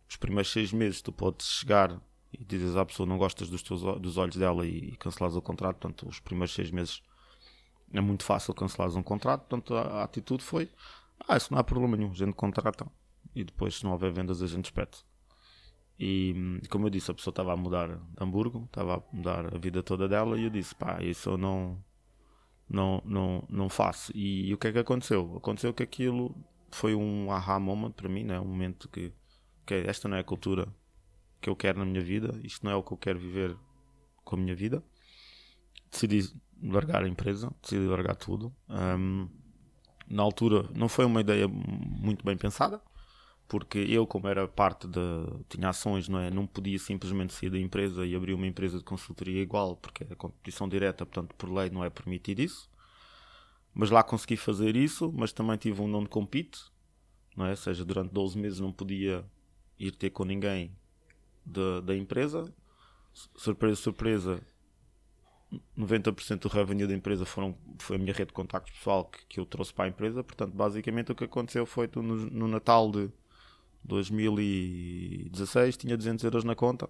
os 0.08 0.16
primeiros 0.16 0.52
seis 0.52 0.72
meses 0.72 1.02
tu 1.02 1.12
podes 1.12 1.48
chegar 1.48 2.00
e 2.32 2.44
dizes 2.44 2.76
à 2.76 2.86
pessoa 2.86 3.08
não 3.08 3.18
gostas 3.18 3.50
dos, 3.50 3.64
teus, 3.64 3.82
dos 4.00 4.18
olhos 4.18 4.36
dela 4.36 4.66
e, 4.66 4.92
e 4.92 4.98
o 5.36 5.42
contrato. 5.42 5.78
Portanto, 5.78 6.08
os 6.08 6.20
primeiros 6.20 6.54
seis 6.54 6.72
meses 6.72 7.02
é 7.92 8.02
muito 8.02 8.24
fácil 8.24 8.54
cancelares 8.54 8.96
um 8.96 9.04
contrato. 9.04 9.42
Portanto, 9.42 9.76
a, 9.76 10.02
a 10.02 10.04
atitude 10.04 10.44
foi 10.44 10.70
ah, 11.28 11.38
isso 11.38 11.52
não 11.52 11.60
há 11.60 11.64
problema 11.64 11.98
nenhum, 11.98 12.12
a 12.12 12.16
gente 12.16 12.34
contrata 12.34 12.88
e 13.36 13.44
depois, 13.44 13.76
se 13.76 13.84
não 13.84 13.92
houver 13.92 14.12
vendas, 14.12 14.42
a 14.42 14.48
gente 14.48 14.66
espete. 14.66 15.04
E 16.00 16.62
como 16.70 16.88
eu 16.88 16.90
disse, 16.90 17.12
a 17.12 17.14
pessoa 17.14 17.32
estava 17.32 17.54
a 17.54 17.58
mudar 17.58 18.00
Hamburgo, 18.20 18.64
estava 18.66 18.96
a 18.98 19.16
mudar 19.16 19.54
a 19.54 19.58
vida 19.58 19.84
toda 19.84 20.08
dela 20.08 20.40
e 20.40 20.46
eu 20.46 20.50
disse, 20.50 20.74
pá, 20.74 21.04
isso 21.04 21.32
eu 21.32 21.38
não, 21.38 21.78
não, 22.70 23.02
não, 23.06 23.44
não 23.50 23.70
faço. 23.70 24.12
E, 24.16 24.50
e 24.50 24.54
o 24.54 24.58
que 24.58 24.68
é 24.68 24.72
que 24.72 24.80
aconteceu? 24.80 25.36
Aconteceu 25.38 25.74
que 25.74 25.84
aquilo 25.84 26.36
foi 26.72 26.96
um 26.96 27.32
aha 27.32 27.60
moment 27.60 27.92
para 27.92 28.08
mim, 28.08 28.24
né? 28.24 28.40
um 28.40 28.46
momento 28.46 28.88
que, 28.88 29.12
que 29.66 29.74
esta 29.74 30.08
não 30.08 30.16
é 30.16 30.22
a 30.22 30.24
cultura 30.24 30.68
que 31.42 31.50
eu 31.50 31.56
quero 31.56 31.80
na 31.80 31.86
minha 31.86 32.02
vida, 32.02 32.40
isto 32.44 32.66
não 32.66 32.72
é 32.72 32.76
o 32.76 32.84
que 32.84 32.92
eu 32.92 32.98
quero 32.98 33.20
viver 33.20 33.56
com 34.24 34.36
a 34.36 34.40
minha 34.40 34.56
vida. 34.56 34.84
Decidi 35.92 36.34
largar 36.62 37.04
a 37.04 37.08
empresa, 37.08 37.52
decidi 37.62 37.86
largar 37.88 38.16
tudo. 38.16 38.54
Um, 38.70 39.28
na 40.08 40.24
altura 40.24 40.70
não 40.76 40.90
foi 40.90 41.06
uma 41.06 41.22
ideia 41.22 41.48
muito 41.48 42.26
bem 42.26 42.36
pensada, 42.36 42.82
porque 43.48 43.80
eu, 43.80 44.06
como 44.06 44.28
era 44.28 44.48
parte 44.48 44.88
de. 44.88 45.00
tinha 45.50 45.70
ações, 45.70 46.08
não 46.08 46.20
é? 46.20 46.30
Não 46.30 46.46
podia 46.46 46.78
simplesmente 46.78 47.34
sair 47.34 47.50
da 47.50 47.60
empresa 47.60 48.06
e 48.06 48.16
abrir 48.16 48.34
uma 48.34 48.46
empresa 48.46 48.78
de 48.78 48.84
consultoria 48.84 49.42
igual, 49.42 49.76
porque 49.76 50.04
é 50.04 50.16
competição 50.16 50.70
direta, 50.70 51.06
portanto, 51.06 51.34
por 51.36 51.50
lei 51.52 51.70
não 51.70 51.84
é 51.84 51.90
permitido 51.90 52.42
isso. 52.42 52.70
Mas 53.74 53.90
lá 53.90 54.04
consegui 54.04 54.36
fazer 54.38 54.76
isso, 54.76 55.12
mas 55.16 55.32
também 55.32 55.58
tive 55.58 55.82
um 55.82 55.88
não 55.88 56.04
de 56.04 56.10
compete, 56.10 56.60
não 57.36 57.46
é? 57.46 57.52
Ou 57.52 57.56
seja, 57.56 57.86
durante 57.86 58.12
12 58.12 58.38
meses 58.38 58.60
não 58.60 58.72
podia 58.72 59.26
ir 59.80 59.92
ter 59.92 60.10
com 60.10 60.26
ninguém 60.26 60.76
de, 61.46 61.82
da 61.82 61.96
empresa. 61.96 62.54
Surpresa, 63.36 63.76
surpresa, 63.76 64.42
90% 65.78 66.40
do 66.40 66.48
revenue 66.48 66.88
da 66.88 66.94
empresa 66.94 67.26
foram, 67.26 67.58
foi 67.80 67.96
a 67.96 68.00
minha 68.00 68.14
rede 68.14 68.28
de 68.28 68.34
contactos 68.34 68.72
pessoal 68.74 69.06
que, 69.06 69.26
que 69.26 69.40
eu 69.40 69.46
trouxe 69.46 69.74
para 69.74 69.86
a 69.86 69.88
empresa. 69.88 70.24
Portanto, 70.24 70.54
basicamente 70.54 71.12
o 71.12 71.16
que 71.16 71.24
aconteceu 71.24 71.66
foi 71.66 71.90
no, 71.96 72.02
no 72.02 72.48
Natal 72.48 72.92
de 72.92 73.12
2016 73.84 75.78
tinha 75.78 75.96
200 75.98 76.24
euros 76.24 76.44
na 76.44 76.54
conta 76.56 76.90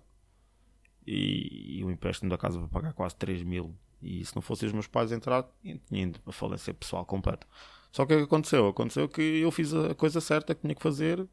e, 1.06 1.80
e 1.80 1.84
o 1.84 1.91
empréstimo 1.91 2.30
da 2.30 2.38
casa 2.38 2.60
para 2.60 2.68
pagar 2.68 2.93
quase 2.93 3.16
3 3.16 3.43
mil. 3.43 3.76
E 4.02 4.24
se 4.24 4.36
não 4.36 4.41
fossem 4.41 4.68
os 4.68 4.74
meus 4.74 4.88
pais 4.88 5.12
entrar, 5.12 5.45
tinha 5.62 6.04
ido 6.04 6.20
para 6.22 6.32
falência 6.32 6.74
pessoal 6.74 7.06
completa. 7.06 7.45
Só 7.91 8.06
que 8.06 8.14
o 8.14 8.18
que 8.18 8.24
aconteceu? 8.24 8.68
Aconteceu 8.68 9.10
que 9.10 9.22
eu 9.22 9.52
fiz 9.52 9.74
a 9.74 9.93
coisa 9.95 10.22
certa 10.22 10.56
que 10.56 10.62
tinha 10.62 10.76
que 10.76 10.82
fazer. 10.82 11.28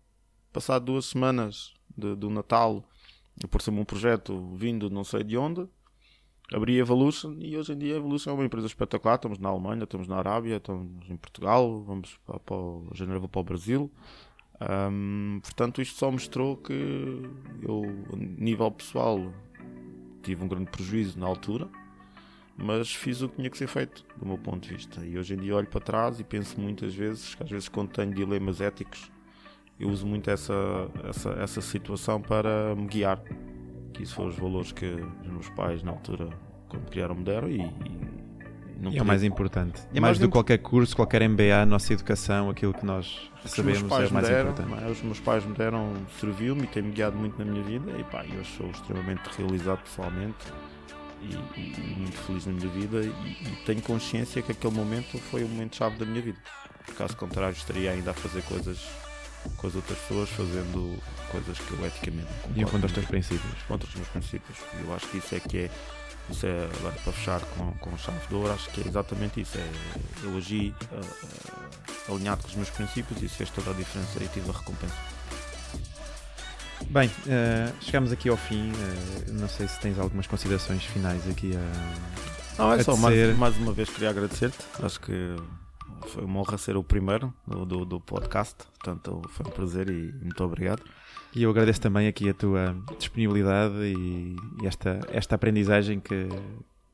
Passado 0.53 0.87
duas 0.87 1.07
semanas 1.07 1.75
do 1.97 2.31
Natal, 2.31 2.83
ser 3.61 3.71
um 3.71 3.85
projeto 3.85 4.55
vindo 4.55 4.91
não 4.91 5.05
sei 5.05 5.23
de 5.23 5.37
onde, 5.37 5.69
abri 6.53 6.77
a 6.77 6.81
Evolution 6.81 7.37
e 7.39 7.57
hoje 7.57 7.73
em 7.73 7.79
dia 7.79 7.95
a 7.95 7.97
Evolution 7.97 8.31
é 8.31 8.35
uma 8.35 8.45
empresa 8.45 8.67
espetacular. 8.67 9.17
Estamos 9.17 9.39
na 9.39 9.49
Alemanha, 9.49 9.85
estamos 9.85 10.07
na 10.07 10.17
Arábia, 10.17 10.57
estamos 10.57 11.09
em 11.11 11.17
Portugal, 11.17 11.83
vamos 11.83 12.19
para, 12.25 12.39
para 12.39 12.57
o, 12.57 12.89
janeiro 12.95 13.29
para 13.29 13.41
o 13.41 13.45
Brasil. 13.45 13.91
Um, 14.61 15.39
portanto, 15.43 15.83
isto 15.83 15.99
só 15.99 16.11
mostrou 16.11 16.57
que 16.57 16.73
eu, 17.63 17.83
a 18.13 18.17
nível 18.17 18.71
pessoal, 18.71 19.33
tive 20.23 20.43
um 20.43 20.49
grande 20.49 20.71
prejuízo 20.71 21.19
na 21.19 21.27
altura, 21.27 21.69
mas 22.57 22.93
fiz 22.93 23.21
o 23.21 23.29
que 23.29 23.37
tinha 23.37 23.51
que 23.51 23.59
ser 23.59 23.67
feito, 23.67 24.05
do 24.17 24.25
meu 24.25 24.39
ponto 24.39 24.67
de 24.67 24.75
vista. 24.75 25.05
E 25.05 25.19
hoje 25.19 25.35
em 25.35 25.39
dia 25.39 25.55
olho 25.55 25.67
para 25.67 25.81
trás 25.81 26.19
e 26.21 26.25
penso 26.25 26.59
muitas 26.59 26.95
vezes 26.95 27.35
que, 27.35 27.43
às 27.43 27.51
vezes, 27.51 27.69
quando 27.69 27.91
tenho 27.91 28.15
dilemas 28.15 28.61
éticos, 28.61 29.11
eu 29.79 29.89
uso 29.89 30.07
muito 30.07 30.31
essa, 30.31 30.55
essa, 31.05 31.31
essa 31.41 31.61
situação 31.61 32.21
para 32.21 32.75
me 32.75 32.87
guiar 32.87 33.21
que 33.93 34.03
isso 34.03 34.15
foram 34.15 34.29
os 34.29 34.37
valores 34.37 34.73
que 34.73 34.87
os 34.87 35.29
meus 35.29 35.49
pais 35.51 35.83
na 35.83 35.91
altura 35.91 36.29
quando 36.69 36.89
criaram 36.91 37.15
me 37.15 37.25
deram 37.25 37.49
e, 37.49 37.61
e 37.61 38.17
não 38.79 38.93
é 38.93 39.01
o 39.01 39.07
mais 39.07 39.25
importante. 39.25 39.81
É 39.91 39.95
mais, 39.95 40.01
mais 40.01 40.19
do 40.19 40.27
que 40.27 40.33
qualquer 40.33 40.59
curso, 40.59 40.95
qualquer 40.95 41.27
MBA, 41.27 41.63
a 41.63 41.65
nossa 41.65 41.95
educação, 41.95 42.51
aquilo 42.51 42.75
que 42.75 42.85
nós 42.85 43.31
sabemos 43.47 43.91
é 43.91 44.09
mais 44.11 44.29
deram, 44.29 44.51
importante. 44.51 44.85
É? 44.85 44.91
Os 44.91 45.03
meus 45.03 45.19
pais 45.19 45.47
me 45.47 45.55
deram, 45.55 45.95
serviu-me 46.21 46.65
e 46.65 46.67
tem-me 46.67 46.93
guiado 46.93 47.17
muito 47.17 47.39
na 47.39 47.51
minha 47.51 47.63
vida 47.65 47.91
e 47.99 48.05
pá, 48.05 48.25
eu 48.27 48.45
sou 48.45 48.69
extremamente 48.71 49.23
realizado 49.39 49.83
pessoalmente 49.83 50.53
e, 51.23 51.35
e 51.59 51.95
muito 51.97 52.19
feliz 52.19 52.45
na 52.45 52.53
minha 52.53 52.69
vida 52.69 53.01
e, 53.01 53.09
e, 53.09 53.57
tenho 53.65 53.81
consciência 53.81 54.43
que 54.43 54.53
aquele 54.53 54.75
momento 54.75 55.17
foi 55.19 55.43
o 55.43 55.49
momento 55.49 55.77
chave 55.77 55.97
da 55.97 56.05
minha 56.05 56.21
vida. 56.21 56.39
Caso 56.99 57.17
contrário, 57.17 57.57
estaria 57.57 57.91
ainda 57.91 58.11
a 58.11 58.15
fazer 58.15 58.43
coisas 58.43 58.87
com 59.57 59.67
as 59.67 59.75
outras 59.75 59.99
pessoas, 59.99 60.29
fazendo 60.31 60.99
coisas 61.31 61.59
que 61.59 61.73
eu 61.73 61.87
eticamente 61.87 62.29
E 62.55 62.65
contra 62.65 62.87
os 62.87 62.93
teus 62.93 63.07
princípios. 63.07 63.63
Contra 63.67 63.89
os 63.89 63.95
meus 63.95 64.09
princípios. 64.09 64.59
Eu 64.83 64.95
acho 64.95 65.07
que 65.09 65.19
isso 65.19 65.35
é 65.35 65.41
que 65.41 65.59
é. 65.59 65.71
Isso 66.29 66.45
é, 66.45 66.69
agora 66.81 66.95
para 67.05 67.13
fechar 67.13 67.41
com, 67.41 67.71
com 67.75 67.97
chave 67.97 68.19
de 68.29 68.35
ouro, 68.35 68.53
acho 68.53 68.69
que 68.71 68.81
é 68.81 68.89
exatamente 68.89 69.41
isso. 69.41 69.57
É, 69.59 69.71
eu 70.25 70.37
agi 70.37 70.75
uh, 70.91 72.13
alinhado 72.13 72.43
com 72.43 72.49
os 72.49 72.55
meus 72.57 72.71
princípios 72.71 73.23
e 73.23 73.27
isso 73.27 73.37
fez 73.37 73.49
toda 73.51 73.71
a 73.71 73.75
diferença 73.75 74.23
e 74.23 74.27
tive 74.29 74.51
a 74.51 74.53
recompensa. 74.53 74.95
Bem, 76.91 77.09
uh, 77.09 77.73
chegamos 77.81 78.11
aqui 78.11 78.29
ao 78.29 78.37
fim. 78.37 78.71
Uh, 78.71 79.33
não 79.35 79.49
sei 79.49 79.69
se 79.69 79.79
tens 79.79 79.99
algumas 79.99 80.27
considerações 80.27 80.83
finais 80.85 81.29
aqui 81.29 81.53
a. 81.57 82.63
Não, 82.63 82.73
é 82.73 82.81
a 82.81 82.85
só 82.85 82.97
mais, 82.97 83.37
mais, 83.37 83.57
uma 83.57 83.73
vez 83.73 83.89
queria 83.89 84.11
agradecer-te. 84.11 84.59
Acho 84.83 85.01
que 85.01 85.37
foi 86.07 86.25
uma 86.25 86.41
honra 86.41 86.59
ser 86.59 86.77
o 86.77 86.85
primeiro 86.85 87.33
do, 87.47 87.65
do, 87.65 87.85
do, 87.85 88.01
podcast, 88.01 88.57
portanto 88.79 89.23
foi 89.31 89.47
um 89.47 89.51
prazer 89.51 89.91
e 89.91 90.13
muito 90.23 90.43
obrigado. 90.43 90.83
E 91.35 91.43
eu 91.43 91.51
agradeço 91.51 91.81
também 91.81 92.09
aqui 92.09 92.29
a 92.31 92.35
tua 92.35 92.77
disponibilidade 92.99 93.75
e, 93.75 94.37
esta, 94.65 95.01
esta 95.11 95.35
aprendizagem 95.35 96.01
que, 96.01 96.29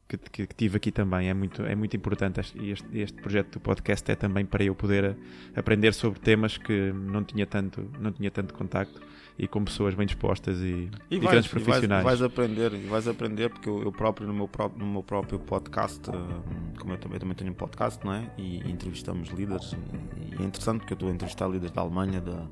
que, 0.08 0.46
que, 0.46 0.54
tive 0.54 0.76
aqui 0.76 0.90
também. 0.90 1.28
É 1.28 1.34
muito, 1.34 1.62
é 1.62 1.74
muito 1.74 1.96
importante. 1.96 2.40
Este, 2.40 2.98
este 2.98 3.22
projeto 3.22 3.52
do 3.52 3.60
podcast 3.60 4.10
é 4.10 4.16
também 4.16 4.44
para 4.44 4.64
eu 4.64 4.74
poder 4.74 5.16
aprender 5.54 5.94
sobre 5.94 6.18
temas 6.18 6.58
que 6.58 6.92
não 6.92 7.22
tinha 7.22 7.46
tanto, 7.46 7.88
não 8.00 8.10
tinha 8.10 8.30
tanto 8.30 8.52
contacto 8.54 9.00
e 9.38 9.48
com 9.48 9.64
pessoas 9.64 9.94
bem 9.94 10.06
dispostas 10.06 10.58
e, 10.58 10.90
e, 11.10 11.16
e 11.16 11.18
vais, 11.18 11.30
grandes 11.30 11.50
profissionais. 11.50 11.84
E 11.84 12.04
vais, 12.04 12.04
vais, 12.04 12.22
aprender, 12.22 12.72
e 12.74 12.86
vais 12.86 13.08
aprender 13.08 13.50
porque 13.50 13.68
eu, 13.68 13.82
eu, 13.82 13.92
próprio 13.92 14.26
no 14.26 14.34
meu 14.34 14.48
próprio, 14.48 14.84
no 14.84 14.92
meu 14.92 15.02
próprio 15.02 15.38
podcast, 15.38 16.00
eh, 16.10 16.78
como 16.78 16.92
eu 16.92 16.98
também, 16.98 17.18
também 17.18 17.34
tenho 17.34 17.50
um 17.50 17.54
podcast, 17.54 18.04
não 18.04 18.12
é? 18.12 18.30
E, 18.36 18.58
entrevistamos 18.70 19.30
líderes 19.30 19.72
e, 19.72 20.34
e, 20.34 20.42
é 20.42 20.44
interessante 20.44 20.80
porque 20.80 20.92
eu 20.92 20.96
estou 20.96 21.08
a 21.08 21.12
entrevistar 21.12 21.46
líderes 21.48 21.72
da 21.72 21.80
Alemanha, 21.80 22.20
da 22.20 22.46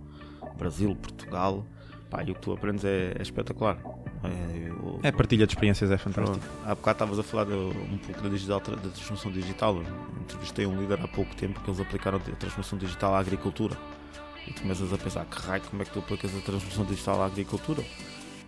Brasil, 0.58 0.94
Portugal. 0.96 1.64
Pá, 2.08 2.24
e 2.24 2.32
o 2.32 2.34
que 2.34 2.40
tu 2.40 2.52
aprendes 2.52 2.84
é, 2.84 3.14
é 3.16 3.22
espetacular. 3.22 3.78
É, 4.24 4.68
eu, 4.68 4.98
é, 5.02 5.12
partilha 5.12 5.46
de 5.46 5.52
experiências, 5.52 5.92
é 5.92 5.96
fantástico. 5.96 6.44
Há 6.64 6.74
bocado 6.74 6.96
estavas 6.96 7.18
a 7.20 7.22
falar 7.22 7.44
de, 7.44 7.52
um 7.52 7.98
pouco 7.98 8.20
da, 8.20 8.28
digital, 8.28 8.58
da 8.58 8.76
transformação 8.76 9.30
digital. 9.30 9.76
Eu 9.76 9.84
entrevistei 10.20 10.66
um 10.66 10.80
líder 10.80 10.98
há 11.00 11.06
pouco 11.06 11.34
tempo 11.36 11.60
que 11.60 11.70
eles 11.70 11.80
aplicaram 11.80 12.18
a 12.18 12.20
transformação 12.20 12.76
digital 12.76 13.14
à 13.14 13.20
agricultura. 13.20 13.76
E 14.50 14.52
começas 14.52 14.92
a 14.92 14.98
pensar, 14.98 15.24
que 15.24 15.40
raio, 15.40 15.62
como 15.62 15.80
é 15.80 15.84
que 15.84 15.92
tu 15.92 16.00
aplicas 16.00 16.36
a 16.36 16.40
transformação 16.40 16.84
digital 16.84 17.22
à 17.22 17.26
agricultura? 17.26 17.84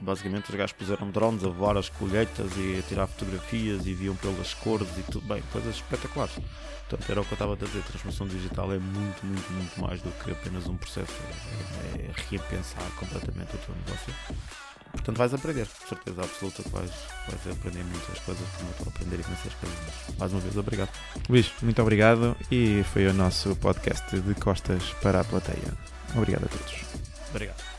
basicamente 0.02 0.50
os 0.50 0.56
gajos 0.56 0.72
puseram 0.72 1.10
drones 1.10 1.44
a 1.44 1.48
voar 1.48 1.76
as 1.76 1.88
colheitas 1.88 2.50
e 2.56 2.78
a 2.78 2.82
tirar 2.82 3.06
fotografias 3.06 3.86
e 3.86 3.94
viam 3.94 4.16
pelas 4.16 4.52
cores 4.54 4.88
e 4.98 5.02
tudo 5.02 5.26
bem, 5.26 5.42
coisas 5.52 5.76
espetaculares. 5.76 6.34
Portanto, 6.88 7.10
era 7.10 7.20
o 7.20 7.24
que 7.24 7.32
eu 7.32 7.36
estava 7.36 7.52
a 7.54 7.56
dizer, 7.56 7.78
a 7.78 7.82
transformação 7.82 8.26
digital 8.26 8.72
é 8.72 8.78
muito, 8.78 9.24
muito, 9.24 9.52
muito 9.52 9.80
mais 9.80 10.02
do 10.02 10.10
que 10.10 10.32
apenas 10.32 10.66
um 10.66 10.76
processo, 10.76 11.12
é, 11.94 12.02
é 12.02 12.10
repensar 12.30 12.84
completamente 12.98 13.54
o 13.54 13.58
teu 13.58 13.74
negócio. 13.74 14.14
Portanto, 14.90 15.16
vais 15.16 15.32
aprender, 15.32 15.66
certeza 15.88 16.20
absoluta 16.20 16.62
que 16.62 16.68
vais, 16.68 16.90
vais 17.28 17.56
aprender 17.56 17.82
muitas 17.82 18.18
coisas, 18.18 18.46
como 18.56 18.68
eu 18.68 18.72
estou 18.72 18.86
a 18.88 18.90
aprender 18.90 19.24
coisas. 19.24 20.18
Mais 20.18 20.32
uma 20.32 20.40
vez, 20.40 20.56
obrigado. 20.56 20.90
Luís, 21.30 21.50
muito 21.62 21.80
obrigado 21.80 22.36
e 22.50 22.84
foi 22.92 23.06
o 23.06 23.14
nosso 23.14 23.56
podcast 23.56 24.20
de 24.20 24.34
costas 24.34 24.82
para 25.00 25.20
a 25.20 25.24
plateia. 25.24 25.91
Obrigado 26.16 26.46
a 26.46 26.48
todos. 26.48 26.74
Obrigado. 27.30 27.71